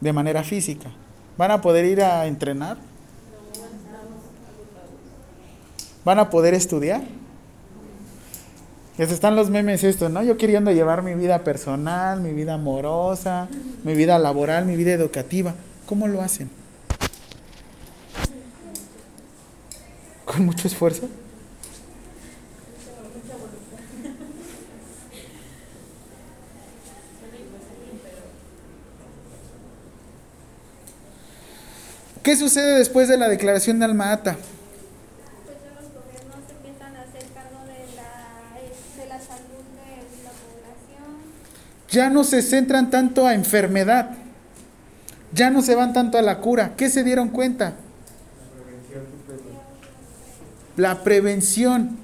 de 0.00 0.12
manera 0.12 0.42
física? 0.42 0.90
¿Van 1.36 1.50
a 1.50 1.60
poder 1.60 1.84
ir 1.84 2.02
a 2.02 2.26
entrenar? 2.26 2.76
¿Van 6.04 6.18
a 6.18 6.30
poder 6.30 6.54
estudiar? 6.54 7.02
Están 8.98 9.36
los 9.36 9.50
memes 9.50 9.84
estos, 9.84 10.10
¿no? 10.10 10.22
Yo 10.22 10.38
queriendo 10.38 10.72
llevar 10.72 11.02
mi 11.02 11.14
vida 11.14 11.44
personal, 11.44 12.20
mi 12.20 12.32
vida 12.32 12.54
amorosa, 12.54 13.48
mi 13.84 13.94
vida 13.94 14.18
laboral, 14.18 14.64
mi 14.64 14.76
vida 14.76 14.92
educativa. 14.92 15.54
¿Cómo 15.84 16.08
lo 16.08 16.22
hacen? 16.22 16.48
¿Con 20.24 20.46
mucho 20.46 20.66
esfuerzo? 20.66 21.08
¿Qué 32.26 32.34
sucede 32.34 32.76
después 32.76 33.06
de 33.06 33.16
la 33.16 33.28
declaración 33.28 33.78
de 33.78 33.84
Alma 33.84 34.10
Ata? 34.10 34.32
Pues. 34.34 34.44
Ya 41.88 42.10
no 42.10 42.24
se 42.24 42.42
centran 42.42 42.90
tanto 42.90 43.28
a 43.28 43.34
enfermedad, 43.34 44.10
ya 45.32 45.50
no 45.50 45.62
se 45.62 45.76
van 45.76 45.92
tanto 45.92 46.18
a 46.18 46.22
la 46.22 46.40
cura. 46.40 46.72
¿Qué 46.76 46.90
se 46.90 47.04
dieron 47.04 47.28
cuenta? 47.28 47.74
La 50.76 51.04
prevención. 51.04 51.96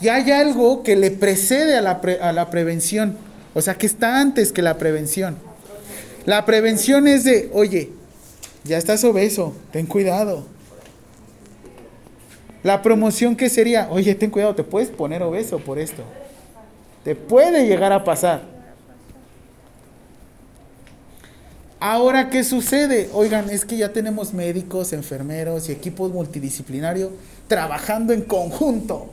Y 0.00 0.08
hay 0.08 0.30
algo 0.30 0.82
que 0.82 0.96
le 0.96 1.10
precede 1.10 1.76
a 1.76 1.82
la, 1.82 2.00
pre- 2.00 2.22
a 2.22 2.32
la 2.32 2.48
prevención, 2.48 3.18
o 3.52 3.60
sea, 3.60 3.74
que 3.74 3.84
está 3.84 4.18
antes 4.18 4.50
que 4.50 4.62
la 4.62 4.78
prevención. 4.78 5.36
La 6.24 6.46
prevención 6.46 7.06
es 7.06 7.24
de, 7.24 7.50
oye, 7.52 7.92
ya 8.64 8.78
estás 8.78 9.04
obeso, 9.04 9.54
ten 9.70 9.86
cuidado. 9.86 10.44
La 12.62 12.80
promoción 12.80 13.36
que 13.36 13.50
sería, 13.50 13.88
oye, 13.90 14.14
ten 14.14 14.30
cuidado, 14.30 14.54
te 14.54 14.64
puedes 14.64 14.88
poner 14.88 15.22
obeso 15.22 15.58
por 15.58 15.78
esto. 15.78 16.02
Te 17.04 17.14
puede 17.14 17.66
llegar 17.66 17.92
a 17.92 18.04
pasar. 18.04 18.54
Ahora, 21.78 22.30
¿qué 22.30 22.42
sucede? 22.42 23.10
Oigan, 23.12 23.50
es 23.50 23.66
que 23.66 23.76
ya 23.76 23.92
tenemos 23.92 24.32
médicos, 24.32 24.94
enfermeros 24.94 25.68
y 25.68 25.72
equipos 25.72 26.10
multidisciplinarios 26.10 27.10
trabajando 27.46 28.14
en 28.14 28.22
conjunto. 28.22 29.10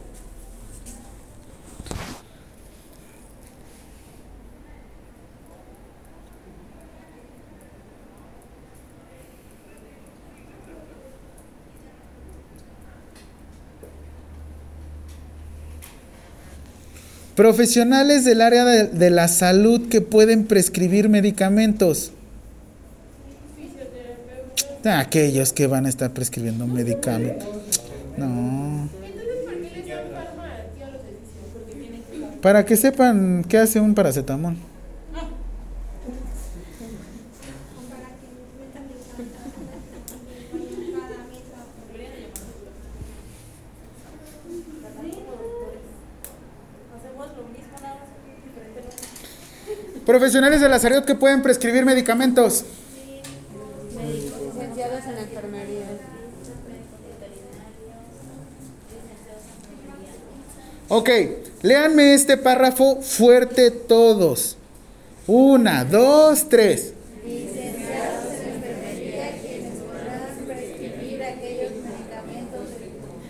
Profesionales 17.42 18.24
del 18.24 18.40
área 18.40 18.64
de, 18.66 19.10
la 19.10 19.28
salud 19.28 19.90
que 19.90 20.00
pueden 20.00 20.46
prescribir 20.46 21.10
medicamentos. 21.10 22.12
Aquellos 24.86 25.52
que 25.52 25.66
van 25.66 25.88
a 25.88 25.90
estar 25.90 26.12
prescribiendo 26.12 26.68
medicamentos. 26.68 27.48
No. 28.16 28.88
Para 32.44 32.64
que 32.64 32.78
sepan 32.78 33.44
qué 33.50 33.58
hace 33.58 33.80
un 33.80 33.96
paracetamol. 33.96 34.56
Profesionales 50.06 50.62
de 50.62 50.70
la 50.70 50.80
salud 50.80 51.04
que 51.04 51.16
pueden 51.16 51.42
prescribir 51.42 51.86
medicamentos. 51.86 52.66
Licenciados 53.94 55.04
en 55.06 55.18
enfermería. 55.18 55.86
Ok, 60.90 61.10
léanme 61.62 62.14
este 62.14 62.36
párrafo 62.36 63.02
fuerte 63.02 63.72
todos. 63.72 64.58
Una, 65.28 65.86
dos, 65.86 66.50
tres. 66.50 66.94
Licenciados 67.24 68.34
en 68.34 68.56
enfermería 68.56 69.32
quienes 69.42 69.76
podrán 69.80 70.36
prescribir 70.48 71.24
aquellos 71.24 71.72
medicamentos 71.72 72.68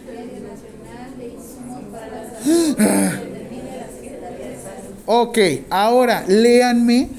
del 0.07 0.41
Nacional 0.41 1.17
de 1.19 1.27
Insumos 1.27 1.83
para 1.91 2.07
la 2.07 2.23
Salud 2.31 2.75
que 2.75 2.83
determine 2.83 3.77
la 3.77 3.87
Secretaría 3.93 4.47
de 4.47 4.55
Salud. 4.55 4.95
Ok, 5.13 5.37
ahora 5.69 6.23
léanme. 6.25 7.09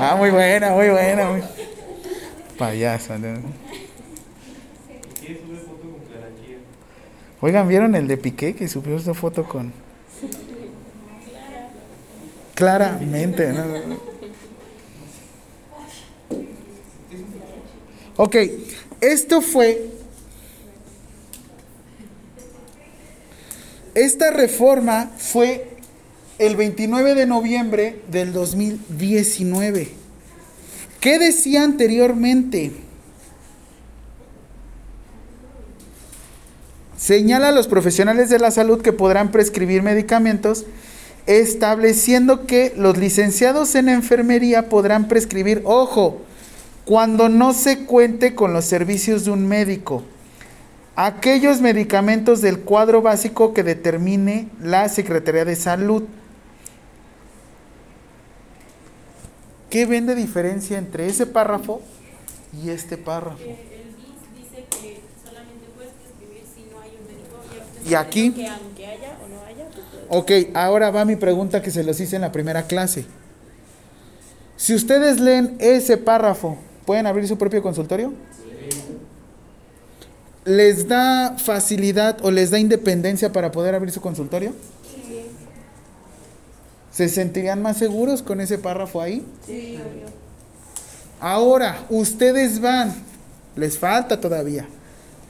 Ah, 0.00 0.16
muy 0.18 0.30
buena, 0.30 0.72
muy 0.72 0.88
buena. 0.88 1.30
Muy... 1.30 1.42
Payaso. 2.58 3.16
¿no? 3.16 3.28
¿Qué 5.20 5.40
sube 5.40 5.58
foto 5.58 5.82
con 5.82 6.00
Clara 6.08 6.30
Chía? 6.44 6.58
Oigan, 7.42 7.68
¿vieron 7.68 7.94
el 7.94 8.08
de 8.08 8.16
Piqué 8.16 8.56
que 8.56 8.66
subió 8.66 8.96
esta 8.96 9.14
foto 9.14 9.44
con... 9.44 9.72
Claramente, 12.56 13.52
¿no? 13.52 13.64
Ok, 18.16 18.34
esto 19.00 19.40
fue... 19.40 19.97
Esta 23.98 24.30
reforma 24.30 25.10
fue 25.16 25.70
el 26.38 26.54
29 26.54 27.16
de 27.16 27.26
noviembre 27.26 28.00
del 28.08 28.32
2019. 28.32 29.88
¿Qué 31.00 31.18
decía 31.18 31.64
anteriormente? 31.64 32.70
Señala 36.96 37.48
a 37.48 37.50
los 37.50 37.66
profesionales 37.66 38.30
de 38.30 38.38
la 38.38 38.52
salud 38.52 38.82
que 38.82 38.92
podrán 38.92 39.32
prescribir 39.32 39.82
medicamentos, 39.82 40.64
estableciendo 41.26 42.46
que 42.46 42.72
los 42.76 42.98
licenciados 42.98 43.74
en 43.74 43.88
enfermería 43.88 44.68
podrán 44.68 45.08
prescribir, 45.08 45.62
ojo, 45.64 46.22
cuando 46.84 47.28
no 47.28 47.52
se 47.52 47.84
cuente 47.84 48.36
con 48.36 48.52
los 48.52 48.64
servicios 48.64 49.24
de 49.24 49.32
un 49.32 49.48
médico, 49.48 50.04
aquellos 50.98 51.60
medicamentos 51.60 52.40
del 52.40 52.58
cuadro 52.58 53.02
básico 53.02 53.54
que 53.54 53.62
determine 53.62 54.48
la 54.60 54.88
Secretaría 54.88 55.44
de 55.44 55.54
Salud. 55.54 56.02
¿Qué 59.70 59.86
ven 59.86 60.06
de 60.06 60.16
diferencia 60.16 60.76
entre 60.76 61.06
ese 61.06 61.24
párrafo 61.24 61.82
y 62.52 62.70
este 62.70 62.96
párrafo? 62.96 63.38
El 63.38 63.46
BIS 63.46 64.42
dice 64.42 64.66
que 64.82 65.00
solamente 65.24 65.66
puedes 65.76 65.92
prescribir 65.92 66.42
si 66.52 66.68
no 66.68 66.80
hay 66.80 66.90
un 66.98 67.06
médico. 67.06 67.88
¿Y 67.88 67.94
aquí? 67.94 68.26
entendieron 68.26 68.58
Que 68.58 68.64
aunque 68.64 68.86
haya 68.88 69.18
o 69.24 69.28
no 69.28 69.44
haya, 69.46 69.70
tú 69.70 69.80
puedes. 69.92 70.48
Ok, 70.48 70.56
ahora 70.56 70.90
va 70.90 71.04
mi 71.04 71.14
pregunta 71.14 71.62
que 71.62 71.70
se 71.70 71.84
los 71.84 72.00
hice 72.00 72.16
en 72.16 72.22
la 72.22 72.32
primera 72.32 72.64
clase. 72.64 73.06
Si 74.56 74.74
ustedes 74.74 75.20
leen 75.20 75.58
ese 75.60 75.96
párrafo, 75.96 76.58
¿pueden 76.84 77.06
abrir 77.06 77.28
su 77.28 77.38
propio 77.38 77.62
consultorio? 77.62 78.14
¿Les 80.48 80.88
da 80.88 81.36
facilidad 81.36 82.16
o 82.22 82.30
les 82.30 82.50
da 82.50 82.58
independencia 82.58 83.32
para 83.32 83.52
poder 83.52 83.74
abrir 83.74 83.92
su 83.92 84.00
consultorio? 84.00 84.54
¿Se 86.90 87.08
sentirían 87.08 87.62
más 87.62 87.76
seguros 87.76 88.22
con 88.22 88.40
ese 88.40 88.58
párrafo 88.58 89.00
ahí? 89.00 89.24
Sí, 89.46 89.76
obvio. 89.76 90.06
Ahora, 91.20 91.84
ustedes 91.90 92.60
van, 92.60 92.94
les 93.56 93.78
falta 93.78 94.20
todavía, 94.20 94.66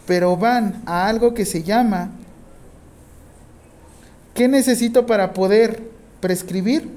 pero 0.06 0.36
van 0.36 0.82
a 0.86 1.08
algo 1.08 1.34
que 1.34 1.44
se 1.44 1.62
llama, 1.62 2.10
¿qué 4.34 4.48
necesito 4.48 5.04
para 5.04 5.34
poder 5.34 5.82
prescribir? 6.20 6.96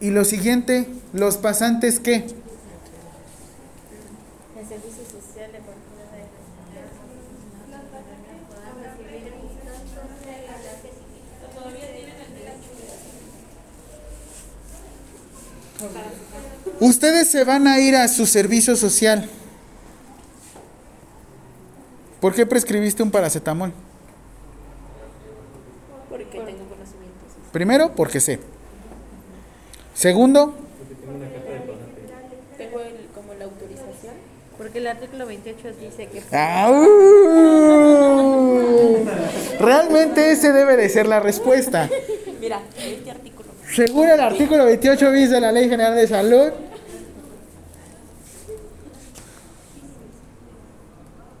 Y 0.00 0.10
lo 0.10 0.24
siguiente, 0.24 0.86
los 1.12 1.38
pasantes, 1.38 1.98
¿qué? 1.98 2.14
El 2.14 2.28
servicio 4.68 5.02
social 5.04 5.50
de 5.50 5.58
cultura 5.58 6.04
de 6.14 6.22
Todavía 11.54 11.92
tienen 11.92 12.14
el 12.14 12.34
derecho 12.34 12.70
de 16.64 16.67
Ustedes 16.80 17.28
se 17.30 17.44
van 17.44 17.66
a 17.66 17.80
ir 17.80 17.96
a 17.96 18.06
su 18.08 18.26
servicio 18.26 18.76
social. 18.76 19.28
¿Por 22.20 22.34
qué 22.34 22.46
prescribiste 22.46 23.02
un 23.02 23.10
paracetamol? 23.10 23.72
Porque 26.08 26.24
tengo 26.24 26.44
conocimientos. 26.46 27.32
Primero, 27.52 27.92
porque 27.94 28.20
sé. 28.20 28.40
Segundo, 29.94 30.54
Tengo 32.56 32.80
el, 32.80 33.06
como 33.14 33.34
la 33.34 33.44
autorización. 33.44 34.14
Porque 34.56 34.78
el 34.78 34.86
artículo 34.88 35.26
28 35.26 35.68
dice 35.80 36.06
que 36.08 36.36
¡Au! 36.36 36.84
realmente 39.60 40.32
ese 40.32 40.52
debe 40.52 40.76
de 40.76 40.88
ser 40.88 41.06
la 41.06 41.20
respuesta. 41.20 41.88
Según 43.78 44.08
el 44.08 44.18
artículo 44.18 44.64
28 44.64 45.12
bis 45.12 45.30
de 45.30 45.40
la 45.40 45.52
Ley 45.52 45.68
General 45.68 45.94
de 45.94 46.08
Salud. 46.08 46.48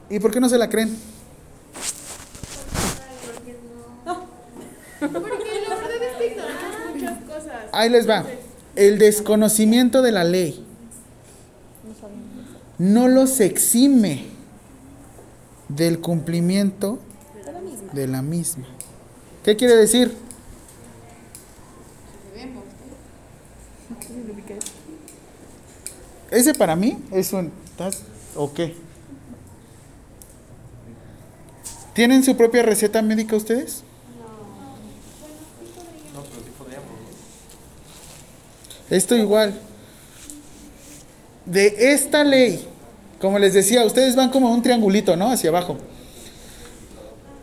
¿Y 0.08 0.20
por 0.20 0.30
qué 0.30 0.38
no 0.38 0.48
se 0.48 0.56
la 0.56 0.68
creen? 0.68 0.96
Porque 5.00 5.10
la 5.68 5.74
verdad 5.74 5.90
es 6.00 6.16
que 6.16 6.26
ignoramos 6.28 6.94
muchas 6.94 7.18
cosas. 7.24 7.54
Ahí 7.72 7.90
les 7.90 8.08
va. 8.08 8.24
El 8.76 9.00
desconocimiento 9.00 10.00
de 10.00 10.12
la 10.12 10.22
ley 10.22 10.64
no 12.78 13.08
los 13.08 13.40
exime 13.40 14.26
del 15.68 15.98
cumplimiento 15.98 17.00
de 17.92 18.06
la 18.06 18.22
misma. 18.22 18.68
¿Qué 19.42 19.56
quiere 19.56 19.74
decir? 19.74 20.27
Ese 26.30 26.54
para 26.54 26.76
mí 26.76 26.98
es 27.12 27.32
un... 27.32 27.52
¿estás- 27.70 28.02
¿O 28.36 28.52
qué? 28.52 28.74
¿Tienen 31.94 32.22
su 32.22 32.36
propia 32.36 32.62
receta 32.62 33.02
médica 33.02 33.34
ustedes? 33.36 33.82
No, 36.14 36.22
pero 36.22 36.42
sí 36.44 36.50
podríamos. 36.56 36.86
Esto 38.90 39.16
igual. 39.16 39.58
De 41.46 41.92
esta 41.92 42.22
ley, 42.24 42.64
como 43.20 43.38
les 43.38 43.54
decía, 43.54 43.84
ustedes 43.84 44.14
van 44.14 44.30
como 44.30 44.52
un 44.52 44.62
triangulito, 44.62 45.16
¿no? 45.16 45.30
Hacia 45.32 45.50
abajo. 45.50 45.78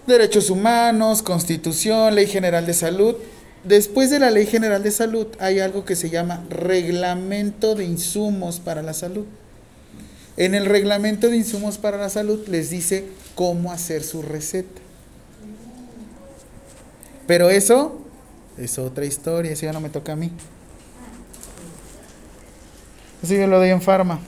Derechos 0.08 0.50
humanos, 0.52 1.22
constitución, 1.24 2.14
ley 2.16 2.28
general 2.28 2.66
de 2.66 2.74
salud. 2.76 3.16
Después 3.66 4.12
de 4.12 4.20
la 4.20 4.30
ley 4.30 4.46
general 4.46 4.84
de 4.84 4.92
salud 4.92 5.28
hay 5.40 5.60
algo 5.60 5.86
que 5.86 5.96
se 5.96 6.12
llama 6.12 6.44
reglamento 6.50 7.74
de 7.74 7.84
insumos 7.84 8.60
para 8.60 8.84
la 8.84 8.94
salud. 8.94 9.26
En 10.38 10.54
el 10.54 10.68
reglamento 10.68 11.30
de 11.30 11.38
insumos 11.38 11.80
para 11.80 11.98
la 11.98 12.10
salud 12.10 12.48
les 12.48 12.70
dice 12.70 13.06
cómo 13.34 13.72
hacer 13.72 14.04
su 14.04 14.22
receta. 14.22 14.82
Pero 17.26 17.50
eso 17.50 18.00
es 18.56 18.78
otra 18.78 19.06
historia, 19.06 19.52
eso 19.52 19.66
ya 19.66 19.74
no 19.74 19.82
me 19.82 19.90
toca 19.90 20.12
a 20.12 20.16
mí. 20.16 20.32
Eso 23.24 23.34
yo 23.34 23.48
lo 23.48 23.58
doy 23.58 23.70
en 23.70 23.82
farma. 23.82 24.20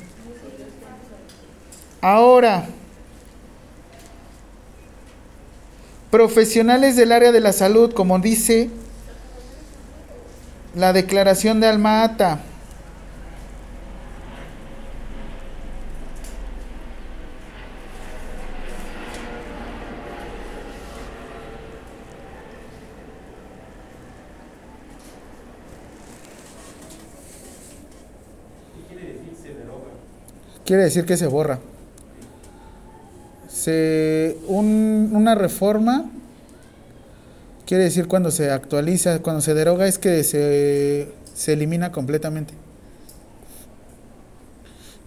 Ahora, 2.02 2.68
profesionales 6.10 6.96
del 6.96 7.12
área 7.12 7.32
de 7.32 7.40
la 7.40 7.54
salud, 7.54 7.94
como 7.94 8.18
dice 8.18 8.72
la 10.78 10.94
declaración 10.94 11.60
de 11.60 11.68
Alma 11.68 12.04
Ata. 12.04 12.40
¿Qué 28.76 28.96
quiere 28.96 29.14
decir 29.14 29.34
se 29.42 29.54
deroga? 29.54 29.92
Quiere 30.66 30.84
decir 30.84 31.06
que 31.06 31.18
se 31.18 31.28
borra. 31.28 31.60
Se, 33.50 34.38
un- 34.48 35.10
una 35.14 35.36
reforma 35.36 36.06
quiere 37.68 37.84
decir 37.84 38.08
cuando 38.08 38.32
se 38.32 38.50
actualiza, 38.50 39.20
cuando 39.20 39.42
se 39.42 39.54
deroga 39.54 39.88
es 39.88 40.00
que 40.00 40.24
se, 40.24 41.10
se 41.36 41.54
elimina 41.54 41.92
completamente. 41.92 42.54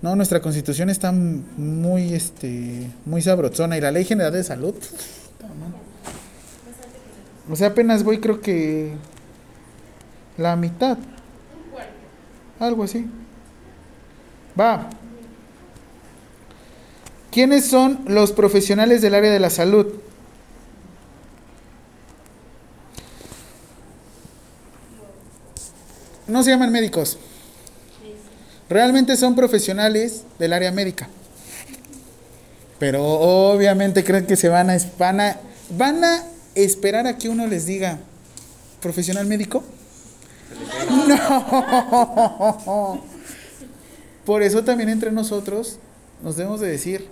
No, 0.02 0.14
nuestra 0.14 0.40
constitución 0.40 0.90
está 0.90 1.10
muy, 1.10 2.14
este, 2.14 2.90
muy 3.06 3.22
sabrosona 3.22 3.76
y 3.76 3.80
la 3.80 3.90
ley 3.90 4.04
general 4.04 4.32
de 4.32 4.44
salud. 4.44 4.74
O 7.50 7.56
sea, 7.56 7.68
apenas 7.68 8.04
voy 8.04 8.20
creo 8.20 8.40
que 8.40 8.92
la 10.36 10.54
mitad. 10.56 10.98
Algo 12.58 12.84
así. 12.84 13.06
Va. 14.58 14.90
¿Quiénes 17.30 17.64
son 17.64 18.00
los 18.06 18.32
profesionales 18.32 19.00
del 19.00 19.14
área 19.14 19.30
de 19.30 19.40
la 19.40 19.50
salud? 19.50 19.86
No 26.30 26.42
se 26.42 26.50
llaman 26.50 26.72
médicos. 26.72 27.18
Realmente 28.68 29.16
son 29.16 29.34
profesionales 29.34 30.22
del 30.38 30.52
área 30.52 30.70
médica. 30.70 31.08
Pero 32.78 33.04
obviamente 33.04 34.04
creen 34.04 34.26
que 34.26 34.36
se 34.36 34.48
van 34.48 34.70
a, 34.70 34.78
van 34.98 35.20
a, 35.20 35.36
van 35.76 36.04
a 36.04 36.24
esperar 36.54 37.06
a 37.06 37.18
que 37.18 37.28
uno 37.28 37.46
les 37.46 37.66
diga, 37.66 37.98
¿profesional 38.80 39.26
médico? 39.26 39.62
No. 41.08 43.02
Por 44.24 44.42
eso 44.42 44.62
también 44.64 44.88
entre 44.88 45.10
nosotros 45.10 45.78
nos 46.22 46.36
debemos 46.36 46.60
de 46.60 46.68
decir 46.68 47.08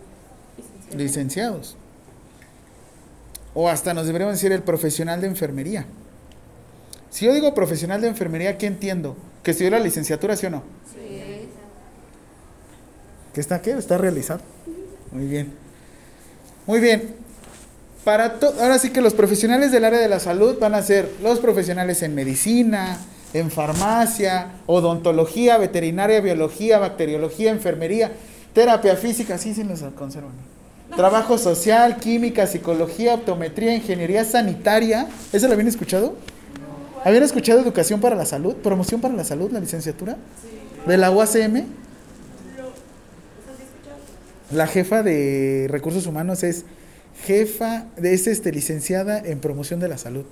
licenciados. 0.96 1.76
O 3.54 3.68
hasta 3.68 3.94
nos 3.94 4.06
deberíamos 4.06 4.36
decir 4.36 4.52
el 4.52 4.62
profesional 4.62 5.20
de 5.20 5.26
enfermería. 5.26 5.86
Si 7.10 7.24
yo 7.26 7.32
digo 7.32 7.54
profesional 7.54 8.00
de 8.00 8.08
enfermería, 8.08 8.58
¿qué 8.58 8.66
entiendo? 8.66 9.16
¿Que 9.42 9.52
estudió 9.52 9.70
la 9.70 9.80
licenciatura, 9.80 10.36
sí 10.36 10.46
o 10.46 10.50
no? 10.50 10.62
¿Que 13.32 13.40
está 13.40 13.62
qué? 13.62 13.72
¿Está 13.72 13.98
realizado? 13.98 14.40
Muy 15.12 15.26
bien. 15.26 15.52
Muy 16.66 16.80
bien. 16.80 17.14
Para 18.04 18.36
ahora 18.60 18.78
sí 18.78 18.90
que 18.90 19.00
los 19.00 19.14
profesionales 19.14 19.70
del 19.70 19.84
área 19.84 20.00
de 20.00 20.08
la 20.08 20.20
salud 20.20 20.58
van 20.58 20.74
a 20.74 20.82
ser 20.82 21.10
los 21.22 21.40
profesionales 21.40 22.02
en 22.02 22.14
medicina, 22.14 22.98
en 23.34 23.50
farmacia, 23.50 24.52
odontología, 24.66 25.58
veterinaria, 25.58 26.20
biología, 26.20 26.78
bacteriología, 26.78 27.50
enfermería, 27.50 28.12
terapia 28.54 28.96
física, 28.96 29.38
sí, 29.38 29.54
sí 29.54 29.64
los 29.64 29.80
conservan. 29.94 30.32
Trabajo 30.96 31.36
social, 31.36 31.98
química, 31.98 32.46
psicología, 32.46 33.14
optometría, 33.14 33.74
ingeniería 33.74 34.24
sanitaria. 34.24 35.06
¿Eso 35.32 35.46
lo 35.46 35.52
habían 35.52 35.68
escuchado? 35.68 36.16
¿Habían 37.04 37.22
escuchado 37.22 37.60
educación 37.60 38.00
para 38.00 38.16
la 38.16 38.26
salud? 38.26 38.56
¿Promoción 38.56 39.00
para 39.00 39.14
la 39.14 39.24
salud, 39.24 39.50
la 39.50 39.60
licenciatura? 39.60 40.16
¿De 40.86 40.96
la 40.96 41.10
UACM? 41.10 41.64
La 44.50 44.66
jefa 44.66 45.02
de 45.02 45.66
recursos 45.68 46.06
humanos 46.06 46.42
es 46.42 46.64
jefa, 47.26 47.86
de, 47.96 48.14
es 48.14 48.26
este, 48.26 48.50
licenciada 48.50 49.18
en 49.18 49.40
promoción 49.40 49.78
de 49.80 49.88
la 49.88 49.98
salud. 49.98 50.24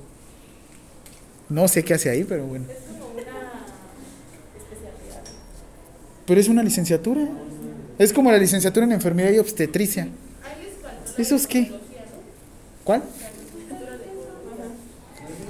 No 1.49 1.69
sé 1.69 1.85
qué 1.85 1.95
hace 1.95 2.11
ahí, 2.11 2.25
pero 2.25 2.47
bueno. 2.47 2.65
Es 2.69 2.79
como 2.89 3.13
una 3.13 3.21
especialidad. 3.21 5.23
Pero 6.27 6.41
es 6.41 6.49
una 6.49 6.63
licenciatura. 6.63 7.29
Es 7.99 8.13
como 8.13 8.31
la 8.31 8.39
licenciatura 8.39 8.87
en 8.87 8.93
enfermería 8.93 9.33
y 9.33 9.39
obstetricia. 9.39 10.09
¿Eso 11.19 11.37
es 11.37 11.47
qué? 11.47 11.71
¿Cuál? 12.85 13.03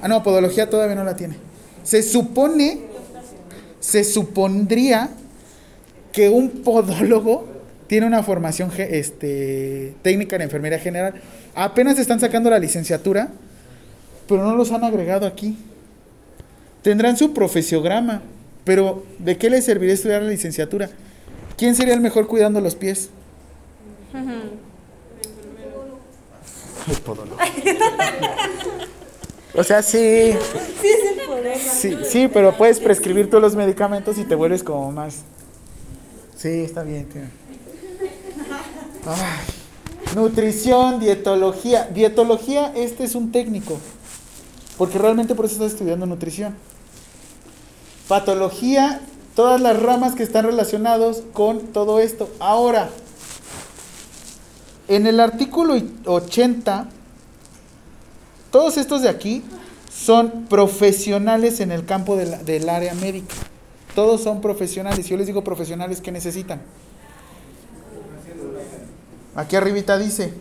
Ah, 0.03 0.09
no, 0.09 0.23
podología 0.23 0.69
todavía 0.69 0.95
no 0.95 1.05
la 1.05 1.17
tiene. 1.17 1.37
Se 1.83 2.03
supone, 2.03 2.81
se 3.81 4.05
supondría 4.05 5.11
que 6.13 6.29
un 6.29 6.51
podólogo 6.63 7.47
tiene 7.87 8.07
una 8.07 8.23
formación 8.23 8.71
este, 8.77 9.95
técnica 10.03 10.37
en 10.37 10.43
enfermería 10.43 10.79
general. 10.79 11.15
Apenas 11.55 11.99
están 11.99 12.21
sacando 12.21 12.51
la 12.51 12.59
licenciatura, 12.59 13.29
pero 14.27 14.43
no 14.43 14.57
los 14.57 14.73
han 14.73 14.85
agregado 14.85 15.27
aquí. 15.27 15.57
Tendrán 16.83 17.17
su 17.17 17.33
profesiograma, 17.33 18.23
pero 18.65 19.05
¿de 19.19 19.37
qué 19.37 19.51
les 19.51 19.65
serviría 19.65 19.95
estudiar 19.95 20.23
la 20.23 20.31
licenciatura? 20.31 20.91
¿Quién 21.57 21.75
sería 21.75 21.95
el 21.95 22.01
mejor 22.01 22.27
cuidando 22.27 22.61
los 22.61 22.75
pies? 22.75 23.11
El 26.89 26.97
podólogo. 27.03 27.37
O 29.57 29.65
sea, 29.65 29.83
sí. 29.83 30.33
Sí, 30.83 30.89
es 30.89 31.19
el 31.19 31.27
problema. 31.27 31.57
Sí, 31.57 31.97
sí, 32.05 32.29
pero 32.29 32.57
puedes 32.57 32.79
prescribir 32.79 33.31
todos 33.31 33.43
los 33.43 33.57
medicamentos 33.57 34.19
y 34.19 34.25
te 34.25 34.35
vuelves 34.35 34.63
como 34.63 34.93
más. 34.93 35.23
Sí, 36.37 36.49
está 36.49 36.83
bien. 36.83 37.07
tío. 37.07 37.23
Ay, 39.07 40.15
Nutrición, 40.15 41.01
dietología. 41.01 41.89
Dietología, 41.93 42.73
este 42.75 43.05
es 43.05 43.15
un 43.15 43.33
técnico. 43.33 43.79
Porque 44.77 44.99
realmente 44.99 45.35
por 45.35 45.47
eso 45.47 45.55
estás 45.55 45.73
estudiando 45.73 46.05
nutrición. 46.07 46.55
Patología, 48.09 49.01
todas 49.35 49.61
las 49.61 49.81
ramas 49.81 50.15
que 50.15 50.23
están 50.23 50.45
relacionados 50.45 51.23
con 51.33 51.61
todo 51.69 51.99
esto. 51.99 52.29
Ahora, 52.41 52.91
en 54.89 55.07
el 55.07 55.19
artículo 55.19 55.75
80, 56.05 56.89
todos 58.57 58.79
estos 58.79 59.03
de 59.03 59.11
aquí 59.11 59.43
son 59.93 60.47
profesionales 60.47 61.61
en 61.61 61.73
el 61.73 61.85
campo 61.85 62.17
del 62.17 62.69
área 62.71 62.95
médica. 62.95 63.35
Todos 63.95 64.23
son 64.23 64.41
profesionales. 64.41 65.07
Yo 65.07 65.19
les 65.19 65.27
digo 65.27 65.45
profesionales 65.45 66.01
que 66.01 66.11
necesitan. 66.11 66.63
Aquí 69.35 69.57
arribita 69.57 69.99
dice, 69.99 70.33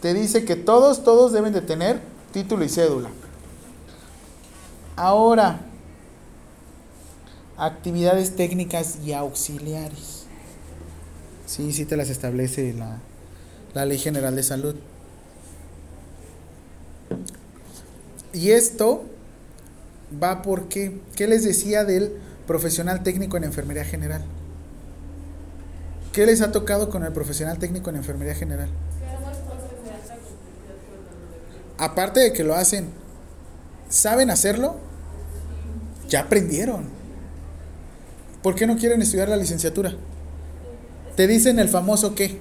te 0.00 0.14
dice 0.14 0.44
que 0.44 0.54
todos, 0.54 1.02
todos 1.02 1.32
deben 1.32 1.52
de 1.52 1.62
tener 1.62 2.00
título 2.32 2.64
y 2.64 2.68
cédula. 2.68 3.10
Ahora, 4.94 5.58
actividades 7.56 8.36
técnicas 8.36 9.00
y 9.04 9.14
auxiliares. 9.14 10.26
Sí, 11.46 11.72
sí 11.72 11.84
te 11.86 11.96
las 11.96 12.08
establece 12.08 12.72
la, 12.72 12.98
la 13.74 13.84
Ley 13.84 13.98
General 13.98 14.36
de 14.36 14.44
Salud. 14.44 14.76
Y 18.32 18.50
esto 18.50 19.04
va 20.22 20.42
porque, 20.42 21.00
¿qué 21.16 21.26
les 21.26 21.44
decía 21.44 21.84
del 21.84 22.12
profesional 22.46 23.02
técnico 23.02 23.36
en 23.36 23.44
enfermería 23.44 23.84
general? 23.84 24.24
¿Qué 26.12 26.26
les 26.26 26.40
ha 26.40 26.52
tocado 26.52 26.90
con 26.90 27.04
el 27.04 27.12
profesional 27.12 27.58
técnico 27.58 27.90
en 27.90 27.96
enfermería 27.96 28.34
general? 28.34 28.68
Aparte 31.78 32.18
de 32.20 32.32
que 32.32 32.42
lo 32.42 32.54
hacen, 32.54 32.88
¿saben 33.88 34.30
hacerlo? 34.30 34.76
Ya 36.08 36.22
aprendieron. 36.22 36.86
¿Por 38.42 38.56
qué 38.56 38.66
no 38.66 38.76
quieren 38.76 39.00
estudiar 39.00 39.28
la 39.28 39.36
licenciatura? 39.36 39.94
Te 41.14 41.26
dicen 41.26 41.58
el 41.60 41.68
famoso 41.68 42.14
qué. 42.16 42.40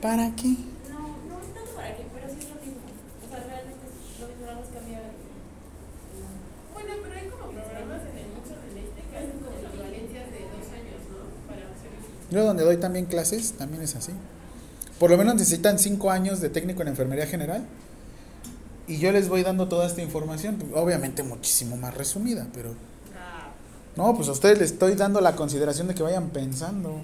¿Para 0.00 0.34
qué? 0.36 0.54
No, 0.90 1.16
no 1.26 1.40
es 1.42 1.54
tanto 1.54 1.72
para 1.74 1.96
qué, 1.96 2.04
pero 2.14 2.28
sí 2.30 2.38
es 2.38 2.48
lo 2.50 2.58
mismo. 2.62 2.86
O 2.86 3.28
sea, 3.30 3.42
realmente 3.46 3.82
es 3.86 4.20
lo 4.20 4.26
mismo, 4.28 4.46
nada 4.46 4.58
más 4.60 4.68
cambia. 4.70 5.02
Bueno, 6.74 6.92
pero 7.02 7.14
hay 7.18 7.26
como 7.30 7.50
programas 7.50 8.02
en 8.06 8.14
el 8.14 8.28
mucho 8.30 8.54
del 8.62 8.78
este 8.78 9.00
que 9.10 9.14
hacen 9.16 9.38
como 9.42 9.58
equivalencias 9.58 10.26
de 10.30 10.40
dos 10.54 10.66
años, 10.70 11.00
¿no? 11.10 11.18
Para 11.50 11.66
hacer 11.66 11.94
Yo 12.30 12.44
donde 12.44 12.64
doy 12.64 12.76
también 12.76 13.06
clases, 13.06 13.52
también 13.52 13.82
es 13.82 13.94
así. 13.96 14.12
Por 14.98 15.10
lo 15.10 15.18
menos 15.18 15.34
necesitan 15.34 15.78
cinco 15.78 16.10
años 16.10 16.40
de 16.40 16.48
técnico 16.48 16.82
en 16.82 16.88
enfermería 16.88 17.26
general. 17.26 17.66
Y 18.88 18.98
yo 18.98 19.12
les 19.12 19.28
voy 19.28 19.42
dando 19.42 19.68
toda 19.68 19.86
esta 19.86 20.00
información, 20.00 20.62
obviamente 20.74 21.22
muchísimo 21.22 21.76
más 21.76 21.94
resumida, 21.94 22.46
pero... 22.54 22.74
No, 23.96 24.14
pues 24.14 24.28
a 24.28 24.32
ustedes 24.32 24.58
les 24.58 24.72
estoy 24.72 24.94
dando 24.94 25.20
la 25.20 25.34
consideración 25.34 25.88
de 25.88 25.94
que 25.94 26.02
vayan 26.02 26.28
pensando. 26.28 27.00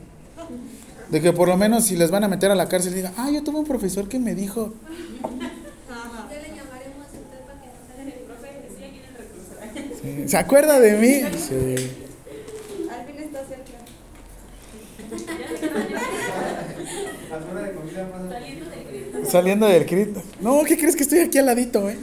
De 1.11 1.21
que 1.21 1.33
por 1.33 1.49
lo 1.49 1.57
menos 1.57 1.85
si 1.85 1.97
les 1.97 2.11
van 2.11 2.25
a 2.25 2.29
meter 2.29 2.51
a 2.51 2.55
la 2.55 2.69
cárcel 2.69 2.95
digan, 2.95 3.15
ah, 3.17 3.31
yo 3.31 3.43
tuve 3.43 3.59
un 3.59 3.67
profesor 3.67 4.09
que 4.09 4.19
me 4.19 4.35
dijo... 4.35 4.75
¿Qué 6.29 6.37
le 6.37 6.49
llamaremos 6.57 7.07
a 7.07 7.19
usted 7.19 7.41
para 7.47 7.61
que 7.61 7.67
no 7.67 7.73
se 7.97 8.05
le 8.05 8.13
profe, 8.25 8.49
sí, 8.77 8.85
aquí 8.85 8.99
en 8.99 9.05
el 9.05 9.15
recurso. 9.17 9.53
Sí, 10.03 10.29
¿Se 10.29 10.37
acuerda 10.37 10.81
de 10.81 10.97
mí? 10.99 11.23
Sí. 11.39 11.55
Al 12.91 13.07
fin 13.07 13.17
está 13.21 13.45
cerca. 13.45 13.79
Alguna 13.81 14.01
de 14.23 15.01
comida 15.01 15.01
más. 15.01 15.02
Saliendo 19.27 19.67
del 19.67 19.87
CRIT. 19.87 20.17
No, 20.41 20.63
¿qué 20.65 20.77
crees 20.77 20.97
que 20.97 21.03
estoy 21.03 21.21
aquí 21.21 21.39
al 21.39 21.47
ladito, 21.47 21.89
eh? 21.89 21.99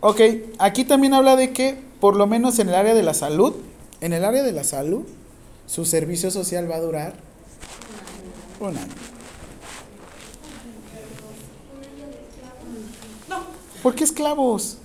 Ok, 0.00 0.20
aquí 0.58 0.84
también 0.84 1.14
habla 1.14 1.36
de 1.36 1.52
que, 1.52 1.78
por 2.00 2.16
lo 2.16 2.26
menos 2.26 2.58
en 2.58 2.68
el 2.68 2.74
área 2.74 2.94
de 2.94 3.02
la 3.02 3.14
salud, 3.14 3.54
en 4.00 4.12
el 4.12 4.24
área 4.24 4.42
de 4.42 4.52
la 4.52 4.64
salud, 4.64 5.04
su 5.66 5.84
servicio 5.84 6.30
social 6.30 6.70
va 6.70 6.76
a 6.76 6.80
durar 6.80 7.14
un 8.60 8.76
año. 8.76 8.94
¿Por 13.82 13.94
qué 13.94 14.04
esclavos? 14.04 14.78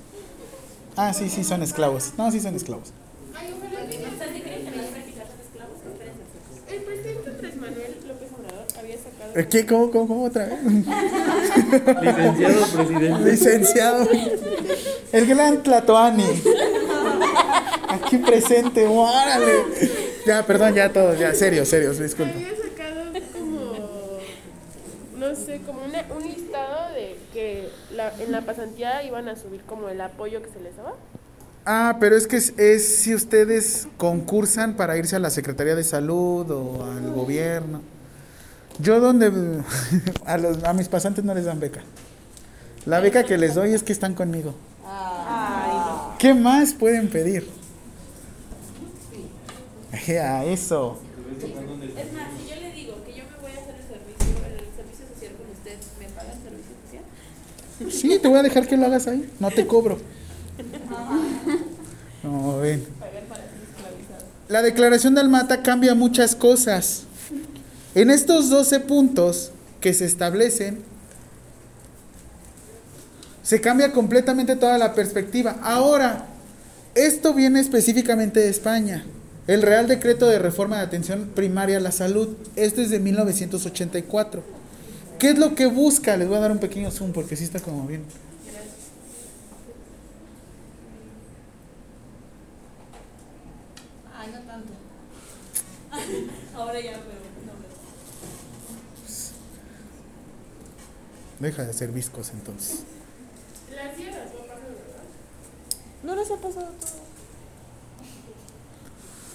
Ah, 0.96 1.14
sí, 1.14 1.30
sí, 1.30 1.44
son 1.44 1.64
esclavos. 1.64 2.14
No, 2.18 2.32
sí 2.32 2.40
son 2.40 2.56
esclavos. 2.56 2.94
Ay, 3.36 3.54
ojalá 3.58 3.90
que 3.90 4.00
no 4.00 4.08
López 8.08 8.30
Obrador 8.38 8.66
había 8.78 8.98
sacado. 8.98 9.21
Eh, 9.21 9.21
¿Qué? 9.50 9.66
¿Cómo, 9.66 9.90
cómo, 9.92 10.08
cómo 10.08 10.24
otra 10.26 10.46
vez? 10.46 10.60
Licenciado 12.02 12.66
presidente. 12.68 13.32
Licenciado. 13.32 14.08
El 15.12 15.26
gran 15.28 15.64
Tlatoani. 15.64 16.26
Aquí 17.88 18.18
presente, 18.18 18.88
órale. 18.88 19.66
Ya, 20.26 20.46
perdón, 20.46 20.74
ya 20.76 20.92
todos, 20.92 21.18
ya, 21.20 21.34
serio, 21.34 21.66
serio, 21.66 21.94
disculpa. 21.94 22.34
Había 22.34 22.50
sacado 22.50 23.12
como, 23.34 24.20
no 25.18 25.36
sé, 25.36 25.62
como 25.66 25.84
una- 25.86 26.06
un 26.16 26.24
listado 26.24 26.94
de 26.94 27.16
que 27.34 27.70
la- 27.96 28.14
en 28.20 28.32
la 28.32 28.42
pasantía 28.42 29.04
iban 29.04 29.28
a 29.30 29.36
subir 29.36 29.62
como 29.62 29.90
el 29.90 30.00
apoyo 30.02 30.42
que 30.42 30.50
se 30.50 30.60
les 30.62 30.76
daba. 30.78 30.94
Ah, 31.66 31.98
pero 32.00 32.16
es 32.16 32.28
que 32.28 32.38
es, 32.38 32.54
es 32.58 32.88
si 32.98 33.14
ustedes 33.14 33.88
concursan 33.98 34.76
para 34.76 34.98
irse 34.98 35.16
a 35.16 35.20
la 35.20 35.30
Secretaría 35.30 35.76
de 35.76 35.84
Salud 35.84 36.50
o 36.52 36.84
al 36.86 37.12
gobierno. 37.14 37.82
Yo 38.80 38.99
donde 38.99 39.32
a, 40.26 40.38
los, 40.38 40.63
a 40.63 40.74
mis 40.74 40.88
pasantes 40.88 41.24
no 41.24 41.34
les 41.34 41.45
dan 41.45 41.59
beca. 41.59 41.82
La 42.86 42.99
beca 42.99 43.24
que 43.24 43.38
les 43.38 43.55
doy 43.55 43.74
es 43.74 43.84
que 43.84 43.93
están 43.93 44.15
conmigo. 44.15 44.55
¿Qué 46.17 46.34
más 46.34 46.74
pueden 46.74 47.09
pedir? 47.09 47.47
A 49.91 50.45
eso. 50.45 50.99
Es 51.41 52.13
más, 52.13 52.28
si 52.38 52.49
yo 52.49 52.61
le 52.61 52.72
digo 52.74 53.03
que 53.05 53.13
yo 53.13 53.24
me 53.26 53.41
voy 53.41 53.51
a 53.51 53.61
hacer 53.61 53.76
el 53.76 53.88
servicio, 53.88 54.45
el 54.45 54.76
servicio 54.76 55.05
social 55.13 55.32
con 55.38 55.49
usted, 55.51 55.78
¿me 55.99 56.05
paga 56.09 56.34
el 56.34 56.41
servicio 56.43 56.76
social? 56.84 57.91
Sí, 57.91 58.19
te 58.19 58.28
voy 58.28 58.39
a 58.39 58.43
dejar 58.43 58.67
que 58.67 58.78
lo 58.78 58.86
hagas 58.86 59.07
ahí. 59.07 59.30
No 59.39 59.49
te 59.49 59.65
cobro. 59.65 59.99
No, 62.24 62.59
ven. 62.59 62.86
La 64.47 64.61
declaración 64.61 65.15
de 65.15 65.22
Almata 65.22 65.63
cambia 65.63 65.95
muchas 65.95 66.36
cosas. 66.36 67.05
En 67.94 68.10
estos 68.10 68.50
12 68.50 68.80
puntos 68.82 69.52
que 69.82 69.94
se 69.94 70.06
establecen, 70.06 70.80
se 73.44 73.60
cambia 73.60 73.92
completamente 73.92 74.56
toda 74.56 74.78
la 74.78 74.94
perspectiva. 74.94 75.58
Ahora, 75.62 76.28
esto 76.96 77.34
viene 77.34 77.60
específicamente 77.60 78.39
de 78.39 78.50
España. 78.50 79.06
El 79.48 79.62
Real 79.62 79.88
Decreto 79.88 80.28
de 80.28 80.39
Reforma 80.39 80.78
de 80.78 80.84
Atención 80.84 81.32
Primaria 81.36 81.78
a 81.78 81.82
la 81.82 81.92
Salud. 81.92 82.30
Esto 82.56 82.82
es 82.82 82.89
de 82.89 83.00
1984. 83.00 84.44
¿Qué 85.20 85.30
es 85.32 85.38
lo 85.38 85.56
que 85.56 85.66
busca? 85.66 86.16
Les 86.18 86.28
voy 86.28 86.38
a 86.38 86.42
dar 86.42 86.52
un 86.52 86.60
pequeño 86.60 86.92
zoom 86.92 87.12
porque 87.12 87.36
sí 87.36 87.44
está 87.44 87.60
como 87.60 87.86
bien. 87.88 88.04
Ay, 94.18 94.32
no 94.32 94.39
tanto. 94.42 94.74
Ahora 96.56 96.80
ya, 96.80 96.92
pero 96.92 97.20
no 97.46 97.54
me 97.54 97.72
Deja 101.42 101.64
de 101.64 101.72
hacer 101.72 101.92
viscos 101.92 102.30
entonces. 102.30 102.84
Las 103.76 103.96
sierras 103.96 104.28
no 104.32 104.42
pasan, 104.42 104.64
¿verdad? 104.64 105.04
No 106.04 106.16
les 106.16 106.30
ha 106.30 106.36
pasado 106.36 106.68
todo. 106.80 107.02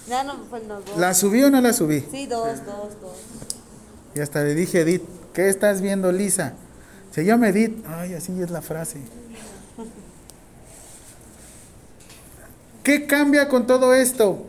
Ya 0.07 0.23
no, 0.23 0.43
pues 0.49 0.63
no, 0.63 0.79
dos. 0.79 0.97
¿La 0.97 1.13
subí 1.13 1.43
o 1.43 1.49
no 1.49 1.59
la 1.59 1.73
subí? 1.73 2.05
Sí, 2.09 2.25
dos, 2.25 2.65
dos, 2.65 3.01
dos. 3.01 3.17
Y 4.15 4.21
hasta 4.21 4.41
le 4.41 4.55
dije, 4.55 4.81
Edith, 4.81 5.03
¿qué 5.33 5.49
estás 5.49 5.81
viendo, 5.81 6.13
Lisa? 6.13 6.53
Se 7.11 7.25
llama 7.25 7.49
Edith. 7.49 7.85
Ay, 7.85 8.13
así 8.13 8.41
es 8.41 8.51
la 8.51 8.61
frase. 8.61 8.99
¿Qué 12.83 13.05
cambia 13.05 13.49
con 13.49 13.67
todo 13.67 13.93
esto? 13.93 14.45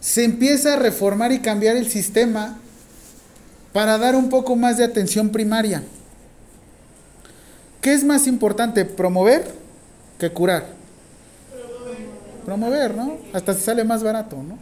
Se 0.00 0.22
empieza 0.22 0.74
a 0.74 0.76
reformar 0.76 1.32
y 1.32 1.40
cambiar 1.40 1.76
el 1.76 1.90
sistema 1.90 2.58
para 3.74 3.98
dar 3.98 4.14
un 4.14 4.28
poco 4.28 4.54
más 4.54 4.78
de 4.78 4.84
atención 4.84 5.30
primaria. 5.30 5.82
¿Qué 7.80 7.92
es 7.92 8.04
más 8.04 8.28
importante, 8.28 8.84
promover 8.84 9.50
que 10.16 10.30
curar? 10.30 10.68
Promover, 12.44 12.94
¿no? 12.94 13.18
Hasta 13.32 13.52
se 13.52 13.62
sale 13.62 13.82
más 13.82 14.04
barato, 14.04 14.40
¿no? 14.40 14.58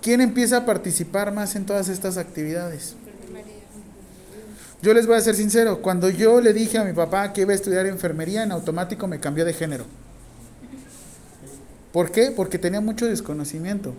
¿Quién 0.00 0.22
empieza 0.22 0.56
a 0.56 0.64
participar 0.64 1.30
más 1.30 1.54
en 1.56 1.66
todas 1.66 1.90
estas 1.90 2.16
actividades? 2.16 2.96
Yo 4.80 4.94
les 4.94 5.06
voy 5.06 5.16
a 5.16 5.20
ser 5.20 5.34
sincero, 5.34 5.82
cuando 5.82 6.08
yo 6.08 6.40
le 6.40 6.54
dije 6.54 6.78
a 6.78 6.84
mi 6.84 6.94
papá 6.94 7.34
que 7.34 7.42
iba 7.42 7.52
a 7.52 7.54
estudiar 7.54 7.84
enfermería, 7.84 8.44
en 8.44 8.50
automático 8.50 9.06
me 9.06 9.20
cambió 9.20 9.44
de 9.44 9.52
género. 9.52 9.84
¿Por 11.92 12.10
qué? 12.10 12.30
Porque 12.34 12.58
tenía 12.58 12.80
mucho 12.80 13.06
desconocimiento. 13.06 13.94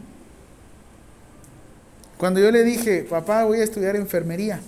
Cuando 2.18 2.40
yo 2.40 2.52
le 2.52 2.64
dije, 2.64 3.06
papá, 3.08 3.44
voy 3.44 3.60
a 3.60 3.64
estudiar 3.64 3.96
enfermería, 3.96 4.60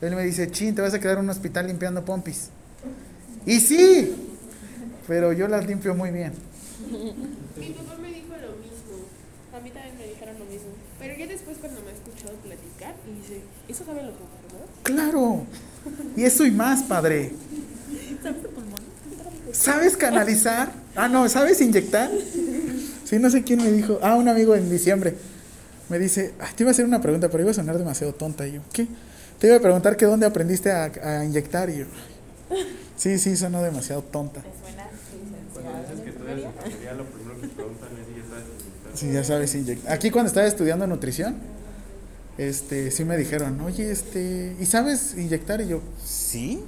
él 0.00 0.16
me 0.16 0.24
dice, 0.24 0.50
chin, 0.50 0.74
te 0.74 0.80
vas 0.80 0.94
a 0.94 1.00
quedar 1.00 1.18
en 1.18 1.24
un 1.24 1.30
hospital 1.30 1.66
limpiando 1.66 2.04
pompis. 2.04 2.48
Y 3.44 3.60
sí, 3.60 4.14
pero 5.06 5.32
yo 5.32 5.48
las 5.48 5.66
limpio 5.66 5.94
muy 5.94 6.10
bien. 6.10 6.32
Mi 7.58 7.70
papá 7.70 7.96
me 8.00 8.08
dijo 8.08 8.28
lo 8.28 8.56
mismo. 8.56 9.04
A 9.54 9.60
mí 9.60 9.70
también 9.70 9.98
me 9.98 10.06
dijeron 10.06 10.38
lo 10.38 10.44
mismo. 10.46 10.70
Pero 10.98 11.14
ya 11.18 11.26
después 11.26 11.58
cuando 11.58 11.80
me 11.82 11.90
ha 11.90 11.92
escuchado 11.92 12.36
platicar, 12.38 12.94
y 13.06 13.20
dice, 13.20 13.40
¿eso 13.68 13.84
saben 13.84 14.06
los 14.06 14.14
enfermos? 14.14 14.70
Claro. 14.82 15.44
Y 16.16 16.24
eso 16.24 16.46
y 16.46 16.50
más, 16.50 16.82
padre. 16.84 17.32
¿Sabes 18.22 18.42
canalizar? 19.98 20.72
Ah, 20.96 21.08
no, 21.08 21.28
¿sabes 21.28 21.60
inyectar? 21.60 22.10
Sí, 23.04 23.18
no 23.18 23.30
sé 23.30 23.42
quién 23.42 23.62
me 23.62 23.70
dijo. 23.72 23.98
Ah, 24.02 24.16
un 24.16 24.28
amigo 24.28 24.54
en 24.54 24.70
diciembre. 24.70 25.14
Me 25.88 25.98
dice, 25.98 26.32
"Ay, 26.38 26.50
te 26.56 26.62
iba 26.62 26.70
a 26.70 26.72
hacer 26.72 26.84
una 26.84 27.00
pregunta, 27.00 27.28
pero 27.28 27.42
iba 27.42 27.50
a 27.50 27.54
sonar 27.54 27.76
demasiado 27.76 28.12
tonta. 28.14 28.46
Y 28.46 28.52
yo, 28.52 28.60
¿qué? 28.72 28.86
Te 29.38 29.48
iba 29.48 29.56
a 29.56 29.60
preguntar 29.60 29.96
que 29.96 30.04
dónde 30.06 30.26
aprendiste 30.26 30.70
a, 30.70 30.84
a 30.84 31.24
inyectar. 31.24 31.68
Y 31.70 31.78
yo, 31.78 31.86
sí, 32.96 33.18
sí, 33.18 33.36
sonó 33.36 33.62
demasiado 33.62 34.02
tonta. 34.02 34.42
Cuando 35.52 35.80
dices 35.82 36.00
que 36.04 36.12
tú 36.12 36.24
eres 36.28 36.44
enfermería, 36.44 36.92
lo 36.94 37.04
primero 37.04 37.40
que 37.40 37.48
preguntan 37.48 37.88
es 37.98 38.06
si 38.06 38.14
ya 38.14 38.24
sabes 38.28 38.44
inyectar. 38.60 38.92
Sí, 38.96 39.12
ya 39.12 39.24
sabes 39.24 39.54
inyectar. 39.54 39.92
Aquí 39.92 40.10
cuando 40.10 40.28
estaba 40.28 40.46
estudiando 40.46 40.86
nutrición, 40.86 41.34
este, 42.38 42.90
sí 42.90 43.04
me 43.04 43.16
dijeron, 43.16 43.60
oye, 43.62 43.90
este, 43.90 44.54
¿y 44.60 44.66
sabes 44.66 45.14
inyectar? 45.16 45.60
Y 45.60 45.68
yo, 45.68 45.80
sí. 46.04 46.62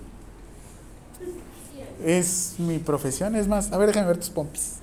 Es 2.05 2.55
mi 2.59 2.79
profesión, 2.79 3.37
es 3.37 3.47
más, 3.47 3.73
a 3.73 3.79
ver, 3.79 3.89
déjame 3.89 4.09
ver 4.09 4.17
tus 4.19 4.31
pompis. 4.31 4.75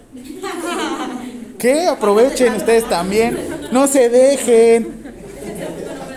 ¿Qué? 1.57 1.87
Aprovechen 1.87 2.53
ustedes 2.55 2.87
también. 2.87 3.37
No 3.71 3.87
se 3.87 4.09
dejen. 4.09 5.03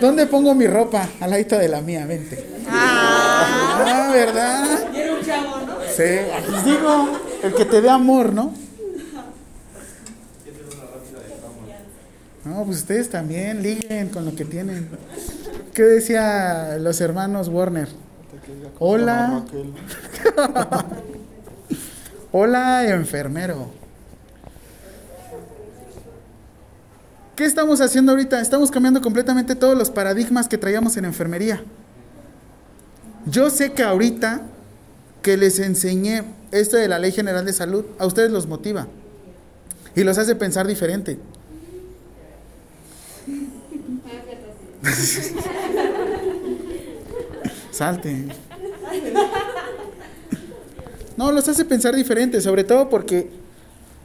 ¿Dónde 0.00 0.26
pongo 0.26 0.54
mi 0.54 0.66
ropa? 0.66 1.08
Al 1.20 1.30
ladito 1.30 1.58
de 1.58 1.68
la 1.68 1.80
mía, 1.80 2.06
vente. 2.06 2.44
Ah, 2.68 4.10
¿verdad? 4.12 4.78
Sí, 5.94 6.50
les 6.50 6.64
digo, 6.64 7.08
el 7.42 7.54
que 7.54 7.64
te 7.64 7.80
dé 7.80 7.90
amor, 7.90 8.32
¿no? 8.32 8.54
No, 12.44 12.64
pues 12.64 12.78
ustedes 12.78 13.08
también 13.10 13.62
liguen 13.62 14.08
con 14.08 14.24
lo 14.24 14.34
que 14.34 14.44
tienen. 14.44 14.88
¿Qué 15.74 15.82
decía 15.82 16.76
los 16.78 17.00
hermanos 17.00 17.48
Warner? 17.48 17.88
Hola. 18.78 19.44
Hola, 22.32 22.88
enfermero. 22.88 23.70
¿Qué 27.36 27.44
estamos 27.44 27.80
haciendo 27.80 28.12
ahorita? 28.12 28.40
Estamos 28.40 28.70
cambiando 28.70 29.00
completamente 29.00 29.54
todos 29.54 29.76
los 29.76 29.90
paradigmas 29.90 30.48
que 30.48 30.58
traíamos 30.58 30.96
en 30.96 31.04
enfermería. 31.04 31.62
Yo 33.26 33.50
sé 33.50 33.72
que 33.72 33.82
ahorita 33.82 34.42
que 35.22 35.36
les 35.36 35.58
enseñé 35.58 36.24
esto 36.50 36.76
de 36.76 36.88
la 36.88 36.98
Ley 36.98 37.12
General 37.12 37.44
de 37.44 37.52
Salud, 37.52 37.84
a 37.98 38.06
ustedes 38.06 38.30
los 38.32 38.46
motiva 38.46 38.88
y 39.94 40.02
los 40.04 40.18
hace 40.18 40.34
pensar 40.34 40.66
diferente. 40.66 41.18
Salte. 47.72 48.26
No, 51.16 51.32
los 51.32 51.48
hace 51.48 51.64
pensar 51.64 51.96
diferente, 51.96 52.40
sobre 52.40 52.64
todo 52.64 52.88
porque 52.88 53.28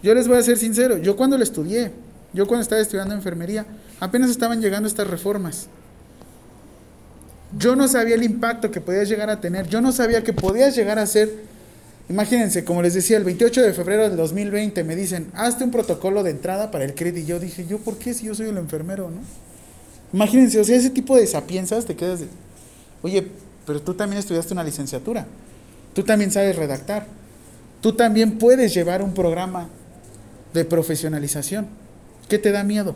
yo 0.02 0.14
les 0.14 0.28
voy 0.28 0.38
a 0.38 0.44
ser 0.44 0.58
sincero, 0.58 0.98
yo 0.98 1.16
cuando 1.16 1.38
lo 1.38 1.44
estudié, 1.44 1.92
yo 2.34 2.48
cuando 2.48 2.62
estaba 2.62 2.82
estudiando 2.82 3.14
enfermería, 3.14 3.66
apenas 4.00 4.30
estaban 4.30 4.62
llegando 4.62 4.88
estas 4.88 5.08
reformas. 5.08 5.68
Yo 7.58 7.76
no 7.76 7.88
sabía 7.88 8.16
el 8.16 8.24
impacto 8.24 8.72
que 8.72 8.82
podías 8.82 9.08
llegar 9.10 9.30
a 9.30 9.40
tener, 9.40 9.68
yo 9.68 9.82
no 9.82 9.92
sabía 9.92 10.24
que 10.24 10.34
podías 10.34 10.76
llegar 10.76 11.00
a 11.00 11.06
ser, 11.06 11.32
imagínense, 12.10 12.64
como 12.64 12.82
les 12.82 12.94
decía, 12.94 13.18
el 13.18 13.24
28 13.24 13.62
de 13.62 13.74
febrero 13.74 14.04
del 14.04 14.18
2020 14.18 14.84
me 14.84 14.96
dicen, 14.96 15.32
hazte 15.34 15.64
un 15.64 15.72
protocolo 15.72 16.24
de 16.24 16.32
entrada 16.32 16.72
para 16.72 16.84
el 16.86 16.94
crédito. 16.94 17.26
Y 17.26 17.26
yo 17.26 17.40
dije, 17.40 17.66
¿yo 17.66 17.80
por 17.80 17.98
qué 17.98 18.14
si 18.14 18.26
yo 18.26 18.36
soy 18.36 18.50
el 18.50 18.58
enfermero, 18.58 19.10
no? 19.10 19.22
Imagínense, 20.14 20.60
o 20.60 20.64
sea, 20.64 20.76
ese 20.76 20.90
tipo 20.90 21.18
de 21.18 21.26
sapienzas 21.26 21.86
te 21.86 21.96
quedas 21.96 22.20
de, 22.20 22.28
oye, 23.02 23.28
pero 23.68 23.82
tú 23.82 23.94
también 23.94 24.20
estudiaste 24.20 24.54
una 24.54 24.64
licenciatura, 24.64 25.28
tú 25.94 26.02
también 26.02 26.32
sabes 26.32 26.56
redactar. 26.56 27.06
tú 27.82 27.94
también 27.94 28.40
puedes 28.40 28.74
llevar 28.74 29.04
un 29.04 29.14
programa 29.14 29.68
de 30.54 30.66
profesionalización. 30.66 31.68
¿Qué 32.28 32.40
te 32.40 32.52
da 32.52 32.64
miedo? 32.64 32.96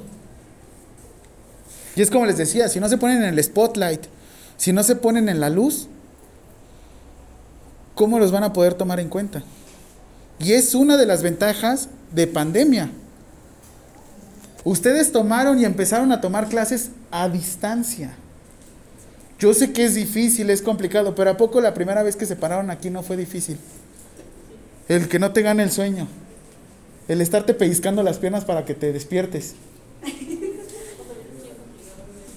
Y 1.95 2.01
es 2.01 2.09
como 2.09 2.25
les 2.25 2.37
decía, 2.37 2.67
si 2.67 2.79
no 2.79 2.89
se 2.89 2.97
ponen 2.97 3.21
en 3.21 3.29
el 3.29 3.43
spotlight, 3.43 4.05
si 4.57 4.73
no 4.73 4.81
se 4.81 4.95
ponen 4.95 5.29
en 5.29 5.39
la 5.39 5.49
luz, 5.49 5.87
¿cómo 7.93 8.17
los 8.17 8.31
van 8.31 8.43
a 8.43 8.53
poder 8.53 8.73
tomar 8.73 8.99
en 8.99 9.09
cuenta? 9.09 9.43
Y 10.39 10.53
es 10.53 10.73
una 10.73 10.97
de 10.97 11.05
las 11.05 11.21
ventajas 11.21 11.89
de 12.11 12.27
pandemia. 12.27 12.89
Ustedes 14.63 15.11
tomaron 15.11 15.59
y 15.59 15.65
empezaron 15.65 16.11
a 16.11 16.21
tomar 16.21 16.47
clases 16.47 16.91
a 17.11 17.29
distancia. 17.29 18.15
Yo 19.41 19.55
sé 19.55 19.73
que 19.73 19.83
es 19.83 19.95
difícil, 19.95 20.51
es 20.51 20.61
complicado, 20.61 21.15
pero 21.15 21.31
¿a 21.31 21.37
poco 21.37 21.61
la 21.61 21.73
primera 21.73 22.03
vez 22.03 22.15
que 22.15 22.27
se 22.27 22.35
pararon 22.35 22.69
aquí 22.69 22.91
no 22.91 23.01
fue 23.01 23.17
difícil? 23.17 23.57
El 24.87 25.09
que 25.09 25.17
no 25.17 25.33
te 25.33 25.41
gane 25.41 25.63
el 25.63 25.71
sueño. 25.71 26.07
El 27.07 27.21
estarte 27.21 27.55
pellizcando 27.55 28.03
las 28.03 28.19
piernas 28.19 28.45
para 28.45 28.65
que 28.65 28.75
te 28.75 28.93
despiertes. 28.93 29.55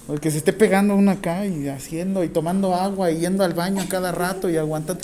El 0.09 0.19
que 0.19 0.31
se 0.31 0.37
esté 0.37 0.51
pegando 0.51 0.95
uno 0.95 1.11
acá 1.11 1.45
y 1.45 1.67
haciendo 1.67 2.23
y 2.23 2.29
tomando 2.29 2.73
agua 2.73 3.11
y 3.11 3.19
yendo 3.19 3.43
al 3.43 3.53
baño 3.53 3.85
cada 3.87 4.11
rato 4.11 4.49
y 4.49 4.57
aguantando. 4.57 5.03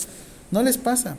No 0.49 0.63
les 0.63 0.79
pasa. 0.79 1.17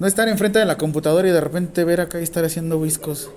No 0.00 0.08
estar 0.08 0.28
enfrente 0.28 0.58
de 0.58 0.64
la 0.64 0.76
computadora 0.76 1.28
y 1.28 1.30
de 1.30 1.40
repente 1.40 1.84
ver 1.84 2.00
acá 2.00 2.18
y 2.18 2.24
estar 2.24 2.44
haciendo 2.44 2.80
viscos. 2.80 3.30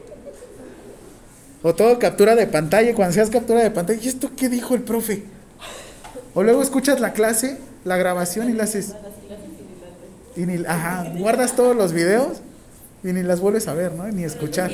O 1.61 1.75
todo 1.75 1.99
captura 1.99 2.35
de 2.35 2.47
pantalla, 2.47 2.91
y 2.91 2.93
cuando 2.93 3.13
seas 3.13 3.29
captura 3.29 3.61
de 3.61 3.71
pantalla, 3.71 3.99
¿y 4.01 4.07
esto 4.07 4.31
qué 4.35 4.47
dijo 4.49 4.75
el 4.75 4.81
profe? 4.83 5.23
O 6.33 6.43
luego 6.43 6.61
escuchas 6.61 6.99
la 7.01 7.11
clase, 7.13 7.57
la 7.83 7.97
grabación 7.97 8.49
y 8.49 8.53
la 8.53 8.63
haces. 8.63 8.93
Y 10.35 10.45
ni, 10.45 10.63
ajá, 10.65 11.11
guardas 11.17 11.55
todos 11.55 11.75
los 11.75 11.91
videos 11.91 12.37
y 13.03 13.07
ni 13.11 13.23
las 13.23 13.41
vuelves 13.41 13.67
a 13.67 13.73
ver, 13.73 13.91
¿no? 13.93 14.07
Ni 14.07 14.23
escuchar. 14.23 14.71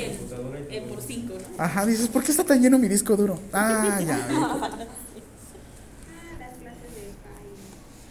Por 0.88 1.02
cinco, 1.02 1.34
¿no? 1.34 1.62
Ajá, 1.64 1.86
dices, 1.86 2.08
¿por 2.08 2.22
qué 2.22 2.30
está 2.30 2.44
tan 2.44 2.60
lleno 2.62 2.78
mi 2.78 2.86
disco 2.88 3.16
duro? 3.16 3.40
Ah, 3.52 3.98
ya. 4.06 4.28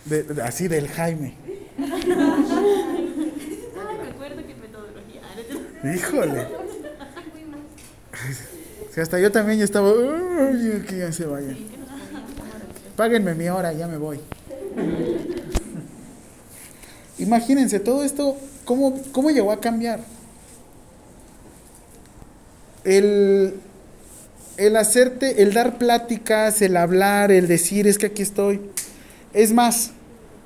De- 0.05 0.23
de- 0.23 0.41
así 0.43 0.67
del 0.67 0.87
Jaime. 0.89 1.35
Ay, 1.79 1.87
me 4.01 4.09
acuerdo 4.09 4.37
que 4.45 4.55
metodología. 4.55 5.21
Ah, 5.83 5.93
Híjole. 5.95 6.47
Hasta 9.01 9.19
yo 9.19 9.31
también 9.31 9.59
ya 9.59 9.65
estaba. 9.65 9.91
"Uy, 9.91 10.83
que 10.87 10.97
ya 10.97 11.11
se. 11.11 11.25
Páguenme 12.95 13.35
mi 13.35 13.49
hora, 13.49 13.73
ya 13.73 13.87
me 13.87 13.97
voy. 13.97 14.19
Imagínense 17.17 17.79
todo 17.79 18.03
esto, 18.03 18.37
¿cómo, 18.65 19.01
cómo 19.11 19.31
llegó 19.31 19.51
a 19.51 19.59
cambiar? 19.61 20.01
El, 22.83 23.55
el 24.57 24.75
hacerte, 24.75 25.41
el 25.41 25.53
dar 25.53 25.77
pláticas, 25.77 26.61
el 26.61 26.77
hablar, 26.77 27.31
el 27.31 27.47
decir, 27.47 27.87
es 27.87 27.97
que 27.97 28.07
aquí 28.07 28.21
estoy. 28.21 28.61
Es 29.33 29.53
más, 29.53 29.91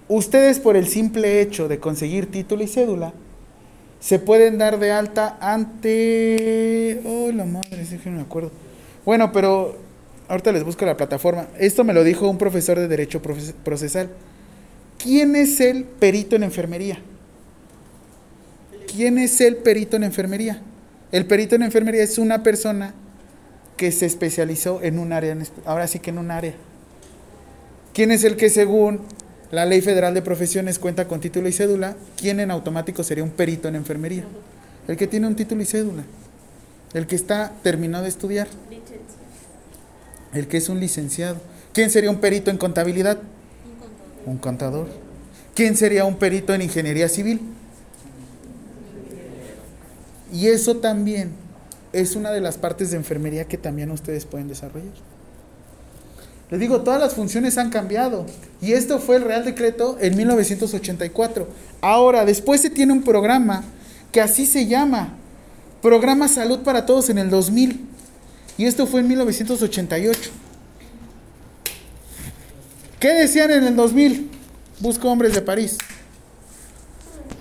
ustedes 0.08 0.60
por 0.60 0.76
el 0.76 0.88
simple 0.88 1.42
hecho 1.42 1.68
de 1.68 1.80
conseguir 1.80 2.32
título 2.32 2.64
y 2.64 2.68
cédula, 2.68 3.14
se 4.00 4.20
pueden 4.20 4.58
dar 4.58 4.80
de 4.80 4.92
alta 4.92 5.38
ante... 5.42 7.02
Oh, 7.06 7.32
la 7.32 7.46
madre, 7.46 7.86
sí 7.86 7.98
que 7.98 8.10
no 8.10 8.18
me 8.18 8.22
acuerdo. 8.22 8.52
Bueno, 9.06 9.32
pero 9.32 9.78
ahorita 10.28 10.52
les 10.52 10.64
busco 10.64 10.86
la 10.86 10.96
plataforma. 10.96 11.48
Esto 11.58 11.84
me 11.84 11.94
lo 11.94 12.04
dijo 12.04 12.30
un 12.30 12.38
profesor 12.38 12.80
de 12.80 12.88
Derecho 12.88 13.22
Proces- 13.22 13.54
Procesal. 13.54 14.10
¿Quién 14.98 15.36
es 15.36 15.60
el 15.60 15.84
perito 15.84 16.36
en 16.36 16.44
enfermería? 16.44 17.00
¿Quién 18.92 19.18
es 19.18 19.40
el 19.42 19.58
perito 19.58 19.98
en 19.98 20.04
enfermería? 20.04 20.62
El 21.12 21.26
perito 21.26 21.56
en 21.56 21.64
enfermería 21.64 22.04
es 22.04 22.18
una 22.18 22.44
persona 22.44 22.94
que 23.78 23.92
se 23.92 24.06
especializó 24.06 24.82
en 24.82 25.00
un 25.00 25.14
área, 25.14 25.38
ahora 25.66 25.88
sí 25.88 26.00
que 26.00 26.10
en 26.10 26.18
un 26.18 26.32
área. 26.32 26.54
¿Quién 27.94 28.12
es 28.12 28.24
el 28.24 28.36
que 28.36 28.50
según 28.50 29.02
la 29.52 29.66
Ley 29.66 29.82
Federal 29.82 30.14
de 30.14 30.22
Profesiones 30.22 30.80
cuenta 30.80 31.08
con 31.08 31.20
título 31.20 31.48
y 31.48 31.54
cédula? 31.54 31.96
¿Quién 32.18 32.40
en 32.40 32.52
automático 32.52 33.04
sería 33.04 33.24
un 33.24 33.32
perito 33.32 33.68
en 33.68 33.76
enfermería? 33.76 34.24
El 34.88 34.98
que 34.98 35.08
tiene 35.08 35.28
un 35.28 35.36
título 35.36 35.62
y 35.62 35.66
cédula. 35.66 36.04
El 36.94 37.08
que 37.08 37.16
está 37.16 37.54
terminado 37.64 38.04
de 38.04 38.10
estudiar. 38.10 38.48
El 40.34 40.48
que 40.48 40.58
es 40.58 40.70
un 40.70 40.80
licenciado. 40.80 41.38
¿Quién 41.74 41.90
sería 41.90 42.12
un 42.12 42.20
perito 42.20 42.52
en 42.52 42.58
contabilidad? 42.58 43.20
Un 44.26 44.38
contador. 44.38 44.88
¿Quién 45.56 45.76
sería 45.76 46.06
un 46.06 46.18
perito 46.18 46.54
en 46.54 46.62
ingeniería 46.62 47.10
civil? 47.10 47.42
Y 50.32 50.48
eso 50.48 50.78
también 50.78 51.32
es 51.92 52.16
una 52.16 52.32
de 52.32 52.42
las 52.42 52.58
partes 52.58 52.92
de 52.92 52.98
enfermería 52.98 53.46
que 53.46 53.58
también 53.58 53.90
ustedes 53.92 54.26
pueden 54.26 54.48
desarrollar. 54.48 54.94
Les 56.52 56.60
digo, 56.60 56.82
todas 56.82 57.00
las 57.00 57.14
funciones 57.14 57.58
han 57.58 57.70
cambiado. 57.70 58.26
Y 58.62 58.74
esto 58.74 59.00
fue 59.00 59.18
el 59.18 59.24
Real 59.24 59.46
Decreto 59.46 59.98
en 60.02 60.18
1984. 60.18 61.48
Ahora, 61.82 62.26
después 62.26 62.62
se 62.62 62.70
tiene 62.70 62.92
un 62.94 63.04
programa 63.04 63.64
que 64.12 64.22
así 64.22 64.46
se 64.46 64.66
llama. 64.66 65.14
Programa 65.82 66.28
Salud 66.28 66.60
para 66.60 66.86
Todos 66.86 67.10
en 67.10 67.20
el 67.20 67.30
2000. 67.30 67.88
Y 68.58 68.66
esto 68.66 68.88
fue 68.88 69.02
en 69.02 69.08
1988. 69.10 70.32
¿Qué 73.00 73.14
decían 73.14 73.52
en 73.52 73.64
el 73.64 73.76
2000? 73.76 74.30
Busco 74.80 75.10
hombres 75.10 75.34
de 75.34 75.42
París. 75.42 75.78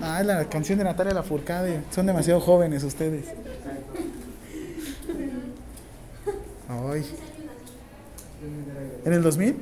Ah, 0.00 0.22
la 0.22 0.48
canción 0.48 0.78
de 0.78 0.84
Natalia 0.84 1.14
Lafourcade. 1.14 1.82
Son 1.92 2.06
demasiado 2.06 2.40
jóvenes 2.40 2.84
ustedes. 2.84 3.24
Ay. 6.68 7.04
¿En 9.08 9.14
el 9.14 9.22
2000? 9.22 9.56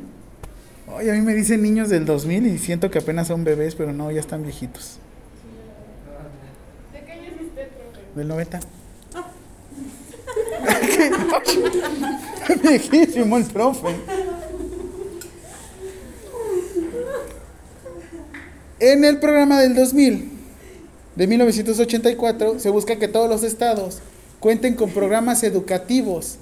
Ay, 0.98 1.08
a 1.08 1.12
mí 1.12 1.20
me 1.20 1.32
dicen 1.32 1.62
niños 1.62 1.88
del 1.88 2.04
2000 2.04 2.48
y 2.48 2.58
siento 2.58 2.90
que 2.90 2.98
apenas 2.98 3.28
son 3.28 3.44
bebés, 3.44 3.76
pero 3.76 3.92
no, 3.92 4.10
ya 4.10 4.18
están 4.18 4.42
viejitos. 4.42 4.98
¿De 6.92 7.04
qué 7.04 7.12
año 7.12 7.22
es 7.26 7.46
usted, 7.46 7.68
profe? 7.68 8.00
¿Del 8.16 8.26
90? 8.26 8.60
Viejísimo 12.68 13.36
el 13.36 13.44
profe. 13.44 13.86
En 18.80 19.04
el 19.04 19.20
programa 19.20 19.60
del 19.60 19.76
2000, 19.76 20.28
de 21.14 21.26
1984, 21.28 22.58
se 22.58 22.70
busca 22.70 22.96
que 22.96 23.06
todos 23.06 23.30
los 23.30 23.44
estados 23.44 24.00
cuenten 24.40 24.74
con 24.74 24.90
programas 24.90 25.44
educativos 25.44 26.38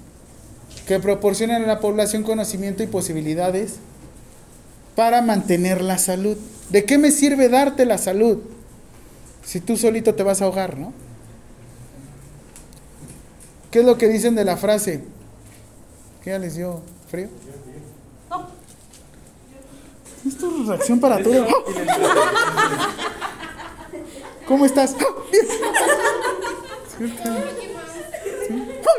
que 0.87 0.99
proporcionen 0.99 1.63
a 1.63 1.67
la 1.67 1.79
población 1.79 2.23
conocimiento 2.23 2.83
y 2.83 2.87
posibilidades 2.87 3.75
para 4.95 5.21
mantener 5.21 5.81
la 5.81 5.97
salud. 5.97 6.37
¿De 6.69 6.85
qué 6.85 6.97
me 6.97 7.11
sirve 7.11 7.49
darte 7.49 7.85
la 7.85 7.97
salud 7.97 8.39
si 9.43 9.59
tú 9.59 9.77
solito 9.77 10.15
te 10.15 10.23
vas 10.23 10.41
a 10.41 10.45
ahogar, 10.45 10.77
no? 10.77 10.93
¿Qué 13.71 13.79
es 13.79 13.85
lo 13.85 13.97
que 13.97 14.07
dicen 14.07 14.35
de 14.35 14.45
la 14.45 14.57
frase? 14.57 15.03
¿Qué 16.23 16.29
ya 16.31 16.39
les 16.39 16.55
dio 16.55 16.81
frío? 17.09 17.27
Esto 20.27 20.49
es 20.61 20.67
reacción 20.67 20.99
para 20.99 21.21
todo. 21.21 21.45
¿Cómo 24.47 24.65
estás? 24.65 24.95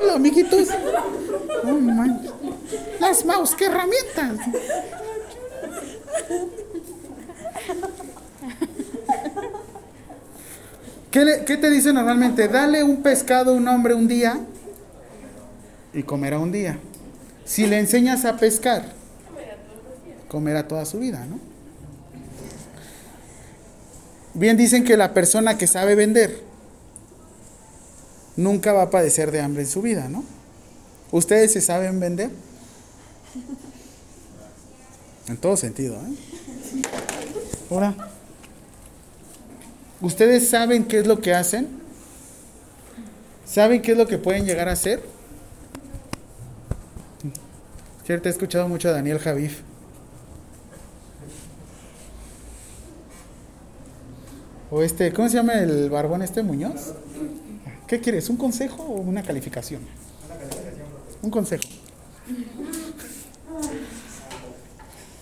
Hola, 0.03 0.15
amiguitos. 0.15 0.69
Oh, 1.65 1.73
manches. 1.81 2.31
Las 3.01 3.25
mouse, 3.25 3.55
qué 3.55 3.67
herramientas. 3.67 4.39
¿Qué, 11.11 11.25
le- 11.25 11.45
qué 11.45 11.57
te 11.57 11.71
dice 11.71 11.93
normalmente? 11.93 12.49
Dale 12.49 12.83
un 12.83 13.03
pescado 13.03 13.53
a 13.53 13.55
un 13.55 13.67
hombre 13.69 13.95
un 13.95 14.09
día 14.09 14.39
y 15.95 16.03
comerá 16.03 16.39
un 16.39 16.53
día. 16.53 16.79
Si 17.45 17.67
le 17.67 17.79
enseñas 17.79 18.25
a 18.25 18.37
pescar, 18.37 18.85
comerá 20.29 20.67
toda 20.69 20.85
su 20.85 20.99
vida, 20.99 21.25
¿no? 21.27 21.39
Bien 24.35 24.57
dicen 24.57 24.85
que 24.85 24.97
la 24.99 25.15
persona 25.15 25.57
que 25.57 25.67
sabe 25.67 25.95
vender 25.95 26.41
nunca 28.37 28.73
va 28.75 28.83
a 28.83 28.91
padecer 28.91 29.31
de 29.31 29.41
hambre 29.41 29.63
en 29.63 29.69
su 29.69 29.81
vida, 29.81 30.09
¿no? 30.11 30.25
¿Ustedes 31.11 31.53
se 31.53 31.61
saben 31.61 32.01
vender? 32.01 32.31
En 35.29 35.37
todo 35.37 35.57
sentido, 35.57 35.97
¿eh? 35.97 36.83
Ahora, 37.71 37.95
¿ustedes 40.01 40.49
saben 40.49 40.85
qué 40.85 41.01
es 41.01 41.07
lo 41.07 41.21
que 41.21 41.35
hacen? 41.35 41.69
¿Saben 43.45 43.83
qué 43.83 43.93
es 43.93 43.99
lo 43.99 44.07
que 44.07 44.19
pueden 44.19 44.45
llegar 44.45 44.69
a 44.69 44.73
hacer? 44.73 45.03
Cierto, 48.05 48.29
he 48.29 48.33
escuchado 48.33 48.69
mucho 48.69 48.89
a 48.89 48.93
Daniel 48.93 49.19
Javif. 49.19 49.63
O 54.71 54.83
este, 54.83 55.13
¿cómo 55.13 55.29
se 55.29 55.37
llama 55.37 55.55
el 55.55 55.91
barbón 55.91 56.23
este 56.23 56.43
Muñoz? 56.43 56.93
¿Qué 57.87 58.01
quieres? 58.01 58.29
¿Un 58.29 58.37
consejo 58.37 58.83
o 58.83 59.01
una 59.01 59.23
calificación? 59.23 59.81
Un 61.23 61.31
consejo. 61.31 61.65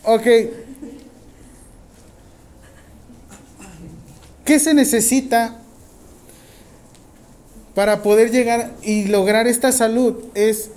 Ok. 0.06 0.26
¿Qué 4.44 4.58
se 4.58 4.74
necesita 4.74 5.56
para 7.74 8.02
poder 8.02 8.30
llegar 8.30 8.74
y 8.82 9.06
lograr 9.06 9.46
esta 9.46 9.72
salud? 9.72 10.24
Es 10.34 10.70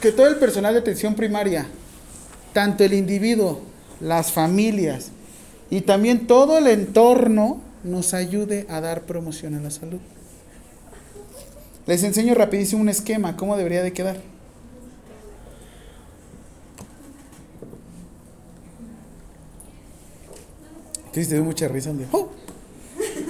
que 0.00 0.12
todo 0.12 0.28
el 0.28 0.36
personal 0.36 0.74
de 0.74 0.80
atención 0.80 1.16
primaria, 1.16 1.66
tanto 2.52 2.84
el 2.84 2.94
individuo, 2.94 3.60
las 4.00 4.30
familias 4.30 5.10
y 5.70 5.80
también 5.80 6.28
todo 6.28 6.58
el 6.58 6.68
entorno 6.68 7.60
nos 7.82 8.14
ayude 8.14 8.64
a 8.68 8.80
dar 8.80 9.02
promoción 9.02 9.56
a 9.56 9.60
la 9.60 9.72
salud. 9.72 9.98
Les 11.86 12.04
enseño 12.04 12.34
rapidísimo 12.34 12.80
un 12.82 12.88
esquema, 12.88 13.36
cómo 13.36 13.56
debería 13.56 13.82
de 13.82 13.92
quedar. 13.92 14.18
Que 21.18 21.24
te 21.24 21.34
dio 21.34 21.42
mucha 21.42 21.66
risa 21.66 21.92
día. 21.92 22.06
¡Oh! 22.12 22.28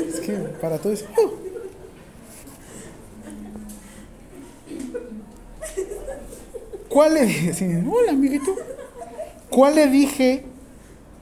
Es 0.07 0.21
que 0.21 0.33
para 0.61 0.77
todo 0.77 0.93
eso. 0.93 1.07
¡Oh! 1.17 1.33
¿Cuál 6.91 7.15
le 7.15 7.25
dije? 7.25 7.55
Sí, 7.55 7.65
Hola, 7.91 8.13
amiguito. 8.13 8.55
¿Cuál 9.49 9.77
le 9.77 9.87
dije 9.87 10.45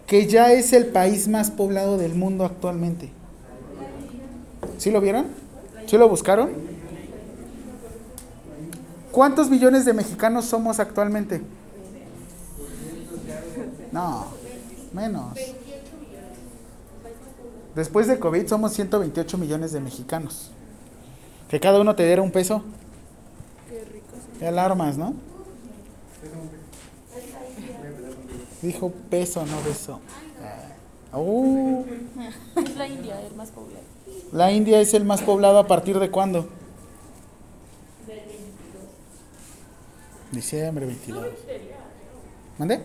que 0.08 0.26
ya 0.26 0.50
es 0.50 0.72
el 0.72 0.86
país 0.86 1.28
más 1.28 1.52
poblado 1.52 1.98
del 1.98 2.16
mundo 2.16 2.44
actualmente? 2.44 3.10
¿Sí 4.78 4.90
lo 4.90 5.00
vieron? 5.00 5.26
¿Sí 5.86 5.96
lo 5.96 6.08
buscaron? 6.08 6.50
¿Cuántos 9.12 9.50
millones 9.50 9.84
de 9.84 9.92
mexicanos 9.92 10.46
somos 10.46 10.80
actualmente? 10.80 11.42
No, 13.92 14.26
menos. 14.92 15.38
Después 17.76 18.06
de 18.06 18.18
COVID 18.18 18.46
somos 18.46 18.72
128 18.72 19.36
millones 19.36 19.70
de 19.72 19.80
mexicanos. 19.80 20.50
Que 21.50 21.60
cada 21.60 21.78
uno 21.78 21.94
te 21.94 22.06
diera 22.06 22.22
un 22.22 22.30
peso. 22.32 22.62
Qué 24.38 24.46
alarmas, 24.46 24.96
¿no? 24.96 25.12
Dijo 28.62 28.90
peso, 29.10 29.44
no 29.44 29.62
beso. 29.62 30.00
Ah. 31.12 31.18
Uh, 31.18 31.84
Es 32.56 32.76
la 32.76 32.88
India, 32.88 33.20
el 33.20 33.34
más 33.36 33.50
poblado. 33.50 33.84
la 34.32 34.50
India 34.50 34.80
es 34.80 34.94
el 34.94 35.04
más 35.04 35.20
poblado 35.20 35.58
a 35.58 35.66
partir 35.66 35.98
de 35.98 36.10
cuándo? 36.10 36.48
Diciembre 40.32 40.86
22. 40.86 41.26
¿Mande? 42.58 42.80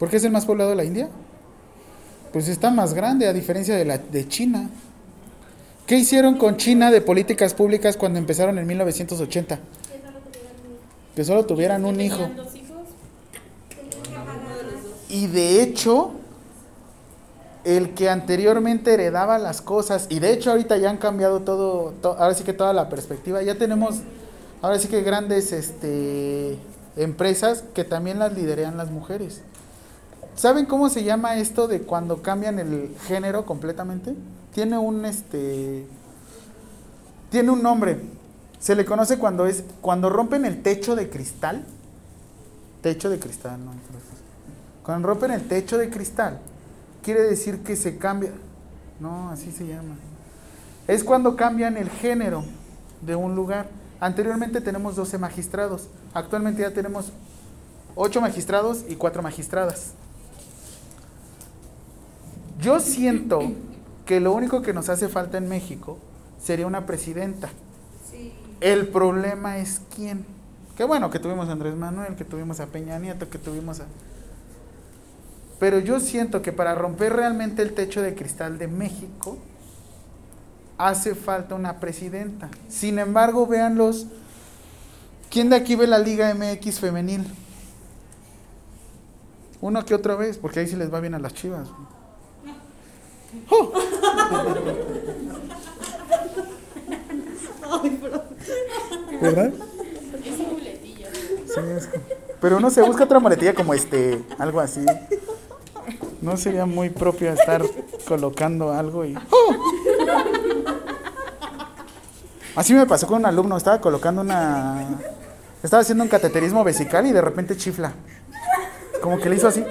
¿Por 0.00 0.10
qué 0.10 0.16
es 0.16 0.24
el 0.24 0.32
más 0.32 0.44
poblado 0.44 0.70
de 0.70 0.76
la 0.76 0.84
India? 0.84 1.08
Pues 2.32 2.48
está 2.48 2.70
más 2.70 2.94
grande 2.94 3.26
a 3.26 3.32
diferencia 3.32 3.74
de 3.76 3.84
la 3.84 3.98
de 3.98 4.28
China. 4.28 4.68
¿Qué 5.86 5.96
hicieron 5.96 6.36
con 6.36 6.56
China 6.58 6.90
de 6.90 7.00
políticas 7.00 7.54
públicas 7.54 7.96
cuando 7.96 8.18
empezaron 8.18 8.58
en 8.58 8.66
1980? 8.66 9.58
Que 11.16 11.24
solo 11.24 11.46
tuvieran 11.46 11.84
un 11.84 12.00
hijo. 12.00 12.28
Y 15.08 15.26
de 15.28 15.62
hecho, 15.62 16.12
el 17.64 17.94
que 17.94 18.10
anteriormente 18.10 18.92
heredaba 18.92 19.38
las 19.38 19.62
cosas, 19.62 20.06
y 20.10 20.18
de 20.20 20.32
hecho 20.32 20.50
ahorita 20.50 20.76
ya 20.76 20.90
han 20.90 20.98
cambiado 20.98 21.40
todo, 21.40 21.94
to- 22.02 22.16
ahora 22.18 22.34
sí 22.34 22.44
que 22.44 22.52
toda 22.52 22.74
la 22.74 22.90
perspectiva, 22.90 23.42
ya 23.42 23.54
tenemos, 23.56 23.96
ahora 24.60 24.78
sí 24.78 24.88
que 24.88 25.00
grandes 25.02 25.52
este, 25.52 26.58
empresas 26.96 27.64
que 27.74 27.84
también 27.84 28.18
las 28.18 28.34
liderean 28.34 28.76
las 28.76 28.90
mujeres. 28.90 29.40
¿Saben 30.38 30.66
cómo 30.66 30.88
se 30.88 31.02
llama 31.02 31.34
esto 31.34 31.66
de 31.66 31.82
cuando 31.82 32.22
cambian 32.22 32.60
el 32.60 32.94
género 33.08 33.44
completamente? 33.44 34.14
Tiene 34.54 34.78
un 34.78 35.04
este 35.04 35.84
tiene 37.28 37.50
un 37.50 37.60
nombre. 37.60 38.00
Se 38.60 38.76
le 38.76 38.84
conoce 38.84 39.18
cuando 39.18 39.46
es 39.46 39.64
cuando 39.80 40.08
rompen 40.08 40.44
el 40.44 40.62
techo 40.62 40.94
de 40.94 41.10
cristal. 41.10 41.64
Techo 42.82 43.10
de 43.10 43.18
cristal, 43.18 43.64
no. 43.64 43.72
Cuando 44.84 45.08
rompen 45.08 45.32
el 45.32 45.48
techo 45.48 45.76
de 45.76 45.90
cristal, 45.90 46.38
quiere 47.02 47.22
decir 47.22 47.64
que 47.64 47.74
se 47.74 47.98
cambia. 47.98 48.30
No, 49.00 49.30
así 49.30 49.50
se 49.50 49.66
llama. 49.66 49.96
Es 50.86 51.02
cuando 51.02 51.34
cambian 51.34 51.76
el 51.76 51.90
género 51.90 52.44
de 53.00 53.16
un 53.16 53.34
lugar. 53.34 53.70
Anteriormente 53.98 54.60
tenemos 54.60 54.94
12 54.94 55.18
magistrados. 55.18 55.88
Actualmente 56.14 56.62
ya 56.62 56.70
tenemos 56.70 57.10
8 57.96 58.20
magistrados 58.20 58.84
y 58.88 58.94
4 58.94 59.20
magistradas. 59.20 59.94
Yo 62.58 62.80
siento 62.80 63.40
que 64.04 64.20
lo 64.20 64.32
único 64.32 64.62
que 64.62 64.72
nos 64.72 64.88
hace 64.88 65.08
falta 65.08 65.38
en 65.38 65.48
México 65.48 65.98
sería 66.40 66.66
una 66.66 66.86
presidenta. 66.86 67.50
El 68.60 68.88
problema 68.88 69.58
es 69.58 69.80
quién. 69.94 70.24
Qué 70.76 70.84
bueno 70.84 71.10
que 71.10 71.18
tuvimos 71.18 71.48
a 71.48 71.52
Andrés 71.52 71.76
Manuel, 71.76 72.16
que 72.16 72.24
tuvimos 72.24 72.60
a 72.60 72.66
Peña 72.66 72.98
Nieto, 72.98 73.28
que 73.30 73.38
tuvimos 73.38 73.80
a... 73.80 73.84
Pero 75.60 75.78
yo 75.78 76.00
siento 76.00 76.42
que 76.42 76.52
para 76.52 76.74
romper 76.74 77.12
realmente 77.14 77.62
el 77.62 77.74
techo 77.74 78.00
de 78.02 78.14
cristal 78.14 78.58
de 78.58 78.68
México, 78.68 79.38
hace 80.78 81.14
falta 81.14 81.54
una 81.54 81.80
presidenta. 81.80 82.48
Sin 82.68 82.98
embargo, 82.98 83.46
vean 83.46 83.76
los... 83.76 84.06
¿Quién 85.30 85.50
de 85.50 85.56
aquí 85.56 85.76
ve 85.76 85.86
la 85.86 85.98
Liga 85.98 86.32
MX 86.34 86.80
femenil? 86.80 87.24
Uno 89.60 89.84
que 89.84 89.94
otra 89.94 90.14
vez, 90.14 90.38
porque 90.38 90.60
ahí 90.60 90.68
sí 90.68 90.76
les 90.76 90.92
va 90.92 91.00
bien 91.00 91.14
a 91.14 91.18
las 91.18 91.34
chivas. 91.34 91.68
¡Oh! 93.50 93.72
¿Verdad? 99.20 99.52
Es. 100.24 100.34
Sí, 101.54 101.60
es- 101.76 101.88
Pero 102.40 102.56
uno 102.58 102.70
se 102.70 102.82
busca 102.82 103.04
otra 103.04 103.18
muletilla 103.18 103.54
como 103.54 103.74
este, 103.74 104.22
algo 104.38 104.60
así. 104.60 104.84
No 106.20 106.36
sería 106.36 106.66
muy 106.66 106.90
propio 106.90 107.32
estar 107.32 107.62
colocando 108.06 108.72
algo 108.72 109.04
y. 109.04 109.16
¡Oh! 109.30 109.54
Así 112.56 112.74
me 112.74 112.86
pasó 112.86 113.06
con 113.06 113.18
un 113.18 113.26
alumno, 113.26 113.56
estaba 113.56 113.80
colocando 113.80 114.20
una. 114.22 114.98
Estaba 115.62 115.80
haciendo 115.82 116.04
un 116.04 116.10
cateterismo 116.10 116.62
vesical 116.64 117.06
y 117.06 117.12
de 117.12 117.20
repente 117.20 117.56
chifla. 117.56 117.92
Como 119.02 119.18
que 119.18 119.28
le 119.28 119.36
hizo 119.36 119.48
así. 119.48 119.64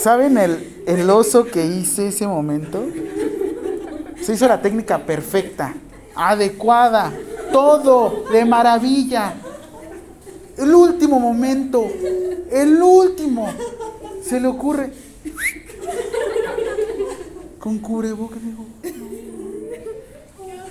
¿Saben 0.00 0.38
el, 0.38 0.82
el 0.86 1.10
oso 1.10 1.44
que 1.44 1.66
hice 1.66 2.08
ese 2.08 2.26
momento? 2.26 2.86
Se 4.22 4.32
hizo 4.32 4.48
la 4.48 4.62
técnica 4.62 5.04
perfecta, 5.04 5.74
adecuada, 6.14 7.12
todo 7.52 8.24
de 8.32 8.46
maravilla. 8.46 9.34
El 10.56 10.74
último 10.74 11.20
momento, 11.20 11.86
el 12.50 12.82
último, 12.82 13.52
se 14.22 14.40
le 14.40 14.48
ocurre. 14.48 14.92
Con 17.58 17.78
cubrebocas, 17.78 18.38
digo. 18.42 18.64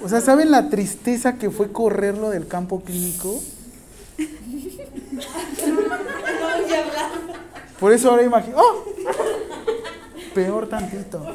O 0.03 0.09
sea, 0.09 0.21
¿saben 0.21 0.49
la 0.49 0.69
tristeza 0.69 1.35
que 1.35 1.51
fue 1.51 1.71
correrlo 1.71 2.31
del 2.31 2.47
campo 2.47 2.81
clínico? 2.81 3.39
Por 7.79 7.93
eso 7.93 8.11
ahora 8.11 8.23
imagino. 8.23 8.57
¡Oh! 8.57 8.83
Peor 10.33 10.67
tantito. 10.67 11.25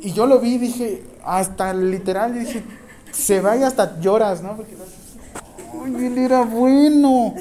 Y 0.00 0.12
yo 0.12 0.26
lo 0.26 0.38
vi 0.38 0.58
dije, 0.58 1.02
hasta 1.24 1.74
literal, 1.74 2.38
dije, 2.38 2.62
se 3.10 3.40
va 3.40 3.56
y 3.56 3.64
hasta 3.64 3.98
lloras, 3.98 4.40
¿no? 4.42 4.56
Porque, 4.56 4.76
Ay, 5.84 6.06
él 6.06 6.18
era 6.18 6.42
bueno. 6.42 7.34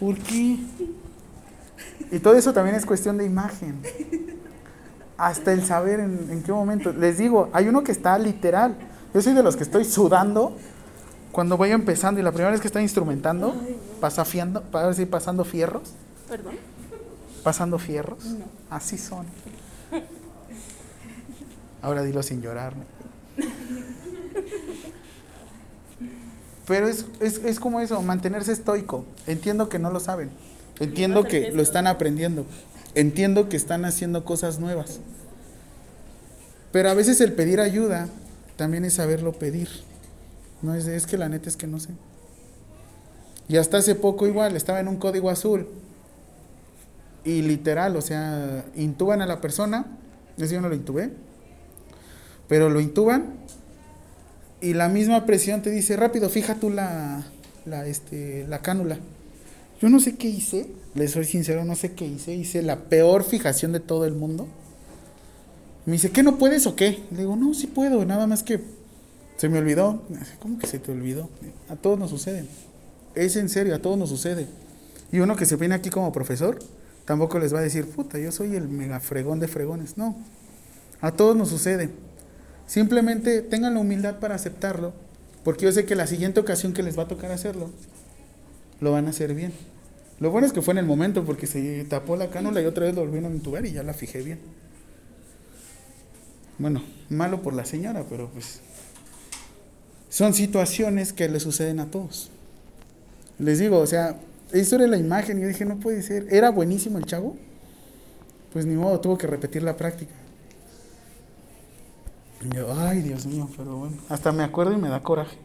¿Por 0.00 0.16
qué? 0.16 0.58
Y 2.10 2.18
todo 2.20 2.34
eso 2.34 2.52
también 2.54 2.76
es 2.76 2.86
cuestión 2.86 3.18
de 3.18 3.26
imagen. 3.26 3.82
Hasta 5.18 5.52
el 5.52 5.66
saber 5.66 6.00
en, 6.00 6.28
en 6.30 6.42
qué 6.42 6.52
momento. 6.52 6.92
Les 6.92 7.18
digo, 7.18 7.50
hay 7.52 7.68
uno 7.68 7.82
que 7.82 7.92
está 7.92 8.18
literal. 8.18 8.74
Yo 9.12 9.20
soy 9.20 9.34
de 9.34 9.42
los 9.42 9.56
que 9.56 9.64
estoy 9.64 9.84
sudando 9.84 10.56
cuando 11.38 11.56
voy 11.56 11.70
empezando 11.70 12.18
y 12.18 12.24
la 12.24 12.32
primera 12.32 12.50
vez 12.50 12.60
que 12.60 12.66
estoy 12.66 12.82
instrumentando, 12.82 13.54
pasafiando, 14.00 14.60
para 14.60 14.86
ver 14.86 14.96
si 14.96 15.06
pasando 15.06 15.44
fierros, 15.44 15.90
Perdón. 16.28 16.56
pasando 17.44 17.78
fierros. 17.78 18.18
Así 18.68 18.98
son. 18.98 19.24
Ahora 21.80 22.02
dilo 22.02 22.24
sin 22.24 22.42
llorar. 22.42 22.72
Pero 26.66 26.88
es, 26.88 27.06
es, 27.20 27.38
es 27.44 27.60
como 27.60 27.78
eso, 27.78 28.02
mantenerse 28.02 28.50
estoico. 28.50 29.04
Entiendo 29.28 29.68
que 29.68 29.78
no 29.78 29.92
lo 29.92 30.00
saben. 30.00 30.30
Entiendo 30.80 31.22
que 31.22 31.52
lo 31.52 31.62
están 31.62 31.86
aprendiendo. 31.86 32.46
Entiendo 32.96 33.48
que 33.48 33.56
están 33.56 33.84
haciendo 33.84 34.24
cosas 34.24 34.58
nuevas. 34.58 34.98
Pero 36.72 36.90
a 36.90 36.94
veces 36.94 37.20
el 37.20 37.32
pedir 37.32 37.60
ayuda 37.60 38.08
también 38.56 38.84
es 38.84 38.94
saberlo 38.94 39.34
pedir. 39.34 39.68
No 40.62 40.74
es, 40.74 40.86
es 40.86 41.06
que 41.06 41.16
la 41.16 41.28
neta 41.28 41.48
es 41.48 41.56
que 41.56 41.66
no 41.66 41.78
sé. 41.78 41.90
Y 43.48 43.56
hasta 43.56 43.78
hace 43.78 43.94
poco 43.94 44.26
igual, 44.26 44.56
estaba 44.56 44.80
en 44.80 44.88
un 44.88 44.96
código 44.96 45.30
azul. 45.30 45.66
Y 47.24 47.42
literal, 47.42 47.96
o 47.96 48.02
sea, 48.02 48.64
intuban 48.76 49.22
a 49.22 49.26
la 49.26 49.40
persona. 49.40 49.86
Ese 50.36 50.54
yo 50.54 50.60
no 50.60 50.68
lo 50.68 50.74
intubé. 50.74 51.10
Pero 52.46 52.68
lo 52.68 52.80
intuban. 52.80 53.34
Y 54.60 54.74
la 54.74 54.88
misma 54.88 55.24
presión 55.24 55.62
te 55.62 55.70
dice, 55.70 55.96
rápido, 55.96 56.28
fija 56.28 56.56
tú 56.56 56.70
la, 56.70 57.24
la, 57.64 57.86
este, 57.86 58.46
la 58.48 58.60
cánula. 58.60 58.98
Yo 59.80 59.88
no 59.88 60.00
sé 60.00 60.16
qué 60.16 60.28
hice, 60.28 60.66
les 60.94 61.12
soy 61.12 61.24
sincero, 61.24 61.64
no 61.64 61.76
sé 61.76 61.92
qué 61.92 62.06
hice. 62.06 62.34
Hice 62.34 62.62
la 62.62 62.76
peor 62.76 63.22
fijación 63.22 63.72
de 63.72 63.80
todo 63.80 64.04
el 64.04 64.14
mundo. 64.14 64.48
Me 65.86 65.92
dice, 65.92 66.10
¿qué 66.10 66.22
no 66.22 66.36
puedes 66.36 66.66
o 66.66 66.76
qué? 66.76 67.02
Le 67.12 67.18
digo, 67.18 67.36
no, 67.36 67.54
sí 67.54 67.66
puedo, 67.66 68.04
nada 68.04 68.26
más 68.26 68.42
que 68.42 68.60
se 69.38 69.48
me 69.48 69.58
olvidó. 69.58 70.02
¿Cómo 70.40 70.58
que 70.58 70.66
se 70.66 70.78
te 70.78 70.92
olvidó? 70.92 71.30
A 71.70 71.76
todos 71.76 71.98
nos 71.98 72.10
sucede. 72.10 72.44
Es 73.14 73.36
en 73.36 73.48
serio, 73.48 73.74
a 73.74 73.78
todos 73.78 73.96
nos 73.96 74.10
sucede. 74.10 74.46
Y 75.10 75.20
uno 75.20 75.36
que 75.36 75.46
se 75.46 75.56
viene 75.56 75.76
aquí 75.76 75.88
como 75.88 76.12
profesor, 76.12 76.58
tampoco 77.06 77.38
les 77.38 77.54
va 77.54 77.60
a 77.60 77.62
decir, 77.62 77.86
puta, 77.86 78.18
yo 78.18 78.30
soy 78.32 78.56
el 78.56 78.68
mega 78.68 79.00
fregón 79.00 79.40
de 79.40 79.48
fregones. 79.48 79.96
No, 79.96 80.16
a 81.00 81.12
todos 81.12 81.36
nos 81.36 81.48
sucede. 81.48 81.88
Simplemente 82.66 83.40
tengan 83.40 83.74
la 83.74 83.80
humildad 83.80 84.18
para 84.18 84.34
aceptarlo, 84.34 84.92
porque 85.44 85.64
yo 85.64 85.72
sé 85.72 85.86
que 85.86 85.94
la 85.94 86.06
siguiente 86.06 86.40
ocasión 86.40 86.74
que 86.74 86.82
les 86.82 86.98
va 86.98 87.04
a 87.04 87.08
tocar 87.08 87.30
hacerlo, 87.30 87.70
lo 88.80 88.92
van 88.92 89.06
a 89.06 89.10
hacer 89.10 89.34
bien. 89.34 89.52
Lo 90.18 90.32
bueno 90.32 90.48
es 90.48 90.52
que 90.52 90.62
fue 90.62 90.72
en 90.72 90.78
el 90.78 90.86
momento, 90.86 91.24
porque 91.24 91.46
se 91.46 91.84
tapó 91.84 92.16
la 92.16 92.28
cánula 92.28 92.60
y 92.60 92.66
otra 92.66 92.86
vez 92.86 92.94
lo 92.94 93.02
volvieron 93.02 93.32
a 93.32 93.34
intubar 93.36 93.64
y 93.64 93.72
ya 93.72 93.84
la 93.84 93.94
fijé 93.94 94.20
bien. 94.20 94.40
Bueno, 96.58 96.82
malo 97.08 97.40
por 97.40 97.54
la 97.54 97.64
señora, 97.64 98.04
pero 98.10 98.28
pues 98.30 98.60
son 100.08 100.34
situaciones 100.34 101.12
que 101.12 101.28
le 101.28 101.40
suceden 101.40 101.80
a 101.80 101.90
todos. 101.90 102.30
Les 103.38 103.58
digo, 103.58 103.78
o 103.78 103.86
sea, 103.86 104.16
eso 104.52 104.76
era 104.76 104.86
la 104.86 104.96
imagen 104.96 105.40
yo 105.40 105.48
dije, 105.48 105.64
no 105.64 105.78
puede 105.78 106.02
ser. 106.02 106.26
Era 106.30 106.50
buenísimo 106.50 106.98
el 106.98 107.04
chavo. 107.04 107.36
Pues 108.52 108.64
ni 108.64 108.74
modo, 108.74 109.00
tuvo 109.00 109.18
que 109.18 109.26
repetir 109.26 109.62
la 109.62 109.76
práctica. 109.76 110.14
Y 112.40 112.54
yo, 112.54 112.72
ay, 112.72 113.02
Dios 113.02 113.26
mío, 113.26 113.48
pero 113.56 113.76
bueno. 113.76 113.96
Hasta 114.08 114.32
me 114.32 114.42
acuerdo 114.42 114.72
y 114.72 114.76
me 114.78 114.88
da 114.88 115.02
coraje. 115.02 115.36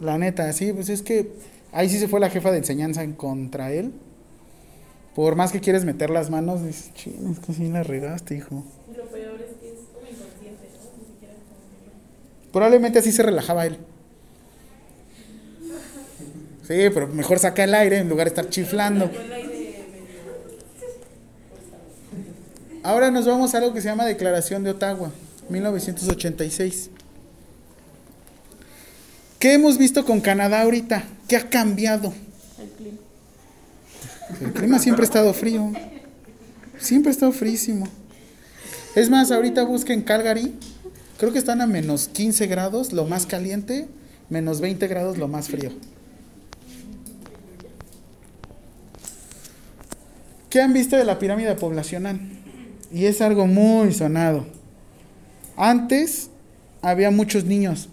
La 0.00 0.18
neta, 0.18 0.52
sí, 0.52 0.72
pues 0.72 0.88
es 0.88 1.02
que 1.02 1.32
ahí 1.72 1.88
sí 1.88 1.98
se 1.98 2.08
fue 2.08 2.20
la 2.20 2.30
jefa 2.30 2.50
de 2.50 2.58
enseñanza 2.58 3.02
en 3.02 3.14
contra 3.14 3.72
él. 3.72 3.92
Por 5.14 5.36
más 5.36 5.52
que 5.52 5.60
quieres 5.60 5.84
meter 5.84 6.10
las 6.10 6.30
manos, 6.30 6.64
dices, 6.64 6.92
ching, 6.94 7.30
es 7.30 7.38
que 7.38 7.52
sí 7.52 7.68
la 7.68 7.82
regaste, 7.82 8.36
hijo. 8.36 8.64
Lo 8.96 9.04
peor 9.06 9.40
es 9.40 9.56
que 9.60 9.72
es 9.72 9.78
como 9.92 10.06
inconsciente, 10.06 10.68
¿no? 10.74 10.98
Ni 10.98 11.06
siquiera 11.06 11.34
es 11.34 11.40
como 11.46 11.62
Probablemente 12.54 13.00
así 13.00 13.10
se 13.10 13.24
relajaba 13.24 13.66
él. 13.66 13.78
Sí, 16.62 16.88
pero 16.94 17.08
mejor 17.08 17.40
saca 17.40 17.64
el 17.64 17.74
aire 17.74 17.98
en 17.98 18.08
lugar 18.08 18.26
de 18.26 18.28
estar 18.28 18.48
chiflando. 18.48 19.10
Ahora 22.84 23.10
nos 23.10 23.26
vamos 23.26 23.52
a 23.52 23.58
algo 23.58 23.74
que 23.74 23.80
se 23.80 23.88
llama 23.88 24.04
Declaración 24.04 24.62
de 24.62 24.70
Ottawa, 24.70 25.10
1986. 25.48 26.90
¿Qué 29.40 29.54
hemos 29.54 29.76
visto 29.76 30.04
con 30.04 30.20
Canadá 30.20 30.62
ahorita? 30.62 31.02
¿Qué 31.26 31.34
ha 31.34 31.50
cambiado? 31.50 32.14
El 32.60 32.68
clima. 32.68 32.98
El 34.40 34.52
clima 34.52 34.78
siempre 34.78 35.02
ha 35.02 35.06
estado 35.06 35.34
frío. 35.34 35.72
Siempre 36.78 37.10
ha 37.10 37.14
estado 37.14 37.32
frísimo. 37.32 37.88
Es 38.94 39.10
más, 39.10 39.32
ahorita 39.32 39.64
busquen 39.64 40.02
Calgary. 40.02 40.54
Creo 41.24 41.32
que 41.32 41.38
están 41.38 41.62
a 41.62 41.66
menos 41.66 42.08
15 42.08 42.46
grados, 42.48 42.92
lo 42.92 43.06
más 43.06 43.24
caliente, 43.24 43.88
menos 44.28 44.60
20 44.60 44.86
grados, 44.88 45.16
lo 45.16 45.26
más 45.26 45.48
frío. 45.48 45.70
¿Qué 50.50 50.60
han 50.60 50.74
visto 50.74 50.98
de 50.98 51.06
la 51.06 51.18
pirámide 51.18 51.54
poblacional? 51.54 52.20
Y 52.92 53.06
es 53.06 53.22
algo 53.22 53.46
muy 53.46 53.94
sonado. 53.94 54.44
Antes 55.56 56.28
había 56.82 57.10
muchos 57.10 57.46
niños. 57.46 57.88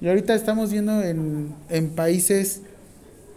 Y 0.00 0.08
ahorita 0.08 0.34
estamos 0.34 0.72
viendo 0.72 1.00
en, 1.00 1.54
en 1.70 1.90
países 1.90 2.62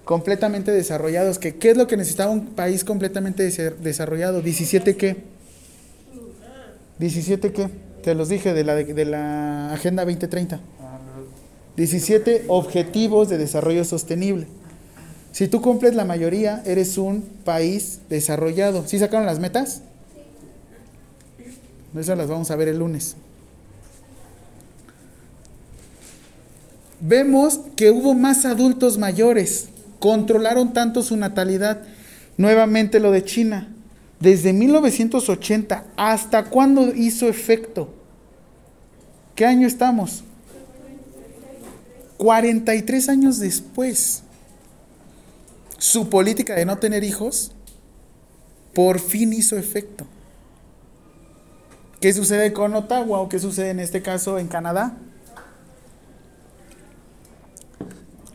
completamente 0.03 0.71
desarrollados. 0.71 1.37
Que, 1.37 1.57
¿Qué 1.57 1.69
es 1.69 1.77
lo 1.77 1.85
que 1.85 1.95
necesitaba 1.95 2.31
un 2.31 2.55
país 2.55 2.83
completamente 2.83 3.43
desarrollado? 3.43 4.41
¿17 4.41 4.97
qué? 4.97 5.17
¿17 6.99 7.51
qué? 7.51 7.86
Te 8.07 8.15
los 8.15 8.29
dije 8.29 8.53
de 8.53 8.63
la, 8.63 8.75
de 8.75 9.03
la 9.03 9.73
Agenda 9.73 10.05
2030. 10.05 10.61
17 11.75 12.45
Objetivos 12.47 13.27
de 13.27 13.37
Desarrollo 13.37 13.83
Sostenible. 13.83 14.47
Si 15.33 15.49
tú 15.49 15.61
cumples 15.61 15.93
la 15.93 16.05
mayoría, 16.05 16.63
eres 16.65 16.97
un 16.97 17.21
país 17.43 17.99
desarrollado. 18.07 18.87
¿Sí 18.87 18.97
sacaron 18.97 19.25
las 19.25 19.39
metas? 19.39 19.81
Esas 21.99 22.17
las 22.17 22.29
vamos 22.29 22.49
a 22.49 22.55
ver 22.55 22.69
el 22.69 22.79
lunes. 22.79 23.17
Vemos 27.01 27.59
que 27.75 27.91
hubo 27.91 28.13
más 28.13 28.45
adultos 28.45 28.97
mayores, 28.97 29.67
controlaron 29.99 30.71
tanto 30.71 31.03
su 31.03 31.17
natalidad. 31.17 31.81
Nuevamente 32.37 33.01
lo 33.01 33.11
de 33.11 33.25
China. 33.25 33.67
Desde 34.21 34.53
1980, 34.53 35.83
¿hasta 35.97 36.45
cuándo 36.45 36.95
hizo 36.95 37.27
efecto? 37.27 37.96
¿Qué 39.37 39.45
año 39.45 39.65
estamos? 39.65 40.25
43 42.17 43.07
años 43.07 43.39
después. 43.39 44.23
Su 45.77 46.09
política 46.09 46.55
de 46.55 46.65
no 46.65 46.77
tener 46.77 47.05
hijos 47.05 47.53
por 48.73 48.99
fin 48.99 49.31
hizo 49.31 49.55
efecto. 49.57 50.05
¿Qué 52.01 52.11
sucede 52.11 52.51
con 52.51 52.75
Ottawa 52.75 53.21
o 53.21 53.29
qué 53.29 53.39
sucede 53.39 53.69
en 53.69 53.79
este 53.79 54.01
caso 54.01 54.37
en 54.39 54.49
Canadá? 54.49 54.97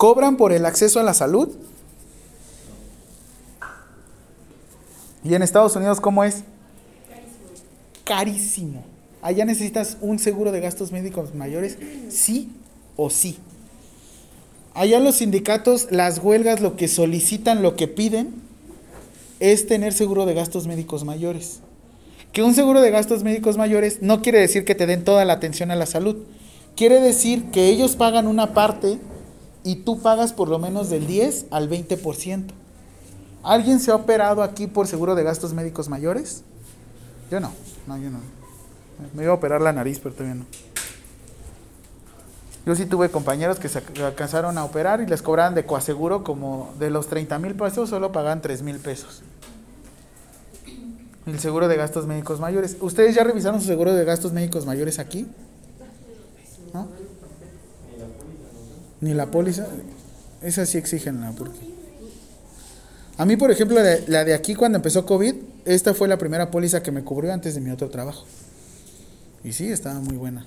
cobran 0.03 0.37
por 0.37 0.53
el 0.53 0.67
acceso 0.67 0.99
a 0.99 1.05
la 1.05 1.15
salud. 1.15 1.49
Y 5.23 5.33
en 5.33 5.43
Estados 5.43 5.77
Unidos, 5.77 6.01
¿cómo 6.01 6.25
es? 6.25 6.43
Carísimo. 8.03 8.92
Allá 9.23 9.45
necesitas 9.45 9.97
un 10.01 10.19
seguro 10.19 10.51
de 10.51 10.61
gastos 10.61 10.91
médicos 10.91 11.35
mayores, 11.35 11.79
sí 12.11 12.51
o 12.97 13.09
sí. 13.09 13.39
Allá 14.75 14.99
los 14.99 15.17
sindicatos, 15.17 15.89
las 15.91 16.19
huelgas, 16.19 16.61
lo 16.61 16.77
que 16.77 16.89
solicitan, 16.89 17.63
lo 17.63 17.77
que 17.77 17.87
piden, 17.87 18.35
es 19.39 19.67
tener 19.67 19.93
seguro 19.93 20.27
de 20.27 20.35
gastos 20.35 20.67
médicos 20.67 21.05
mayores. 21.05 21.61
Que 22.33 22.43
un 22.43 22.55
seguro 22.55 22.81
de 22.81 22.91
gastos 22.91 23.23
médicos 23.23 23.57
mayores 23.57 24.03
no 24.03 24.23
quiere 24.23 24.41
decir 24.41 24.65
que 24.65 24.75
te 24.75 24.87
den 24.87 25.05
toda 25.05 25.25
la 25.25 25.35
atención 25.35 25.71
a 25.71 25.77
la 25.77 25.87
salud. 25.87 26.17
Quiere 26.75 27.01
decir 27.01 27.51
que 27.51 27.69
ellos 27.69 27.95
pagan 27.95 28.27
una 28.27 28.55
parte 28.55 28.99
y 29.63 29.77
tú 29.77 30.01
pagas 30.01 30.33
por 30.33 30.49
lo 30.49 30.59
menos 30.59 30.91
del 30.91 31.07
10 31.07 31.47
al 31.51 31.71
20%. 31.71 32.47
¿Alguien 33.43 33.79
se 33.79 33.91
ha 33.91 33.95
operado 33.95 34.43
aquí 34.43 34.67
por 34.67 34.89
seguro 34.89 35.15
de 35.15 35.23
gastos 35.23 35.53
médicos 35.53 35.89
mayores? 35.89 36.43
Yo 37.31 37.39
no, 37.39 37.53
no, 37.87 37.99
yo 37.99 38.11
no. 38.11 38.42
Me 39.15 39.25
iba 39.25 39.33
a 39.33 39.37
operar 39.37 39.61
la 39.61 39.73
nariz, 39.73 39.99
pero 40.03 40.15
todavía 40.15 40.37
no. 40.37 40.47
Yo 42.65 42.77
sí 42.77 42.87
tuve 42.87 43.11
compañeros 43.11 43.59
que 43.59 43.69
se 43.69 43.83
alcanzaron 44.05 44.57
a 44.57 44.65
operar 44.65 45.01
y 45.01 45.07
les 45.07 45.21
cobraban 45.21 45.55
de 45.55 45.65
coaseguro 45.67 46.23
como 46.23 46.73
de 46.79 46.91
los 46.91 47.09
30 47.09 47.39
mil 47.41 47.55
pesos, 47.57 47.91
solo 47.91 48.13
pagaban 48.13 48.41
3 48.41 48.63
mil 48.63 48.79
pesos. 48.79 49.23
El 51.27 51.39
seguro 51.41 51.67
de 51.69 51.77
gastos 51.77 52.07
médicos 52.07 52.39
mayores. 52.41 52.77
¿Ustedes 52.81 53.15
ya 53.15 53.25
revisaron 53.25 53.61
su 53.61 53.67
seguro 53.67 53.93
de 53.93 54.05
gastos 54.05 54.33
médicos 54.33 54.65
mayores 54.65 54.99
aquí? 54.99 55.27
¿No? 56.73 56.89
Ni 59.01 59.15
la 59.15 59.27
póliza. 59.27 59.67
Esa 60.41 60.65
sí 60.67 60.79
exigen 60.79 61.21
porque. 61.37 61.59
A 63.19 63.25
mí, 63.25 63.37
por 63.37 63.51
ejemplo, 63.51 63.81
la 63.81 63.99
la 64.07 64.25
de 64.25 64.35
aquí 64.35 64.55
cuando 64.55 64.77
empezó 64.77 65.05
COVID, 65.05 65.35
esta 65.65 65.95
fue 65.95 66.09
la 66.09 66.19
primera 66.19 66.51
póliza 66.51 66.83
que 66.83 66.91
me 66.91 67.05
cubrió 67.05 67.33
antes 67.33 67.55
de 67.55 67.61
mi 67.61 67.71
otro 67.71 67.91
trabajo. 67.91 68.25
Y 69.45 69.53
sí, 69.53 69.71
estaba 69.71 70.01
muy 70.01 70.17
buena. 70.17 70.47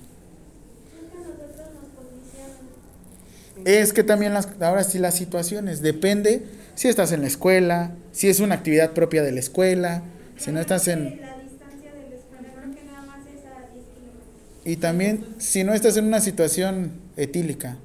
Es 3.64 3.92
que 3.92 4.04
también 4.04 4.32
las, 4.32 4.48
ahora 4.60 4.84
sí 4.84 4.98
las 4.98 5.14
situaciones, 5.14 5.82
depende 5.82 6.46
si 6.74 6.88
estás 6.88 7.10
en 7.12 7.22
la 7.22 7.26
escuela, 7.26 7.92
si 8.12 8.28
es 8.28 8.40
una 8.40 8.54
actividad 8.54 8.92
propia 8.92 9.22
de 9.22 9.32
la 9.32 9.40
escuela, 9.40 10.02
si 10.36 10.52
no 10.52 10.60
estás 10.60 10.86
en... 10.88 11.20
La 11.20 11.38
distancia 11.38 11.92
de 11.92 12.10
la 12.10 12.16
escuela, 12.16 12.52
creo 12.54 12.74
que 12.74 12.84
nada 12.84 13.02
más 13.02 13.20
es 13.26 13.44
a 13.44 13.72
10 13.72 13.84
kilómetros. 13.86 14.26
Y 14.64 14.76
también 14.76 15.26
si 15.38 15.64
no 15.64 15.74
estás 15.74 15.96
en 15.96 16.04
una 16.04 16.20
situación 16.20 16.92
etílica. 17.16 17.76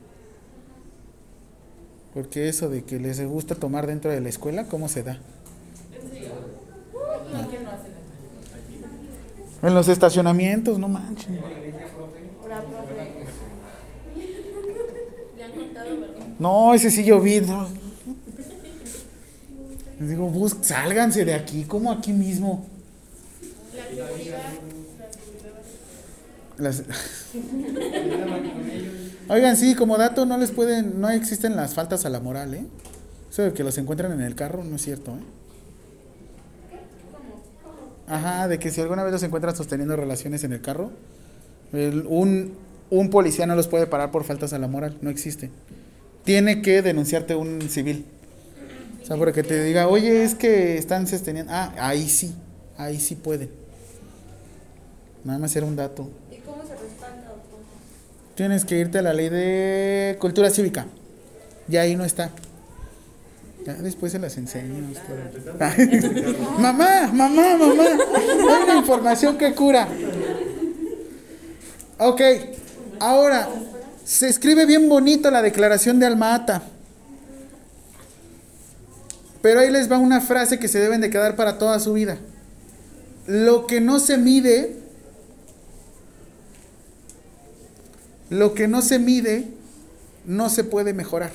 Porque 2.14 2.50
eso 2.50 2.70
de 2.70 2.84
que 2.84 3.00
les 3.00 3.20
gusta 3.26 3.56
tomar 3.56 3.88
dentro 3.88 4.12
de 4.12 4.20
la 4.20 4.30
escuela, 4.30 4.66
¿cómo 4.66 4.90
se 4.90 5.04
da? 5.04 5.20
En 9.64 9.74
los 9.76 9.88
estacionamientos, 9.88 10.80
no 10.80 10.88
¿verdad? 10.90 11.04
No, 16.40 16.74
ese 16.74 16.90
sí 16.90 17.04
yo 17.04 17.20
vi. 17.22 17.42
no. 17.42 17.68
Les 20.00 20.10
digo, 20.10 20.28
bus, 20.28 20.56
sálganse 20.62 21.26
de 21.26 21.36
aquí, 21.36 21.64
como 21.66 21.92
aquí 21.92 22.12
mismo. 22.12 22.66
Las- 26.58 26.84
Oigan, 29.30 29.56
sí, 29.56 29.76
como 29.76 29.98
dato, 29.98 30.26
no 30.26 30.38
les 30.38 30.52
pueden, 30.52 31.00
no 31.00 31.10
existen 31.10 31.56
las 31.56 31.74
faltas 31.76 32.06
a 32.06 32.10
la 32.10 32.20
moral, 32.20 32.54
¿eh? 32.56 32.66
Eso 33.32 33.44
de 33.44 33.54
que 33.54 33.64
los 33.64 33.78
encuentran 33.78 34.12
en 34.12 34.22
el 34.22 34.36
carro 34.36 34.64
no 34.64 34.76
es 34.76 34.82
cierto, 34.82 35.12
¿eh? 35.12 35.22
Ajá, 38.12 38.48
de 38.48 38.60
que 38.60 38.72
si 38.72 38.82
alguna 38.82 39.04
vez 39.04 39.14
los 39.14 39.24
encuentran 39.24 39.56
sosteniendo 39.56 39.96
relaciones 39.96 40.44
en 40.44 40.52
el 40.54 40.62
carro, 40.62 40.92
el- 41.72 42.06
un, 42.08 42.54
un 42.90 43.10
policía 43.10 43.46
no 43.46 43.56
los 43.56 43.68
puede 43.70 43.88
parar 43.88 44.12
por 44.12 44.24
faltas 44.26 44.52
a 44.54 44.60
la 44.60 44.68
moral, 44.68 44.98
no 45.02 45.10
existe. 45.10 45.50
Tiene 46.26 46.62
que 46.62 46.82
denunciarte 46.82 47.36
un 47.36 47.62
civil. 47.70 48.06
O 49.02 49.06
sea, 49.06 49.18
para 49.18 49.32
que 49.32 49.44
te 49.44 49.64
diga, 49.64 49.88
oye, 49.88 50.24
es 50.24 50.36
que 50.36 50.78
están 50.78 51.08
sosteniendo. 51.08 51.52
Ah, 51.56 51.74
ahí 51.80 52.08
sí, 52.10 52.36
ahí 52.78 53.00
sí 53.00 53.16
pueden. 53.16 53.50
Nada 55.24 55.40
más 55.40 55.56
era 55.56 55.66
un 55.66 55.76
dato. 55.76 56.10
¿Y 56.32 56.36
cómo 56.42 56.64
se 56.64 56.74
respalda 56.76 57.30
o 57.32 57.36
cómo? 57.50 57.64
Tienes 58.36 58.66
que 58.66 58.78
irte 58.78 58.98
a 58.98 59.02
la 59.02 59.14
ley 59.14 59.30
de 59.30 60.18
cultura 60.20 60.50
cívica. 60.50 60.86
Y 61.70 61.78
ahí 61.78 61.96
no 61.96 62.04
está. 62.04 62.30
Ya 63.66 63.74
después 63.76 64.12
se 64.12 64.20
las 64.20 64.38
enseño. 64.38 64.74
mamá, 66.60 67.12
mamá, 67.14 67.58
mamá. 67.58 67.84
Hay 67.84 68.64
una 68.64 68.78
información 68.78 69.38
que 69.38 69.54
cura. 69.54 69.88
Ok, 72.00 72.22
ahora 73.00 73.48
se 74.04 74.28
escribe 74.28 74.66
bien 74.66 74.90
bonito 74.90 75.30
la 75.30 75.42
declaración 75.42 76.00
de 76.00 76.08
Alma-Ata. 76.08 76.64
Pero 79.42 79.60
ahí 79.60 79.72
les 79.72 79.92
va 79.92 79.98
una 79.98 80.22
frase 80.22 80.60
que 80.60 80.68
se 80.68 80.80
deben 80.80 81.02
de 81.02 81.10
quedar 81.10 81.36
para 81.36 81.58
toda 81.58 81.80
su 81.80 81.94
vida. 81.94 82.18
Lo 83.28 83.68
que 83.68 83.80
no 83.82 84.00
se 84.00 84.18
mide 84.18 84.82
Lo 88.32 88.54
que 88.54 88.70
no 88.70 88.82
se 88.82 88.98
mide 88.98 89.46
no 90.26 90.48
se 90.50 90.64
puede 90.64 90.94
mejorar. 90.94 91.34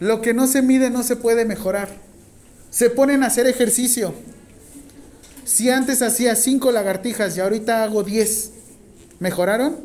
Lo 0.00 0.20
que 0.20 0.34
no 0.34 0.46
se 0.46 0.62
mide 0.62 0.90
no 0.90 1.02
se 1.02 1.16
puede 1.16 1.44
mejorar. 1.44 1.88
Se 2.70 2.90
ponen 2.90 3.22
a 3.22 3.26
hacer 3.26 3.46
ejercicio. 3.46 4.14
Si 5.44 5.70
antes 5.70 6.02
hacía 6.02 6.34
cinco 6.34 6.72
lagartijas 6.72 7.36
y 7.36 7.40
ahorita 7.40 7.84
hago 7.84 8.02
10, 8.02 8.52
¿mejoraron? 9.20 9.76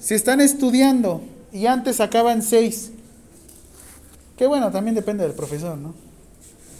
Si 0.00 0.14
están 0.14 0.40
estudiando 0.40 1.20
y 1.52 1.66
antes 1.66 1.96
sacaban 1.96 2.42
6, 2.42 2.92
que 4.38 4.46
bueno, 4.46 4.70
también 4.70 4.94
depende 4.94 5.24
del 5.24 5.34
profesor, 5.34 5.76
¿no? 5.76 5.94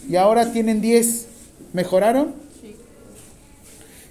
Y 0.09 0.15
ahora 0.15 0.51
tienen 0.51 0.81
10, 0.81 1.27
¿mejoraron? 1.73 2.33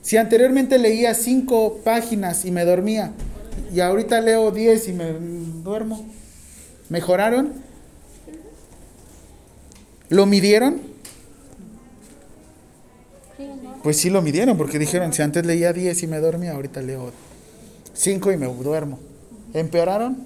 Si 0.02 0.16
anteriormente 0.16 0.78
leía 0.78 1.15
cinco 1.15 1.81
páginas 1.85 2.44
y 2.44 2.51
me 2.51 2.65
dormía, 2.65 3.12
y 3.73 3.81
ahorita 3.81 4.20
leo 4.20 4.51
10 4.51 4.89
y 4.89 4.93
me 4.93 5.12
duermo, 5.62 6.05
¿mejoraron? 6.90 7.54
¿Lo 10.10 10.26
midieron? 10.26 10.82
Pues 13.82 13.96
sí 13.96 14.10
lo 14.10 14.20
midieron, 14.20 14.58
porque 14.58 14.78
dijeron, 14.78 15.12
si 15.14 15.22
antes 15.22 15.46
leía 15.46 15.72
10 15.72 16.02
y 16.02 16.06
me 16.06 16.18
dormía, 16.18 16.52
ahorita 16.52 16.82
leo 16.82 17.12
5 17.94 18.32
y 18.32 18.36
me 18.36 18.46
duermo. 18.46 18.98
¿Empeoraron? 19.54 20.18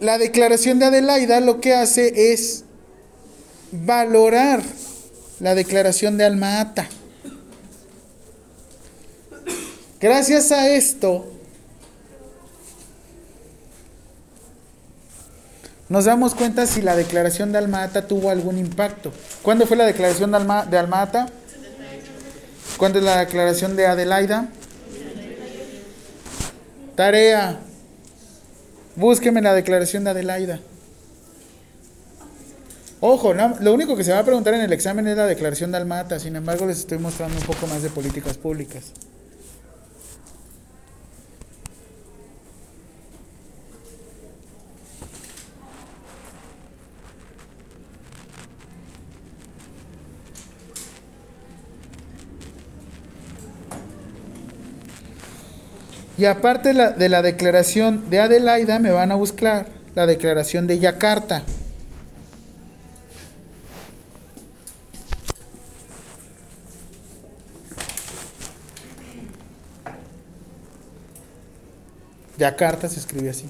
La 0.00 0.18
declaración 0.18 0.78
de 0.78 0.86
Adelaida 0.86 1.40
lo 1.40 1.60
que 1.60 1.74
hace 1.74 2.32
es 2.32 2.64
valorar 3.70 4.62
la 5.38 5.54
declaración 5.54 6.16
de 6.16 6.24
Alma-Ata. 6.24 6.88
Gracias 10.00 10.50
a 10.50 10.68
esto, 10.68 11.31
nos 15.92 16.06
damos 16.06 16.34
cuenta 16.34 16.66
si 16.66 16.80
la 16.80 16.96
declaración 16.96 17.52
de 17.52 17.58
Alma-Ata 17.58 18.06
tuvo 18.06 18.30
algún 18.30 18.56
impacto. 18.56 19.12
¿Cuándo 19.42 19.66
fue 19.66 19.76
la 19.76 19.84
declaración 19.84 20.30
de, 20.30 20.38
Alma, 20.38 20.64
de 20.64 20.78
Alma-Ata? 20.78 21.28
¿Cuándo 22.78 22.98
es 22.98 23.04
la 23.04 23.18
declaración 23.18 23.76
de 23.76 23.86
Adelaida? 23.86 24.48
Tarea. 26.96 27.58
Búsqueme 28.96 29.42
la 29.42 29.52
declaración 29.52 30.04
de 30.04 30.10
Adelaida. 30.10 30.60
Ojo, 33.00 33.34
no- 33.34 33.56
lo 33.60 33.74
único 33.74 33.94
que 33.94 34.02
se 34.04 34.12
va 34.12 34.20
a 34.20 34.24
preguntar 34.24 34.54
en 34.54 34.62
el 34.62 34.72
examen 34.72 35.06
es 35.08 35.16
la 35.18 35.26
declaración 35.26 35.72
de 35.72 35.76
Almata, 35.76 36.18
sin 36.18 36.36
embargo 36.36 36.64
les 36.64 36.78
estoy 36.78 36.96
mostrando 36.98 37.36
un 37.36 37.44
poco 37.44 37.66
más 37.66 37.82
de 37.82 37.90
políticas 37.90 38.38
públicas. 38.38 38.92
Y 56.22 56.26
aparte 56.26 56.72
de 56.72 57.08
la 57.08 57.20
declaración 57.20 58.08
de 58.08 58.20
Adelaida, 58.20 58.78
me 58.78 58.92
van 58.92 59.10
a 59.10 59.16
buscar 59.16 59.66
la 59.96 60.06
declaración 60.06 60.68
de 60.68 60.78
Yakarta. 60.78 61.42
Yakarta 72.38 72.88
se 72.88 73.00
escribe 73.00 73.30
así. 73.30 73.48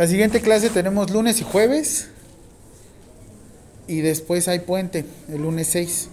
La 0.00 0.06
siguiente 0.06 0.40
clase 0.40 0.70
tenemos 0.70 1.10
lunes 1.10 1.42
y 1.42 1.44
jueves. 1.44 2.08
Y 3.86 4.00
después 4.00 4.48
hay 4.48 4.60
puente, 4.60 5.04
el 5.28 5.42
lunes 5.42 5.66
6. 5.66 6.08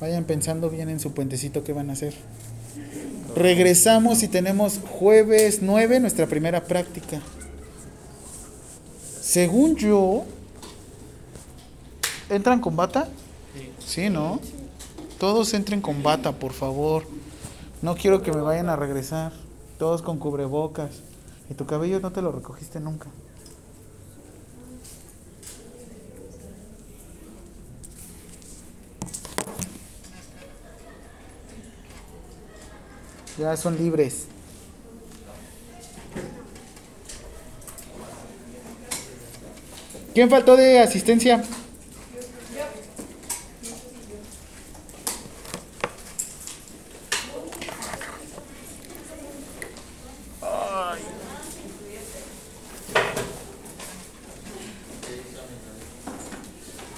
Vayan 0.00 0.24
pensando 0.24 0.70
bien 0.70 0.88
en 0.88 0.98
su 0.98 1.12
puentecito 1.12 1.64
que 1.64 1.74
van 1.74 1.90
a 1.90 1.92
hacer. 1.92 2.14
Regresamos 3.36 4.22
y 4.22 4.28
tenemos 4.28 4.80
jueves 4.90 5.58
9, 5.60 6.00
nuestra 6.00 6.26
primera 6.26 6.64
práctica. 6.64 7.20
Según 9.20 9.76
yo, 9.76 10.24
¿entran 12.30 12.58
con 12.58 12.74
bata? 12.74 13.06
Sí, 13.84 14.08
¿no? 14.08 14.40
Todos 15.18 15.52
entren 15.52 15.82
con 15.82 16.02
bata, 16.02 16.32
por 16.32 16.54
favor. 16.54 17.04
No 17.82 17.96
quiero 17.96 18.22
que 18.22 18.32
me 18.32 18.40
vayan 18.40 18.70
a 18.70 18.76
regresar. 18.76 19.34
Todos 19.78 20.00
con 20.00 20.18
cubrebocas. 20.18 21.11
Y 21.52 21.54
tu 21.54 21.66
cabello 21.66 22.00
no 22.00 22.10
te 22.10 22.22
lo 22.22 22.32
recogiste 22.32 22.80
nunca. 22.80 23.08
Ya 33.36 33.54
son 33.58 33.76
libres. 33.76 34.28
¿Quién 40.14 40.30
faltó 40.30 40.56
de 40.56 40.78
asistencia? 40.80 41.44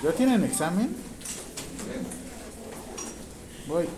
¿Ya 0.04 0.12
tienen 0.12 0.44
examen? 0.44 0.94
Voy. 3.66 3.88